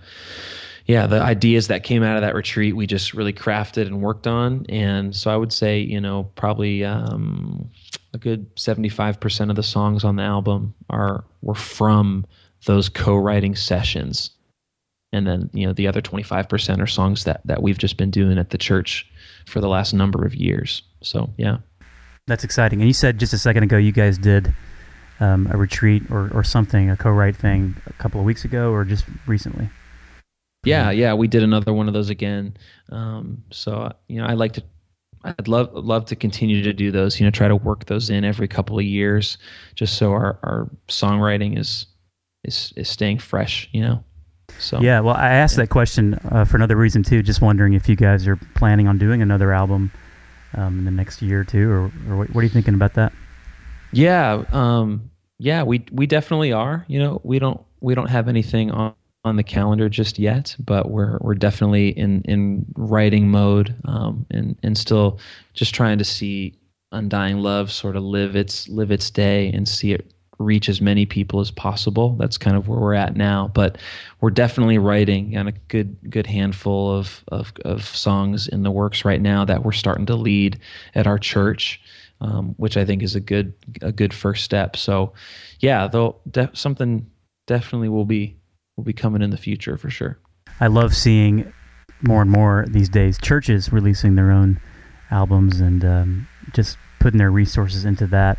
yeah, 0.86 1.08
the 1.08 1.22
ideas 1.22 1.70
that 1.70 1.84
came 1.84 2.04
out 2.04 2.17
of 2.17 2.22
that 2.22 2.36
retreat 2.36 2.76
we 2.76 2.86
just 2.86 3.15
really 3.15 3.34
crafted 3.34 3.88
and 3.88 4.00
worked 4.00 4.28
on. 4.28 4.65
And 4.70 5.15
so 5.15 5.32
I 5.32 5.38
would 5.38 5.52
say, 5.52 5.80
you 5.80 6.00
know, 6.00 6.30
probably 6.36 6.86
um 6.86 7.67
a 8.13 8.20
good 8.20 8.56
75% 8.58 9.50
of 9.50 9.56
the 9.56 9.63
songs 9.63 10.04
on 10.04 10.17
the 10.17 10.24
album 10.24 10.76
are 10.89 11.24
were 11.41 11.56
from 11.56 12.28
those 12.65 12.89
co-writing 12.89 13.56
sessions 13.56 14.32
and 15.13 15.28
then 15.28 15.50
you 15.54 15.65
know 15.65 15.74
the 15.74 15.88
other 15.88 16.02
25% 16.02 16.80
are 16.80 16.88
songs 16.88 17.24
that 17.26 17.41
that 17.45 17.62
we've 17.62 17.78
just 17.78 17.97
been 17.97 18.12
doing 18.12 18.38
at 18.38 18.50
the 18.50 18.58
church 18.58 19.10
for 19.45 19.60
the 19.60 19.67
last 19.67 19.93
number 19.93 20.26
of 20.26 20.36
years. 20.36 20.84
So 21.02 21.30
yeah, 21.38 21.58
that's 22.28 22.43
exciting. 22.43 22.80
And 22.80 22.88
you 22.88 22.93
said 22.93 23.19
just 23.19 23.34
a 23.34 23.38
second 23.38 23.63
ago 23.63 23.78
you 23.78 23.91
guys 23.91 24.17
did 24.17 24.54
um, 25.19 25.47
a 25.52 25.58
retreat 25.58 26.04
or, 26.10 26.32
or 26.34 26.43
something, 26.43 26.89
a 26.89 26.97
co-write 26.97 27.36
thing, 27.36 27.76
a 27.86 27.93
couple 27.93 28.19
of 28.19 28.26
weeks 28.26 28.45
ago 28.45 28.71
or 28.71 28.84
just 28.86 29.06
recently. 29.28 29.69
Yeah, 30.63 30.91
yeah, 30.91 31.13
we 31.13 31.28
did 31.28 31.43
another 31.43 31.74
one 31.74 31.88
of 31.88 31.93
those 31.93 32.10
again. 32.10 32.56
Um, 32.89 33.43
so 33.52 33.91
you 34.08 34.21
know, 34.21 34.28
I 34.28 34.34
like 34.34 34.54
to. 34.54 34.63
I'd 35.24 35.47
love 35.47 35.69
love 35.74 36.06
to 36.06 36.15
continue 36.15 36.63
to 36.63 36.74
do 36.74 36.91
those. 36.91 37.19
You 37.19 37.26
know, 37.26 37.32
try 37.32 37.47
to 37.47 37.56
work 37.56 37.86
those 37.86 38.10
in 38.10 38.24
every 38.24 38.47
couple 38.47 38.78
of 38.80 38.86
years, 38.86 39.38
just 39.76 39.97
so 39.97 40.12
our, 40.12 40.39
our 40.43 40.69
songwriting 40.88 41.60
is 41.60 41.88
is 42.43 42.73
is 42.75 42.89
staying 42.89 43.19
fresh. 43.19 43.69
You 43.71 43.82
know. 43.82 44.04
So 44.60 44.80
yeah, 44.82 44.99
well, 44.99 45.15
I 45.15 45.30
asked 45.30 45.58
yeah. 45.58 45.63
that 45.63 45.69
question 45.69 46.15
uh, 46.30 46.45
for 46.45 46.58
another 46.58 46.75
reason 46.75 47.04
too. 47.04 47.23
Just 47.23 47.41
wondering 47.41 47.73
if 47.73 47.88
you 47.88 47.95
guys 47.95 48.27
are 48.27 48.36
planning 48.56 48.88
on 48.88 48.97
doing 48.97 49.21
another 49.21 49.54
album 49.54 49.91
um, 50.56 50.80
in 50.80 50.86
the 50.86 50.91
next 50.91 51.21
year 51.21 51.41
or 51.41 51.43
two, 51.43 51.69
or, 51.69 51.91
or 52.10 52.17
what, 52.17 52.30
what, 52.34 52.41
are 52.41 52.43
you 52.43 52.49
thinking 52.49 52.73
about 52.73 52.93
that? 52.95 53.13
Yeah, 53.93 54.43
um, 54.51 55.10
yeah, 55.39 55.63
we 55.63 55.86
we 55.91 56.06
definitely 56.06 56.51
are. 56.51 56.86
You 56.88 56.99
know, 56.99 57.21
we 57.23 57.39
don't 57.39 57.62
we 57.80 57.95
don't 57.95 58.10
have 58.10 58.27
anything 58.27 58.71
on 58.71 58.93
on 59.23 59.36
the 59.36 59.43
calendar 59.43 59.88
just 59.89 60.17
yet, 60.17 60.56
but 60.60 60.89
we're 60.89 61.17
we're 61.21 61.36
definitely 61.36 61.89
in 61.89 62.21
in 62.23 62.65
writing 62.75 63.30
mode 63.30 63.75
um, 63.86 64.25
and 64.32 64.58
and 64.63 64.77
still 64.77 65.19
just 65.54 65.75
trying 65.75 65.97
to 65.97 66.04
see 66.04 66.56
undying 66.91 67.39
love 67.39 67.71
sort 67.71 67.95
of 67.95 68.04
live 68.04 68.36
its 68.36 68.67
live 68.67 68.91
its 68.91 69.10
day 69.10 69.49
and 69.54 69.67
see 69.67 69.93
it 69.93 70.13
reach 70.41 70.69
as 70.69 70.82
many 70.82 71.06
people 71.06 71.39
as 71.39 71.51
possible. 71.51 72.15
That's 72.17 72.38
kind 72.38 72.58
of 72.58 72.67
where 72.67 72.80
we're 72.80 72.93
at 72.93 73.15
now. 73.15 73.51
But 73.54 73.77
we're 74.19 74.32
definitely 74.32 74.77
writing 74.77 75.38
on 75.38 75.47
a 75.47 75.51
good 75.51 75.97
good 76.10 76.27
handful 76.27 76.91
of, 76.91 77.23
of, 77.30 77.54
of 77.65 77.86
songs 77.86 78.47
in 78.47 78.63
the 78.63 78.71
works 78.71 79.06
right 79.06 79.21
now 79.21 79.45
that 79.45 79.63
we're 79.63 79.71
starting 79.71 80.06
to 80.08 80.15
lead 80.15 80.60
at 80.95 81.08
our 81.08 81.17
church, 81.17 81.82
um, 82.19 82.56
which 82.58 82.77
I 82.77 82.86
think 82.86 83.04
is 83.04 83.15
a 83.15 83.19
good 83.19 83.54
a 83.82 83.91
good 83.91 84.13
first 84.13 84.43
step. 84.43 84.75
So, 84.75 85.13
yeah, 85.60 85.88
though 85.88 86.17
de- 86.30 86.51
something 86.54 87.10
definitely 87.47 87.89
will 87.89 88.06
be 88.06 88.38
will 88.77 88.84
be 88.84 88.93
coming 88.93 89.21
in 89.21 89.30
the 89.30 89.38
future 89.38 89.77
for 89.77 89.89
sure. 89.89 90.19
I 90.60 90.67
love 90.67 90.95
seeing 90.95 91.51
more 92.01 92.21
and 92.21 92.32
more 92.32 92.65
these 92.67 92.89
days 92.89 93.17
churches 93.17 93.71
releasing 93.71 94.15
their 94.15 94.32
own 94.32 94.60
albums 95.12 95.60
and 95.60 95.84
um, 95.86 96.27
just 96.54 96.77
putting 96.99 97.17
their 97.17 97.32
resources 97.32 97.86
into 97.86 98.08
that 98.08 98.38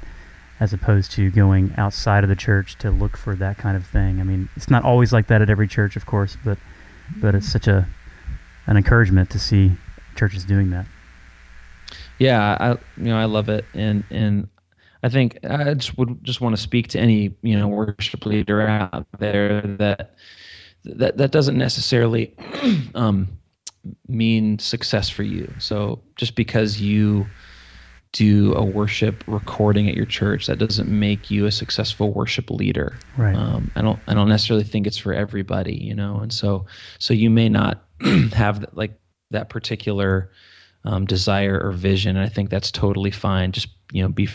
as 0.62 0.72
opposed 0.72 1.10
to 1.10 1.28
going 1.32 1.74
outside 1.76 2.22
of 2.22 2.30
the 2.30 2.36
church 2.36 2.78
to 2.78 2.88
look 2.88 3.16
for 3.16 3.34
that 3.34 3.58
kind 3.58 3.76
of 3.76 3.84
thing. 3.84 4.20
I 4.20 4.22
mean, 4.22 4.48
it's 4.54 4.70
not 4.70 4.84
always 4.84 5.12
like 5.12 5.26
that 5.26 5.42
at 5.42 5.50
every 5.50 5.66
church, 5.66 5.96
of 5.96 6.06
course, 6.06 6.36
but 6.44 6.56
but 7.16 7.34
it's 7.34 7.50
such 7.50 7.66
a 7.66 7.84
an 8.68 8.76
encouragement 8.76 9.28
to 9.30 9.40
see 9.40 9.72
churches 10.14 10.44
doing 10.44 10.70
that. 10.70 10.86
Yeah, 12.20 12.56
I 12.60 12.70
you 12.96 13.08
know 13.10 13.18
I 13.18 13.24
love 13.24 13.48
it, 13.48 13.64
and 13.74 14.04
and 14.08 14.46
I 15.02 15.08
think 15.08 15.36
I 15.44 15.74
just 15.74 15.98
would 15.98 16.22
just 16.22 16.40
want 16.40 16.54
to 16.54 16.62
speak 16.62 16.86
to 16.90 17.00
any 17.00 17.34
you 17.42 17.58
know 17.58 17.66
worship 17.66 18.24
leader 18.24 18.62
out 18.62 19.04
there 19.18 19.62
that 19.62 20.14
that 20.84 21.16
that 21.16 21.32
doesn't 21.32 21.58
necessarily 21.58 22.36
um, 22.94 23.36
mean 24.06 24.60
success 24.60 25.08
for 25.08 25.24
you. 25.24 25.52
So 25.58 26.00
just 26.14 26.36
because 26.36 26.80
you 26.80 27.26
do 28.12 28.54
a 28.54 28.62
worship 28.64 29.24
recording 29.26 29.88
at 29.88 29.94
your 29.94 30.04
church 30.04 30.46
that 30.46 30.58
doesn't 30.58 30.88
make 30.88 31.30
you 31.30 31.46
a 31.46 31.50
successful 31.50 32.12
worship 32.12 32.50
leader. 32.50 32.98
Right. 33.16 33.34
Um, 33.34 33.70
i 33.74 33.82
don't 33.82 33.98
i 34.06 34.14
don't 34.14 34.28
necessarily 34.28 34.64
think 34.64 34.86
it's 34.86 34.98
for 34.98 35.12
everybody 35.12 35.74
you 35.74 35.94
know 35.94 36.18
and 36.18 36.32
so 36.32 36.66
so 36.98 37.14
you 37.14 37.30
may 37.30 37.48
not 37.48 37.84
have 38.32 38.64
like 38.72 38.92
that 39.30 39.48
particular 39.48 40.30
um, 40.84 41.06
desire 41.06 41.60
or 41.62 41.72
vision 41.72 42.16
and 42.16 42.24
i 42.24 42.28
think 42.28 42.50
that's 42.50 42.70
totally 42.70 43.10
fine. 43.10 43.52
Just 43.52 43.68
you 43.92 44.02
know 44.02 44.08
be 44.08 44.28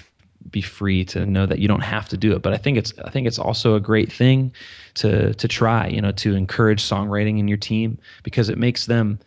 be 0.49 0.61
free 0.61 1.03
to 1.03 1.25
know 1.25 1.45
that 1.45 1.59
you 1.59 1.67
don't 1.67 1.81
have 1.81 2.07
to 2.07 2.15
do 2.15 2.33
it 2.33 2.41
but 2.41 2.53
i 2.53 2.57
think 2.57 2.77
it's 2.77 2.93
i 3.03 3.09
think 3.09 3.27
it's 3.27 3.39
also 3.39 3.75
a 3.75 3.79
great 3.79 4.11
thing 4.11 4.51
to 4.93 5.33
to 5.33 5.47
try 5.47 5.87
you 5.87 5.99
know 5.99 6.11
to 6.11 6.35
encourage 6.35 6.81
songwriting 6.81 7.37
in 7.37 7.47
your 7.47 7.57
team 7.57 7.97
because 8.23 8.47
it 8.47 8.57
makes 8.57 8.85
them 8.85 9.19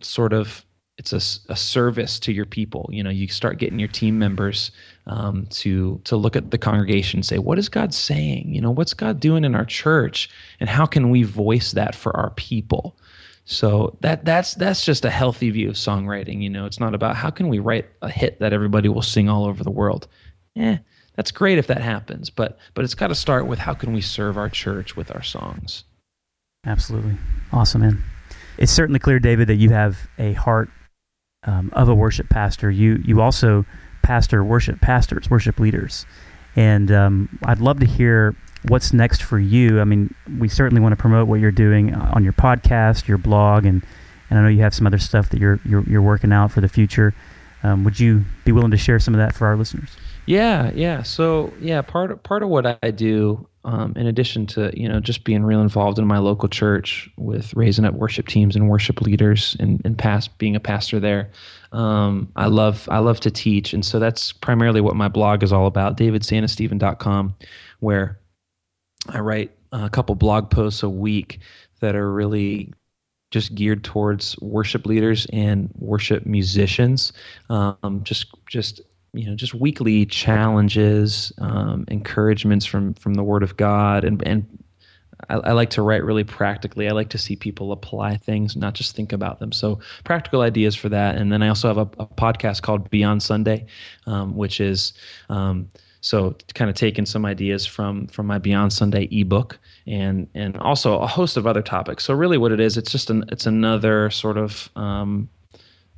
sort 0.00 0.32
of 0.32 0.64
it's 0.98 1.12
a, 1.12 1.52
a 1.52 1.56
service 1.56 2.18
to 2.20 2.32
your 2.32 2.46
people. 2.46 2.88
You 2.90 3.02
know, 3.02 3.10
you 3.10 3.28
start 3.28 3.58
getting 3.58 3.78
your 3.78 3.88
team 3.88 4.18
members 4.18 4.70
um, 5.06 5.46
to 5.50 6.00
to 6.04 6.16
look 6.16 6.36
at 6.36 6.50
the 6.50 6.58
congregation 6.58 7.18
and 7.18 7.26
say, 7.26 7.38
what 7.38 7.58
is 7.58 7.68
God 7.68 7.92
saying? 7.92 8.54
You 8.54 8.60
know, 8.60 8.70
what's 8.70 8.94
God 8.94 9.20
doing 9.20 9.44
in 9.44 9.54
our 9.54 9.64
church, 9.64 10.30
and 10.58 10.68
how 10.68 10.86
can 10.86 11.10
we 11.10 11.22
voice 11.22 11.72
that 11.72 11.94
for 11.94 12.16
our 12.16 12.30
people? 12.30 12.96
So 13.44 13.96
that 14.00 14.24
that's 14.24 14.54
that's 14.54 14.84
just 14.84 15.04
a 15.04 15.10
healthy 15.10 15.50
view 15.50 15.68
of 15.68 15.76
songwriting. 15.76 16.42
You 16.42 16.50
know, 16.50 16.64
it's 16.64 16.80
not 16.80 16.94
about 16.94 17.14
how 17.14 17.30
can 17.30 17.48
we 17.48 17.58
write 17.58 17.86
a 18.02 18.10
hit 18.10 18.40
that 18.40 18.52
everybody 18.52 18.88
will 18.88 19.02
sing 19.02 19.28
all 19.28 19.44
over 19.44 19.62
the 19.62 19.70
world. 19.70 20.08
Eh, 20.56 20.78
that's 21.14 21.30
great 21.30 21.58
if 21.58 21.66
that 21.66 21.82
happens, 21.82 22.30
but 22.30 22.58
but 22.74 22.84
it's 22.84 22.94
got 22.94 23.08
to 23.08 23.14
start 23.14 23.46
with 23.46 23.58
how 23.58 23.74
can 23.74 23.92
we 23.92 24.00
serve 24.00 24.38
our 24.38 24.48
church 24.48 24.96
with 24.96 25.14
our 25.14 25.22
songs. 25.22 25.84
Absolutely, 26.64 27.16
awesome, 27.52 27.82
man. 27.82 28.02
It's 28.58 28.72
certainly 28.72 28.98
clear, 28.98 29.18
David, 29.18 29.48
that 29.48 29.56
you 29.56 29.70
have 29.70 30.08
a 30.18 30.32
heart 30.32 30.70
um, 31.44 31.70
of 31.74 31.88
a 31.88 31.94
worship 31.94 32.28
pastor, 32.28 32.70
you 32.70 33.02
you 33.04 33.20
also 33.20 33.64
pastor 34.02 34.44
worship 34.44 34.80
pastors, 34.80 35.30
worship 35.30 35.58
leaders, 35.58 36.06
and 36.54 36.90
um, 36.90 37.38
I'd 37.44 37.60
love 37.60 37.80
to 37.80 37.86
hear 37.86 38.34
what's 38.68 38.92
next 38.92 39.22
for 39.22 39.38
you. 39.38 39.80
I 39.80 39.84
mean, 39.84 40.14
we 40.38 40.48
certainly 40.48 40.80
want 40.80 40.92
to 40.92 40.96
promote 40.96 41.28
what 41.28 41.40
you're 41.40 41.52
doing 41.52 41.94
on 41.94 42.24
your 42.24 42.32
podcast, 42.32 43.06
your 43.08 43.18
blog, 43.18 43.64
and 43.64 43.84
and 44.30 44.38
I 44.38 44.42
know 44.42 44.48
you 44.48 44.62
have 44.62 44.74
some 44.74 44.86
other 44.86 44.98
stuff 44.98 45.30
that 45.30 45.40
you're 45.40 45.60
you're, 45.64 45.82
you're 45.84 46.02
working 46.02 46.32
out 46.32 46.50
for 46.52 46.60
the 46.60 46.68
future. 46.68 47.14
Um, 47.62 47.84
would 47.84 47.98
you 47.98 48.24
be 48.44 48.52
willing 48.52 48.70
to 48.70 48.76
share 48.76 48.98
some 48.98 49.14
of 49.14 49.18
that 49.18 49.34
for 49.34 49.46
our 49.46 49.56
listeners? 49.56 49.96
Yeah, 50.26 50.72
yeah. 50.74 51.02
So 51.02 51.52
yeah, 51.60 51.82
part 51.82 52.10
of, 52.10 52.22
part 52.22 52.42
of 52.42 52.48
what 52.48 52.78
I 52.82 52.90
do, 52.90 53.46
um, 53.64 53.92
in 53.96 54.06
addition 54.06 54.46
to 54.48 54.72
you 54.78 54.88
know 54.88 55.00
just 55.00 55.24
being 55.24 55.44
real 55.44 55.60
involved 55.60 55.98
in 55.98 56.06
my 56.06 56.18
local 56.18 56.48
church 56.48 57.08
with 57.16 57.54
raising 57.54 57.84
up 57.84 57.94
worship 57.94 58.26
teams 58.26 58.56
and 58.56 58.68
worship 58.68 59.00
leaders 59.00 59.56
and 59.60 59.80
and 59.84 59.96
past 59.96 60.36
being 60.38 60.56
a 60.56 60.60
pastor 60.60 60.98
there, 60.98 61.30
um, 61.72 62.30
I 62.36 62.46
love 62.46 62.88
I 62.90 62.98
love 62.98 63.20
to 63.20 63.30
teach, 63.30 63.72
and 63.72 63.84
so 63.84 64.00
that's 64.00 64.32
primarily 64.32 64.80
what 64.80 64.96
my 64.96 65.08
blog 65.08 65.44
is 65.44 65.52
all 65.52 65.66
about. 65.66 65.96
davidsantistevan.com, 65.96 67.34
where 67.80 68.18
I 69.08 69.20
write 69.20 69.52
a 69.72 69.88
couple 69.88 70.14
blog 70.16 70.50
posts 70.50 70.82
a 70.82 70.90
week 70.90 71.40
that 71.80 71.94
are 71.94 72.12
really 72.12 72.72
just 73.30 73.54
geared 73.54 73.84
towards 73.84 74.38
worship 74.40 74.86
leaders 74.86 75.26
and 75.32 75.70
worship 75.78 76.26
musicians. 76.26 77.12
Um, 77.48 78.00
just 78.02 78.26
just 78.48 78.80
you 79.16 79.26
know 79.26 79.34
just 79.34 79.54
weekly 79.54 80.06
challenges, 80.06 81.32
um, 81.38 81.84
encouragements 81.88 82.66
from 82.66 82.94
from 82.94 83.14
the 83.14 83.24
Word 83.24 83.42
of 83.42 83.56
God, 83.56 84.04
and 84.04 84.22
and 84.26 84.46
I, 85.28 85.34
I, 85.36 85.52
like 85.52 85.70
to 85.70 85.82
write 85.82 86.04
really 86.04 86.24
practically. 86.24 86.88
I 86.88 86.92
like 86.92 87.08
to 87.10 87.18
see 87.18 87.36
people 87.36 87.72
apply 87.72 88.18
things, 88.18 88.56
not 88.56 88.74
just 88.74 88.94
think 88.94 89.12
about 89.12 89.38
them. 89.40 89.52
So 89.52 89.80
practical 90.04 90.42
ideas 90.42 90.74
for 90.74 90.88
that, 90.90 91.16
and 91.16 91.32
then 91.32 91.42
I 91.42 91.48
also 91.48 91.68
have 91.68 91.78
a, 91.78 91.88
a 92.02 92.06
podcast 92.06 92.62
called 92.62 92.90
Beyond 92.90 93.22
Sunday, 93.22 93.66
um, 94.06 94.36
which 94.36 94.60
is 94.60 94.92
um, 95.28 95.70
so 96.02 96.36
kind 96.54 96.68
of 96.70 96.76
taking 96.76 97.06
some 97.06 97.24
ideas 97.24 97.66
from 97.66 98.06
from 98.08 98.26
my 98.26 98.38
Beyond 98.38 98.72
Sunday 98.72 99.08
ebook 99.10 99.58
and 99.86 100.28
and 100.34 100.56
also 100.58 100.98
a 100.98 101.06
host 101.06 101.36
of 101.36 101.46
other 101.46 101.62
topics. 101.62 102.04
So 102.04 102.14
really, 102.14 102.38
what 102.38 102.52
it 102.52 102.60
is, 102.60 102.76
it's 102.76 102.92
just 102.92 103.10
an 103.10 103.24
it's 103.32 103.46
another 103.46 104.10
sort 104.10 104.36
of 104.36 104.68
um, 104.76 105.28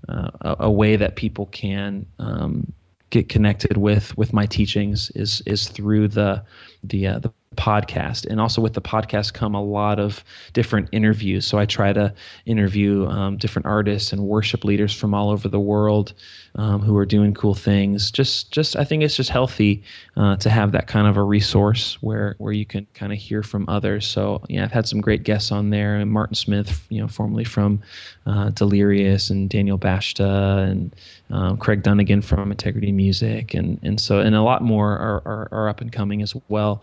uh, 0.08 0.30
a, 0.40 0.56
a, 0.60 0.70
way 0.70 0.96
that 0.96 1.16
people 1.16 1.46
can 1.46 2.06
um, 2.20 2.72
get 3.10 3.28
connected 3.28 3.76
with 3.76 4.16
with 4.16 4.32
my 4.32 4.46
teachings 4.46 5.10
is 5.14 5.42
is 5.46 5.68
through 5.68 6.08
the 6.08 6.44
the 6.82 7.06
uh, 7.06 7.18
the 7.18 7.32
podcast. 7.56 8.26
And 8.26 8.40
also 8.40 8.60
with 8.60 8.74
the 8.74 8.80
podcast 8.80 9.34
come 9.34 9.54
a 9.54 9.62
lot 9.62 9.98
of 9.98 10.24
different 10.52 10.88
interviews. 10.92 11.46
So 11.46 11.58
i 11.58 11.66
try 11.66 11.92
to 11.92 12.12
interview 12.46 13.06
um, 13.06 13.36
different 13.36 13.66
artists 13.66 14.12
and 14.12 14.22
worship 14.22 14.64
leaders 14.64 14.94
from 14.94 15.14
all 15.14 15.30
over 15.30 15.48
the 15.48 15.60
world 15.60 16.14
um, 16.54 16.80
who 16.80 16.96
are 16.96 17.06
doing 17.06 17.34
cool 17.34 17.54
things. 17.54 18.10
Just 18.10 18.50
just 18.52 18.76
i 18.76 18.84
think 18.84 19.02
it's 19.02 19.16
just 19.16 19.30
healthy 19.30 19.82
uh, 20.16 20.36
to 20.36 20.50
have 20.50 20.72
that 20.72 20.86
kind 20.86 21.06
of 21.06 21.16
a 21.16 21.22
resource 21.22 22.00
where 22.00 22.34
where 22.38 22.52
you 22.52 22.66
can 22.66 22.86
kind 22.94 23.12
of 23.12 23.18
hear 23.18 23.42
from 23.42 23.64
others. 23.68 24.06
So 24.06 24.38
yeah 24.48 24.64
i've 24.64 24.72
had 24.72 24.86
some 24.86 25.00
great 25.00 25.22
guests 25.22 25.52
on 25.52 25.70
there 25.70 25.96
and 25.96 26.10
martin 26.10 26.34
smith 26.34 26.86
you 26.88 27.00
know 27.00 27.08
formerly 27.08 27.44
from 27.44 27.80
uh, 28.26 28.50
delirious 28.50 29.30
and 29.30 29.48
daniel 29.48 29.78
bashta 29.78 30.68
and 30.68 30.94
um, 31.30 31.56
craig 31.56 31.82
dunnigan 31.82 32.22
from 32.22 32.50
integrity 32.50 32.92
music 32.92 33.54
and 33.54 33.78
and 33.82 34.00
so 34.00 34.20
and 34.20 34.34
a 34.34 34.42
lot 34.42 34.62
more 34.62 34.98
are, 34.98 35.22
are, 35.24 35.48
are 35.52 35.68
up 35.68 35.80
and 35.80 35.92
coming 35.92 36.22
as 36.22 36.34
well 36.48 36.82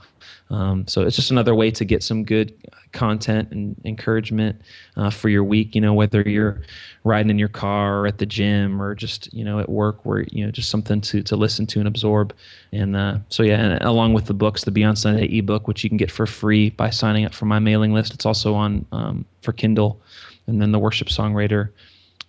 um, 0.55 0.87
so 0.87 1.01
it's 1.01 1.17
just 1.17 1.31
another 1.31 1.53
way 1.53 1.69
to 1.69 1.83
get 1.83 2.01
some 2.01 2.23
good 2.23 2.53
content 2.93 3.51
and 3.51 3.75
encouragement 3.83 4.61
uh, 4.95 5.09
for 5.09 5.27
your 5.27 5.43
week. 5.43 5.75
You 5.75 5.81
know, 5.81 5.93
whether 5.93 6.21
you're 6.21 6.61
riding 7.03 7.29
in 7.29 7.37
your 7.37 7.49
car 7.49 7.99
or 7.99 8.07
at 8.07 8.19
the 8.19 8.25
gym 8.25 8.81
or 8.81 8.95
just 8.95 9.31
you 9.33 9.43
know 9.43 9.59
at 9.59 9.67
work, 9.67 10.05
where 10.05 10.21
you 10.31 10.45
know 10.45 10.51
just 10.51 10.69
something 10.69 11.01
to 11.01 11.21
to 11.23 11.35
listen 11.35 11.67
to 11.67 11.79
and 11.79 11.89
absorb. 11.89 12.33
And 12.71 12.95
uh, 12.95 13.17
so 13.27 13.43
yeah, 13.43 13.59
and 13.59 13.83
along 13.83 14.13
with 14.13 14.27
the 14.27 14.33
books, 14.33 14.63
the 14.63 14.71
Beyond 14.71 14.97
Sunday 14.97 15.25
ebook, 15.37 15.67
which 15.67 15.83
you 15.83 15.89
can 15.89 15.97
get 15.97 16.09
for 16.09 16.25
free 16.25 16.69
by 16.69 16.89
signing 16.89 17.25
up 17.25 17.33
for 17.33 17.45
my 17.45 17.59
mailing 17.59 17.93
list. 17.93 18.13
It's 18.13 18.25
also 18.25 18.55
on 18.55 18.85
um, 18.93 19.25
for 19.41 19.51
Kindle, 19.51 19.99
and 20.47 20.61
then 20.61 20.71
the 20.71 20.79
Worship 20.79 21.09
Songwriter 21.09 21.69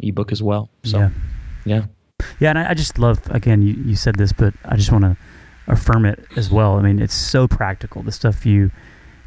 ebook 0.00 0.32
as 0.32 0.42
well. 0.42 0.68
So 0.82 0.98
yeah, 0.98 1.10
yeah, 1.64 1.84
yeah. 2.40 2.50
And 2.50 2.58
I, 2.58 2.70
I 2.70 2.74
just 2.74 2.98
love 2.98 3.20
again. 3.30 3.62
You 3.62 3.74
you 3.74 3.94
said 3.94 4.16
this, 4.16 4.32
but 4.32 4.52
I 4.64 4.74
just 4.74 4.90
want 4.90 5.04
to 5.04 5.16
affirm 5.66 6.04
it 6.04 6.24
as 6.36 6.50
well. 6.50 6.78
I 6.78 6.82
mean, 6.82 6.98
it's 7.00 7.14
so 7.14 7.48
practical. 7.48 8.02
The 8.02 8.12
stuff 8.12 8.46
you 8.46 8.70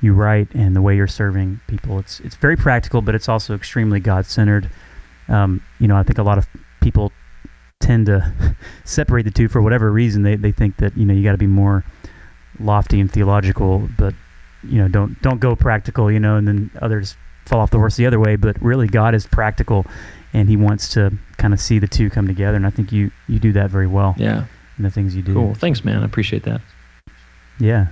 you 0.01 0.13
write 0.13 0.47
and 0.53 0.75
the 0.75 0.81
way 0.81 0.95
you're 0.95 1.07
serving 1.07 1.59
people. 1.67 1.99
It's 1.99 2.19
it's 2.21 2.35
very 2.35 2.55
practical, 2.55 3.01
but 3.01 3.15
it's 3.15 3.27
also 3.27 3.55
extremely 3.55 3.99
God 3.99 4.25
centered. 4.25 4.69
Um, 5.27 5.61
you 5.79 5.87
know, 5.87 5.95
I 5.95 6.03
think 6.03 6.17
a 6.17 6.23
lot 6.23 6.37
of 6.37 6.47
people 6.81 7.11
tend 7.79 8.05
to 8.07 8.33
separate 8.83 9.23
the 9.23 9.31
two 9.31 9.47
for 9.47 9.61
whatever 9.61 9.91
reason. 9.91 10.23
They 10.23 10.35
they 10.35 10.51
think 10.51 10.77
that 10.77 10.97
you 10.97 11.05
know 11.05 11.13
you 11.13 11.23
got 11.23 11.33
to 11.33 11.37
be 11.37 11.47
more 11.47 11.83
lofty 12.59 12.99
and 12.99 13.11
theological, 13.11 13.89
but 13.97 14.13
you 14.63 14.77
know 14.77 14.87
don't 14.87 15.21
don't 15.21 15.39
go 15.39 15.55
practical. 15.55 16.11
You 16.11 16.19
know, 16.19 16.37
and 16.37 16.47
then 16.47 16.71
others 16.81 17.15
fall 17.45 17.59
off 17.59 17.71
the 17.71 17.77
horse 17.77 17.95
the 17.95 18.05
other 18.05 18.19
way. 18.19 18.35
But 18.35 18.61
really, 18.61 18.87
God 18.87 19.13
is 19.13 19.27
practical, 19.27 19.85
and 20.33 20.47
He 20.47 20.55
wants 20.55 20.89
to 20.93 21.11
kind 21.37 21.53
of 21.53 21.59
see 21.59 21.79
the 21.79 21.87
two 21.87 22.09
come 22.09 22.27
together. 22.27 22.55
And 22.55 22.65
I 22.65 22.69
think 22.69 22.91
you 22.91 23.11
you 23.27 23.39
do 23.39 23.51
that 23.53 23.69
very 23.69 23.87
well. 23.87 24.15
Yeah. 24.17 24.45
In 24.79 24.83
the 24.83 24.89
things 24.89 25.15
you 25.15 25.21
do. 25.21 25.33
Cool. 25.33 25.53
Thanks, 25.53 25.83
man. 25.83 26.01
I 26.01 26.05
appreciate 26.05 26.43
that. 26.43 26.61
Yeah. 27.59 27.87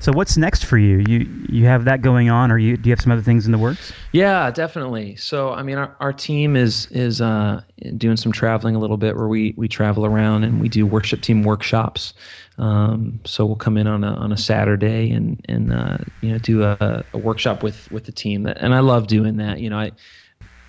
So 0.00 0.12
what's 0.12 0.36
next 0.36 0.66
for 0.66 0.76
you? 0.76 1.02
You 1.08 1.26
you 1.48 1.64
have 1.64 1.86
that 1.86 2.02
going 2.02 2.28
on, 2.28 2.50
or 2.50 2.58
you 2.58 2.76
do 2.76 2.90
you 2.90 2.92
have 2.92 3.00
some 3.00 3.10
other 3.10 3.22
things 3.22 3.46
in 3.46 3.52
the 3.52 3.58
works? 3.58 3.90
Yeah, 4.12 4.50
definitely. 4.50 5.16
So 5.16 5.52
I 5.52 5.62
mean, 5.62 5.78
our, 5.78 5.96
our 5.98 6.12
team 6.12 6.56
is 6.56 6.88
is 6.90 7.22
uh, 7.22 7.62
doing 7.96 8.18
some 8.18 8.30
traveling 8.30 8.76
a 8.76 8.78
little 8.78 8.98
bit, 8.98 9.16
where 9.16 9.28
we 9.28 9.54
we 9.56 9.66
travel 9.66 10.04
around 10.04 10.44
and 10.44 10.60
we 10.60 10.68
do 10.68 10.84
worship 10.84 11.22
team 11.22 11.42
workshops. 11.42 12.12
Um, 12.58 13.18
so 13.24 13.46
we'll 13.46 13.56
come 13.56 13.78
in 13.78 13.86
on 13.86 14.04
a 14.04 14.14
on 14.14 14.30
a 14.30 14.36
Saturday 14.36 15.10
and 15.10 15.42
and 15.48 15.72
uh, 15.72 15.98
you 16.20 16.32
know 16.32 16.38
do 16.38 16.64
a, 16.64 17.04
a 17.14 17.18
workshop 17.18 17.62
with 17.62 17.90
with 17.90 18.04
the 18.04 18.12
team, 18.12 18.46
and 18.46 18.74
I 18.74 18.80
love 18.80 19.06
doing 19.06 19.38
that. 19.38 19.60
You 19.60 19.70
know, 19.70 19.78
I 19.78 19.92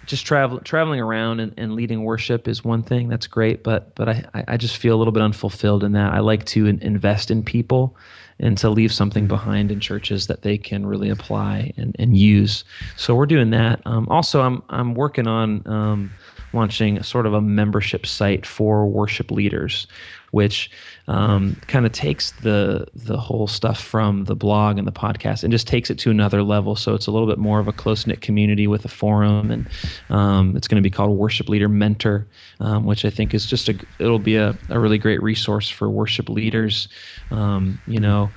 just 0.05 0.25
travel 0.25 0.59
traveling 0.59 0.99
around 0.99 1.39
and, 1.39 1.53
and 1.57 1.73
leading 1.73 2.03
worship 2.03 2.47
is 2.47 2.63
one 2.63 2.83
thing 2.83 3.09
that's 3.09 3.27
great 3.27 3.63
but 3.63 3.93
but 3.95 4.07
I, 4.07 4.25
I 4.47 4.57
just 4.57 4.77
feel 4.77 4.95
a 4.95 4.97
little 4.97 5.11
bit 5.11 5.23
unfulfilled 5.23 5.83
in 5.83 5.93
that 5.93 6.13
I 6.13 6.19
like 6.19 6.45
to 6.47 6.67
in, 6.67 6.79
invest 6.81 7.31
in 7.31 7.43
people 7.43 7.95
and 8.39 8.57
to 8.57 8.69
leave 8.69 8.91
something 8.91 9.27
behind 9.27 9.71
in 9.71 9.79
churches 9.79 10.27
that 10.27 10.41
they 10.41 10.57
can 10.57 10.85
really 10.85 11.09
apply 11.09 11.71
and, 11.77 11.95
and 11.97 12.17
use. 12.17 12.63
So 12.97 13.15
we're 13.15 13.25
doing 13.25 13.51
that. 13.51 13.81
Um, 13.85 14.07
also, 14.09 14.41
I'm 14.41 14.61
I'm 14.69 14.93
working 14.93 15.27
on 15.27 15.65
um, 15.65 16.11
launching 16.53 17.01
sort 17.03 17.25
of 17.25 17.33
a 17.33 17.41
membership 17.41 18.05
site 18.05 18.45
for 18.45 18.87
worship 18.87 19.31
leaders, 19.31 19.87
which 20.35 20.69
um, 21.07 21.55
kind 21.67 21.85
of 21.85 21.93
takes 21.93 22.31
the 22.31 22.85
the 22.93 23.15
whole 23.15 23.47
stuff 23.47 23.81
from 23.81 24.25
the 24.25 24.35
blog 24.35 24.77
and 24.77 24.85
the 24.85 24.91
podcast 24.91 25.43
and 25.43 25.51
just 25.51 25.65
takes 25.65 25.89
it 25.89 25.97
to 25.97 26.11
another 26.11 26.43
level. 26.43 26.75
So 26.75 26.93
it's 26.93 27.07
a 27.07 27.11
little 27.11 27.25
bit 27.25 27.37
more 27.37 27.61
of 27.61 27.69
a 27.69 27.71
close 27.71 28.05
knit 28.05 28.19
community 28.19 28.67
with 28.67 28.83
a 28.83 28.89
forum, 28.89 29.49
and 29.49 29.65
um, 30.09 30.57
it's 30.57 30.67
going 30.67 30.83
to 30.83 30.85
be 30.85 30.93
called 30.93 31.17
Worship 31.17 31.47
Leader 31.47 31.69
Mentor, 31.69 32.27
um, 32.59 32.83
which 32.83 33.05
I 33.05 33.09
think 33.09 33.33
is 33.33 33.45
just 33.45 33.69
a 33.69 33.79
it'll 33.97 34.19
be 34.19 34.35
a, 34.35 34.57
a 34.69 34.77
really 34.77 34.97
great 34.97 35.23
resource 35.23 35.69
for 35.69 35.89
worship 35.89 36.27
leaders. 36.27 36.89
Um, 37.31 37.79
you 37.87 38.01
know, 38.01 38.29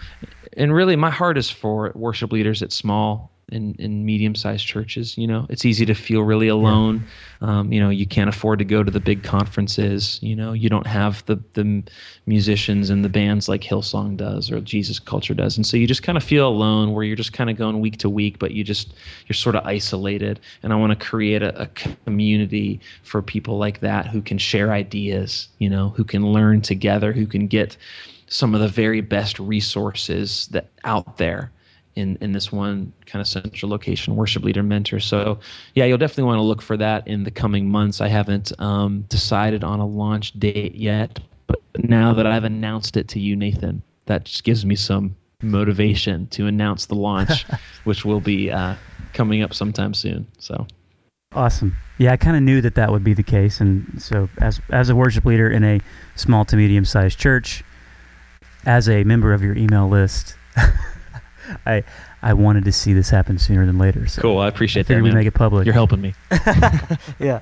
and 0.56 0.72
really 0.72 0.94
my 0.94 1.10
heart 1.10 1.36
is 1.36 1.50
for 1.50 1.90
worship 1.96 2.30
leaders 2.30 2.62
at 2.62 2.70
small 2.70 3.32
in, 3.50 3.74
in 3.78 4.04
medium 4.04 4.34
sized 4.34 4.66
churches. 4.66 5.16
You 5.16 5.26
know, 5.26 5.46
it's 5.48 5.64
easy 5.64 5.86
to 5.86 5.94
feel 5.94 6.22
really 6.22 6.48
alone. 6.48 7.04
Yeah. 7.40 7.58
Um, 7.58 7.72
you 7.72 7.80
know, 7.80 7.88
you 7.90 8.06
can't 8.06 8.28
afford 8.28 8.58
to 8.58 8.64
go 8.64 8.82
to 8.82 8.90
the 8.90 9.00
big 9.00 9.22
conferences. 9.22 10.18
You 10.22 10.34
know, 10.34 10.52
you 10.52 10.68
don't 10.68 10.86
have 10.86 11.24
the 11.26 11.40
the 11.54 11.82
musicians 12.26 12.90
and 12.90 13.04
the 13.04 13.08
bands 13.08 13.48
like 13.48 13.62
Hillsong 13.62 14.16
does 14.16 14.50
or 14.50 14.60
Jesus 14.60 14.98
Culture 14.98 15.34
does, 15.34 15.56
and 15.56 15.66
so 15.66 15.76
you 15.76 15.86
just 15.86 16.02
kind 16.02 16.18
of 16.18 16.24
feel 16.24 16.48
alone, 16.48 16.92
where 16.92 17.04
you're 17.04 17.16
just 17.16 17.32
kind 17.32 17.50
of 17.50 17.56
going 17.56 17.80
week 17.80 17.98
to 17.98 18.10
week, 18.10 18.38
but 18.38 18.52
you 18.52 18.64
just 18.64 18.94
you're 19.26 19.34
sort 19.34 19.56
of 19.56 19.64
isolated. 19.64 20.40
And 20.62 20.72
I 20.72 20.76
want 20.76 20.98
to 20.98 21.06
create 21.06 21.42
a, 21.42 21.62
a 21.62 21.66
community 22.04 22.80
for 23.02 23.22
people 23.22 23.58
like 23.58 23.80
that 23.80 24.06
who 24.06 24.20
can 24.22 24.38
share 24.38 24.72
ideas. 24.72 25.48
You 25.58 25.70
know, 25.70 25.90
who 25.90 26.04
can 26.04 26.32
learn 26.32 26.60
together, 26.60 27.12
who 27.12 27.26
can 27.26 27.46
get 27.46 27.76
some 28.28 28.54
of 28.54 28.60
the 28.60 28.68
very 28.68 29.00
best 29.00 29.38
resources 29.38 30.48
that 30.48 30.68
out 30.84 31.16
there 31.16 31.50
in 31.98 32.16
in 32.20 32.32
this 32.32 32.50
one 32.52 32.92
kind 33.06 33.20
of 33.20 33.26
central 33.26 33.70
location, 33.70 34.16
worship 34.16 34.42
leader 34.42 34.62
mentor. 34.62 35.00
So 35.00 35.38
yeah, 35.74 35.84
you'll 35.84 35.98
definitely 35.98 36.24
want 36.24 36.38
to 36.38 36.42
look 36.42 36.62
for 36.62 36.76
that 36.76 37.06
in 37.06 37.24
the 37.24 37.30
coming 37.30 37.68
months. 37.68 38.00
I 38.00 38.08
haven't 38.08 38.52
um, 38.60 39.02
decided 39.08 39.64
on 39.64 39.80
a 39.80 39.86
launch 39.86 40.38
date 40.38 40.74
yet, 40.74 41.20
but 41.46 41.60
now 41.78 42.14
that 42.14 42.26
I've 42.26 42.44
announced 42.44 42.96
it 42.96 43.08
to 43.08 43.20
you, 43.20 43.36
Nathan, 43.36 43.82
that 44.06 44.24
just 44.24 44.44
gives 44.44 44.64
me 44.64 44.76
some 44.76 45.16
motivation 45.42 46.26
to 46.28 46.46
announce 46.46 46.86
the 46.86 46.94
launch, 46.94 47.44
which 47.84 48.04
will 48.04 48.20
be 48.20 48.50
uh, 48.50 48.74
coming 49.12 49.42
up 49.42 49.52
sometime 49.52 49.94
soon. 49.94 50.26
So. 50.38 50.66
Awesome. 51.32 51.76
Yeah, 51.98 52.12
I 52.12 52.16
kind 52.16 52.36
of 52.36 52.42
knew 52.42 52.60
that 52.62 52.74
that 52.76 52.90
would 52.90 53.04
be 53.04 53.12
the 53.12 53.22
case, 53.22 53.60
and 53.60 54.00
so 54.00 54.30
as 54.38 54.60
as 54.70 54.88
a 54.88 54.96
worship 54.96 55.24
leader 55.24 55.50
in 55.50 55.62
a 55.62 55.80
small 56.14 56.44
to 56.46 56.56
medium 56.56 56.84
sized 56.84 57.18
church, 57.18 57.62
as 58.64 58.88
a 58.88 59.04
member 59.04 59.32
of 59.32 59.42
your 59.42 59.56
email 59.56 59.88
list, 59.88 60.36
I 61.66 61.84
I 62.22 62.34
wanted 62.34 62.64
to 62.64 62.72
see 62.72 62.92
this 62.92 63.10
happen 63.10 63.38
sooner 63.38 63.66
than 63.66 63.78
later. 63.78 64.06
So 64.06 64.22
cool. 64.22 64.38
I 64.38 64.48
appreciate 64.48 64.90
I 64.90 64.94
that. 64.94 65.02
We 65.02 65.12
make 65.12 65.26
it 65.26 65.34
public. 65.34 65.64
You're 65.64 65.74
helping 65.74 66.00
me. 66.00 66.14
yeah. 67.18 67.40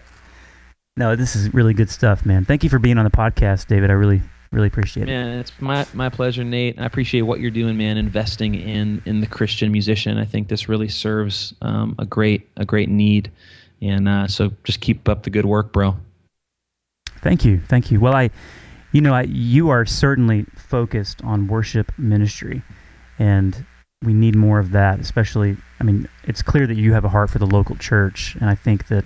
No, 0.96 1.14
this 1.14 1.36
is 1.36 1.52
really 1.52 1.74
good 1.74 1.90
stuff, 1.90 2.24
man. 2.24 2.44
Thank 2.44 2.64
you 2.64 2.70
for 2.70 2.78
being 2.78 2.96
on 2.96 3.04
the 3.04 3.10
podcast, 3.10 3.66
David. 3.66 3.90
I 3.90 3.94
really 3.94 4.22
really 4.52 4.68
appreciate 4.68 5.06
man, 5.06 5.26
it. 5.26 5.30
Man, 5.30 5.38
it's 5.38 5.52
my 5.60 5.86
my 5.92 6.08
pleasure, 6.08 6.44
Nate. 6.44 6.78
I 6.78 6.86
appreciate 6.86 7.22
what 7.22 7.40
you're 7.40 7.50
doing, 7.50 7.76
man. 7.76 7.96
Investing 7.96 8.54
in 8.54 9.02
in 9.04 9.20
the 9.20 9.26
Christian 9.26 9.70
musician. 9.70 10.18
I 10.18 10.24
think 10.24 10.48
this 10.48 10.68
really 10.68 10.88
serves 10.88 11.54
um, 11.62 11.94
a 11.98 12.06
great 12.06 12.48
a 12.56 12.64
great 12.64 12.88
need, 12.88 13.30
and 13.82 14.08
uh, 14.08 14.26
so 14.26 14.52
just 14.64 14.80
keep 14.80 15.08
up 15.08 15.22
the 15.22 15.30
good 15.30 15.44
work, 15.44 15.72
bro. 15.72 15.96
Thank 17.20 17.44
you, 17.44 17.60
thank 17.68 17.90
you. 17.90 18.00
Well, 18.00 18.14
I 18.14 18.30
You 18.92 19.00
know, 19.00 19.12
I, 19.12 19.22
you 19.22 19.68
are 19.68 19.84
certainly 19.84 20.46
focused 20.54 21.22
on 21.22 21.48
worship 21.48 21.92
ministry, 21.98 22.62
and 23.18 23.66
we 24.02 24.12
need 24.12 24.36
more 24.36 24.58
of 24.58 24.72
that. 24.72 25.00
Especially, 25.00 25.56
I 25.80 25.84
mean, 25.84 26.08
it's 26.24 26.42
clear 26.42 26.66
that 26.66 26.76
you 26.76 26.92
have 26.92 27.04
a 27.04 27.08
heart 27.08 27.30
for 27.30 27.38
the 27.38 27.46
local 27.46 27.76
church, 27.76 28.36
and 28.40 28.50
I 28.50 28.54
think 28.54 28.88
that 28.88 29.04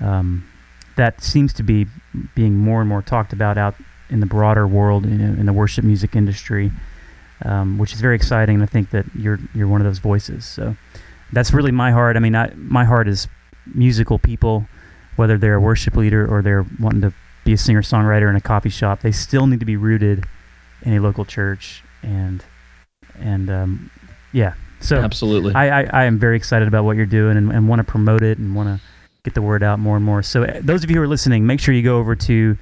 um, 0.00 0.48
that 0.96 1.22
seems 1.22 1.52
to 1.54 1.62
be 1.62 1.86
being 2.34 2.56
more 2.56 2.80
and 2.80 2.88
more 2.88 3.02
talked 3.02 3.32
about 3.32 3.58
out 3.58 3.74
in 4.10 4.20
the 4.20 4.26
broader 4.26 4.66
world 4.66 5.04
in, 5.04 5.20
in 5.20 5.46
the 5.46 5.52
worship 5.52 5.84
music 5.84 6.16
industry, 6.16 6.70
um, 7.44 7.78
which 7.78 7.92
is 7.92 8.00
very 8.00 8.16
exciting. 8.16 8.56
And 8.56 8.62
I 8.62 8.66
think 8.66 8.90
that 8.90 9.06
you're 9.14 9.38
you're 9.54 9.68
one 9.68 9.80
of 9.80 9.86
those 9.86 9.98
voices. 9.98 10.44
So 10.44 10.76
that's 11.32 11.52
really 11.52 11.72
my 11.72 11.92
heart. 11.92 12.16
I 12.16 12.20
mean, 12.20 12.34
I, 12.34 12.52
my 12.54 12.84
heart 12.84 13.08
is 13.08 13.28
musical 13.74 14.18
people, 14.18 14.66
whether 15.16 15.36
they're 15.36 15.54
a 15.54 15.60
worship 15.60 15.96
leader 15.96 16.26
or 16.26 16.42
they're 16.42 16.64
wanting 16.80 17.02
to 17.02 17.12
be 17.44 17.52
a 17.52 17.58
singer 17.58 17.82
songwriter 17.82 18.28
in 18.30 18.36
a 18.36 18.40
coffee 18.40 18.70
shop. 18.70 19.00
They 19.00 19.12
still 19.12 19.46
need 19.46 19.60
to 19.60 19.66
be 19.66 19.76
rooted 19.76 20.24
in 20.82 20.94
a 20.94 21.00
local 21.00 21.24
church, 21.24 21.82
and 22.02 22.44
and 23.20 23.50
um, 23.50 23.90
yeah. 24.32 24.54
So 24.80 24.96
absolutely, 24.96 25.54
I, 25.54 25.82
I, 25.82 25.90
I 25.92 26.04
am 26.04 26.18
very 26.18 26.36
excited 26.36 26.68
about 26.68 26.84
what 26.84 26.96
you're 26.96 27.06
doing 27.06 27.36
and, 27.36 27.50
and 27.50 27.68
want 27.68 27.80
to 27.80 27.84
promote 27.84 28.22
it 28.22 28.38
and 28.38 28.54
want 28.54 28.68
to 28.68 28.86
get 29.24 29.34
the 29.34 29.42
word 29.42 29.62
out 29.62 29.78
more 29.78 29.96
and 29.96 30.04
more. 30.04 30.22
So, 30.22 30.44
uh, 30.44 30.60
those 30.62 30.84
of 30.84 30.90
you 30.90 30.96
who 30.96 31.02
are 31.02 31.08
listening, 31.08 31.46
make 31.46 31.60
sure 31.60 31.74
you 31.74 31.82
go 31.82 31.98
over 31.98 32.14
to 32.16 32.56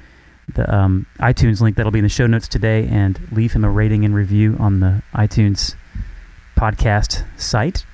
the 0.55 0.75
um, 0.75 1.07
iTunes 1.19 1.61
link 1.61 1.77
that'll 1.77 1.93
be 1.93 1.99
in 1.99 2.05
the 2.05 2.09
show 2.09 2.27
notes 2.27 2.49
today 2.49 2.87
and 2.89 3.21
leave 3.33 3.53
him 3.53 3.65
a 3.65 3.71
rating 3.71 4.05
and 4.05 4.15
review 4.15 4.57
on 4.59 4.81
the 4.81 5.03
iTunes 5.15 5.75
podcast 6.57 7.25
site. 7.39 7.85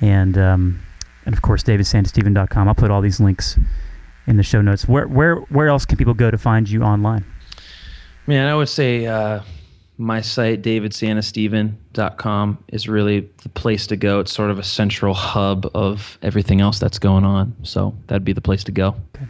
And, 0.00 0.36
um, 0.36 0.82
and 1.24 1.34
of 1.34 1.42
course, 1.42 1.62
davidsantistevan.com. 1.62 2.68
I'll 2.68 2.74
put 2.74 2.90
all 2.90 3.00
these 3.00 3.20
links 3.20 3.58
in 4.26 4.36
the 4.36 4.42
show 4.42 4.60
notes. 4.60 4.88
Where, 4.88 5.06
where, 5.06 5.36
where 5.36 5.68
else 5.68 5.84
can 5.84 5.96
people 5.96 6.14
go 6.14 6.30
to 6.30 6.38
find 6.38 6.68
you 6.68 6.82
online? 6.82 7.24
Man, 8.26 8.48
I 8.48 8.54
would 8.54 8.68
say 8.68 9.06
uh, 9.06 9.40
my 9.96 10.20
site, 10.20 10.62
davidsantistevan.com, 10.62 12.64
is 12.68 12.88
really 12.88 13.28
the 13.42 13.48
place 13.50 13.86
to 13.88 13.96
go. 13.96 14.20
It's 14.20 14.32
sort 14.32 14.50
of 14.50 14.58
a 14.58 14.64
central 14.64 15.14
hub 15.14 15.70
of 15.74 16.18
everything 16.22 16.60
else 16.60 16.78
that's 16.78 16.98
going 16.98 17.24
on. 17.24 17.54
So 17.62 17.94
that'd 18.06 18.24
be 18.24 18.32
the 18.32 18.40
place 18.40 18.64
to 18.64 18.72
go. 18.72 18.96
Okay. 19.14 19.26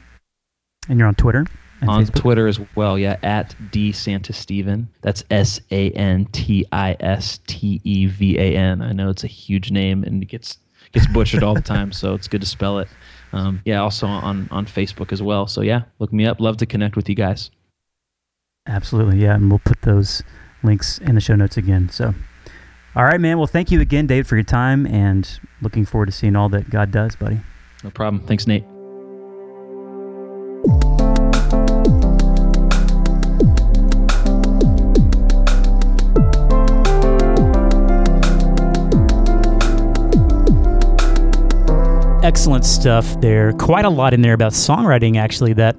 And 0.88 0.98
you're 0.98 1.08
on 1.08 1.14
Twitter? 1.14 1.46
On 1.82 2.04
Facebook? 2.04 2.14
Twitter 2.14 2.46
as 2.46 2.60
well, 2.76 2.98
yeah, 2.98 3.18
at 3.22 3.54
D 3.70 3.92
Santistevan. 3.92 4.86
That's 5.02 5.22
S 5.30 5.60
A 5.70 5.90
N 5.90 6.26
T 6.26 6.64
I 6.72 6.96
S 7.00 7.40
T 7.46 7.80
E 7.84 8.06
V 8.06 8.38
A 8.38 8.56
N. 8.56 8.80
I 8.80 8.92
know 8.92 9.10
it's 9.10 9.24
a 9.24 9.28
huge 9.28 9.70
name 9.70 10.02
and 10.04 10.22
it 10.22 10.26
gets 10.26 10.58
gets 10.92 11.06
butchered 11.08 11.42
all 11.42 11.54
the 11.54 11.60
time, 11.60 11.92
so 11.92 12.14
it's 12.14 12.28
good 12.28 12.40
to 12.40 12.46
spell 12.46 12.78
it. 12.78 12.88
Um, 13.32 13.60
yeah, 13.64 13.82
also 13.82 14.06
on 14.06 14.48
on 14.50 14.64
Facebook 14.64 15.12
as 15.12 15.20
well. 15.20 15.46
So 15.46 15.60
yeah, 15.60 15.82
look 15.98 16.12
me 16.12 16.24
up. 16.24 16.40
Love 16.40 16.56
to 16.58 16.66
connect 16.66 16.96
with 16.96 17.08
you 17.08 17.14
guys. 17.14 17.50
Absolutely, 18.66 19.18
yeah, 19.18 19.34
and 19.34 19.50
we'll 19.50 19.58
put 19.58 19.82
those 19.82 20.22
links 20.64 20.98
in 20.98 21.14
the 21.14 21.20
show 21.20 21.36
notes 21.36 21.56
again. 21.56 21.88
So, 21.90 22.14
all 22.96 23.04
right, 23.04 23.20
man. 23.20 23.38
Well, 23.38 23.46
thank 23.46 23.70
you 23.70 23.80
again, 23.80 24.06
Dave, 24.06 24.26
for 24.26 24.36
your 24.36 24.44
time, 24.44 24.86
and 24.86 25.28
looking 25.60 25.84
forward 25.84 26.06
to 26.06 26.12
seeing 26.12 26.36
all 26.36 26.48
that 26.50 26.70
God 26.70 26.90
does, 26.90 27.16
buddy. 27.16 27.40
No 27.82 27.90
problem. 27.90 28.26
Thanks, 28.26 28.46
Nate. 28.46 28.64
Excellent 42.24 42.64
stuff 42.64 43.20
there. 43.20 43.52
Quite 43.52 43.84
a 43.84 43.90
lot 43.90 44.14
in 44.14 44.22
there 44.22 44.32
about 44.32 44.52
songwriting, 44.52 45.16
actually, 45.18 45.52
that 45.52 45.76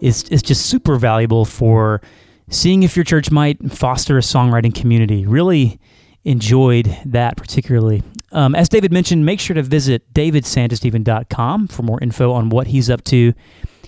is, 0.00 0.24
is 0.24 0.42
just 0.42 0.66
super 0.66 0.96
valuable 0.96 1.46
for 1.46 2.02
seeing 2.50 2.82
if 2.82 2.96
your 2.96 3.04
church 3.04 3.30
might 3.30 3.72
foster 3.72 4.16
a 4.18 4.20
songwriting 4.20 4.74
community. 4.74 5.26
Really 5.26 5.78
enjoyed 6.24 6.96
that 7.06 7.36
particularly. 7.36 8.02
Um, 8.32 8.54
as 8.54 8.68
David 8.68 8.92
mentioned, 8.92 9.24
make 9.24 9.40
sure 9.40 9.54
to 9.54 9.62
visit 9.62 10.12
davidsantistevan.com 10.12 11.68
for 11.68 11.82
more 11.82 12.00
info 12.02 12.32
on 12.32 12.50
what 12.50 12.66
he's 12.66 12.90
up 12.90 13.02
to. 13.04 13.32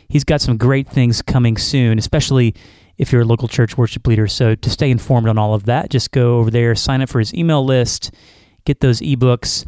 He's 0.08 0.24
got 0.24 0.40
some 0.40 0.56
great 0.56 0.88
things 0.88 1.22
coming 1.22 1.56
soon, 1.56 1.98
especially 1.98 2.54
if 2.96 3.12
you're 3.12 3.22
a 3.22 3.26
local 3.26 3.48
church 3.48 3.78
worship 3.78 4.06
leader. 4.06 4.26
So 4.26 4.54
to 4.54 4.70
stay 4.70 4.90
informed 4.90 5.28
on 5.28 5.38
all 5.38 5.54
of 5.54 5.66
that, 5.66 5.90
just 5.90 6.10
go 6.10 6.38
over 6.38 6.50
there, 6.50 6.74
sign 6.74 7.00
up 7.00 7.08
for 7.08 7.18
his 7.18 7.32
email 7.34 7.64
list, 7.64 8.12
get 8.64 8.80
those 8.80 9.00
ebooks, 9.00 9.66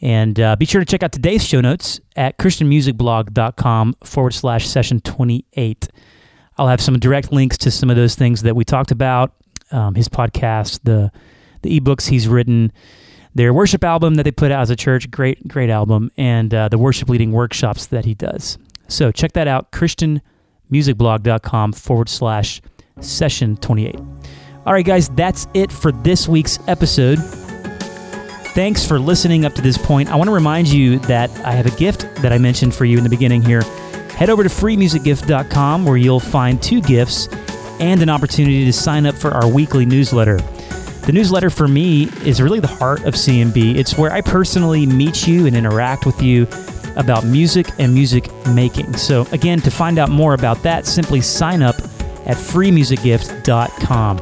and 0.00 0.38
uh, 0.38 0.56
be 0.56 0.66
sure 0.66 0.80
to 0.80 0.84
check 0.84 1.02
out 1.02 1.12
today's 1.12 1.44
show 1.44 1.60
notes 1.60 2.00
at 2.16 2.38
christianmusicblog.com 2.38 3.94
forward 4.04 4.34
slash 4.34 4.66
session 4.66 5.00
28. 5.00 5.88
I'll 6.58 6.68
have 6.68 6.80
some 6.80 6.98
direct 6.98 7.32
links 7.32 7.58
to 7.58 7.70
some 7.70 7.90
of 7.90 7.96
those 7.96 8.14
things 8.14 8.42
that 8.42 8.56
we 8.56 8.64
talked 8.64 8.90
about, 8.90 9.34
um, 9.70 9.94
his 9.94 10.08
podcast, 10.08 10.80
the 10.84 11.12
the 11.62 11.80
ebooks 11.80 12.08
he's 12.08 12.28
written, 12.28 12.72
their 13.34 13.52
worship 13.52 13.84
album 13.84 14.14
that 14.14 14.22
they 14.22 14.30
put 14.30 14.50
out 14.50 14.62
as 14.62 14.70
a 14.70 14.76
church, 14.76 15.10
great 15.10 15.46
great 15.46 15.70
album, 15.70 16.10
and 16.16 16.54
uh, 16.54 16.68
the 16.68 16.78
worship 16.78 17.08
leading 17.08 17.32
workshops 17.32 17.86
that 17.86 18.04
he 18.04 18.14
does. 18.14 18.58
So 18.88 19.10
check 19.10 19.32
that 19.32 19.48
out, 19.48 19.72
christianmusicblog.com 19.72 21.72
forward 21.72 22.08
slash 22.08 22.62
session 23.00 23.56
28. 23.56 23.96
All 24.64 24.72
right, 24.72 24.84
guys, 24.84 25.08
that's 25.10 25.46
it 25.54 25.70
for 25.70 25.92
this 25.92 26.28
week's 26.28 26.58
episode. 26.66 27.18
Thanks 28.56 28.86
for 28.86 28.98
listening 28.98 29.44
up 29.44 29.52
to 29.54 29.62
this 29.62 29.76
point. 29.76 30.10
I 30.10 30.16
want 30.16 30.28
to 30.28 30.34
remind 30.34 30.68
you 30.68 30.98
that 31.00 31.30
I 31.40 31.52
have 31.52 31.66
a 31.66 31.76
gift 31.76 32.00
that 32.22 32.32
I 32.32 32.38
mentioned 32.38 32.74
for 32.74 32.86
you 32.86 32.96
in 32.96 33.04
the 33.04 33.10
beginning 33.10 33.42
here. 33.42 33.62
Head 34.16 34.30
over 34.30 34.42
to 34.42 34.48
freemusicgift.com 34.48 35.84
where 35.84 35.98
you'll 35.98 36.20
find 36.20 36.62
two 36.62 36.80
gifts 36.80 37.28
and 37.80 38.00
an 38.02 38.08
opportunity 38.08 38.64
to 38.64 38.72
sign 38.72 39.04
up 39.04 39.14
for 39.14 39.30
our 39.32 39.46
weekly 39.46 39.84
newsletter. 39.84 40.38
The 41.06 41.12
newsletter 41.12 41.50
for 41.50 41.68
me 41.68 42.04
is 42.24 42.40
really 42.40 42.58
the 42.58 42.66
heart 42.66 43.04
of 43.04 43.14
CMB. 43.14 43.76
It's 43.76 43.98
where 43.98 44.10
I 44.10 44.22
personally 44.22 44.86
meet 44.86 45.28
you 45.28 45.46
and 45.46 45.54
interact 45.54 46.06
with 46.06 46.20
you 46.22 46.48
about 46.96 47.24
music 47.24 47.68
and 47.78 47.92
music 47.92 48.28
making. 48.48 48.96
So, 48.96 49.26
again, 49.32 49.60
to 49.60 49.70
find 49.70 49.98
out 49.98 50.08
more 50.08 50.32
about 50.32 50.62
that, 50.62 50.86
simply 50.86 51.20
sign 51.20 51.62
up 51.62 51.76
at 52.24 52.38
freemusicgift.com. 52.38 54.18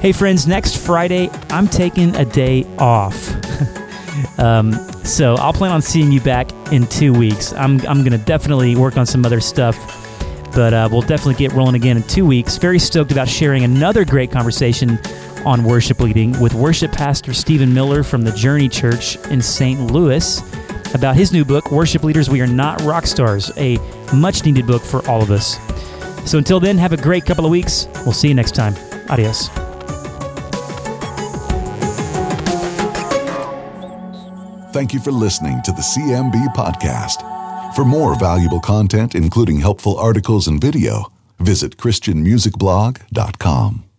Hey, 0.00 0.10
friends, 0.10 0.48
next 0.48 0.76
Friday, 0.76 1.30
I'm 1.50 1.68
taking 1.68 2.16
a 2.16 2.24
day 2.24 2.66
off. 2.78 3.32
um, 4.38 4.72
so 5.04 5.34
I'll 5.34 5.52
plan 5.52 5.72
on 5.72 5.82
seeing 5.82 6.12
you 6.12 6.20
back 6.20 6.50
in 6.72 6.86
two 6.86 7.12
weeks. 7.12 7.52
I'm, 7.52 7.80
I'm 7.86 7.98
going 7.98 8.12
to 8.12 8.24
definitely 8.24 8.76
work 8.76 8.96
on 8.96 9.06
some 9.06 9.24
other 9.24 9.40
stuff, 9.40 9.76
but 10.54 10.74
uh, 10.74 10.88
we'll 10.90 11.02
definitely 11.02 11.34
get 11.34 11.52
rolling 11.52 11.74
again 11.74 11.96
in 11.96 12.02
two 12.04 12.26
weeks. 12.26 12.56
Very 12.58 12.78
stoked 12.78 13.12
about 13.12 13.28
sharing 13.28 13.64
another 13.64 14.04
great 14.04 14.30
conversation 14.30 14.98
on 15.44 15.64
worship 15.64 16.00
leading 16.00 16.38
with 16.40 16.54
worship 16.54 16.92
pastor 16.92 17.34
Stephen 17.34 17.72
Miller 17.72 18.02
from 18.02 18.22
the 18.22 18.32
Journey 18.32 18.68
Church 18.68 19.16
in 19.26 19.42
St. 19.42 19.80
Louis 19.80 20.40
about 20.94 21.16
his 21.16 21.32
new 21.32 21.44
book, 21.44 21.70
Worship 21.70 22.04
Leaders 22.04 22.28
We 22.28 22.40
Are 22.40 22.46
Not 22.46 22.80
Rock 22.82 23.06
Stars, 23.06 23.50
a 23.56 23.78
much 24.14 24.44
needed 24.44 24.66
book 24.66 24.82
for 24.82 25.06
all 25.08 25.22
of 25.22 25.30
us. 25.30 25.58
So 26.30 26.38
until 26.38 26.60
then, 26.60 26.78
have 26.78 26.92
a 26.92 26.96
great 26.96 27.24
couple 27.24 27.44
of 27.44 27.50
weeks. 27.50 27.88
We'll 28.04 28.12
see 28.12 28.28
you 28.28 28.34
next 28.34 28.54
time. 28.54 28.74
Adios. 29.08 29.61
Thank 34.72 34.94
you 34.94 35.00
for 35.00 35.12
listening 35.12 35.60
to 35.64 35.72
the 35.72 35.82
CMB 35.82 36.54
Podcast. 36.54 37.20
For 37.76 37.84
more 37.84 38.18
valuable 38.18 38.60
content, 38.60 39.14
including 39.14 39.60
helpful 39.60 39.98
articles 39.98 40.48
and 40.48 40.58
video, 40.60 41.12
visit 41.38 41.76
ChristianMusicBlog.com. 41.76 43.91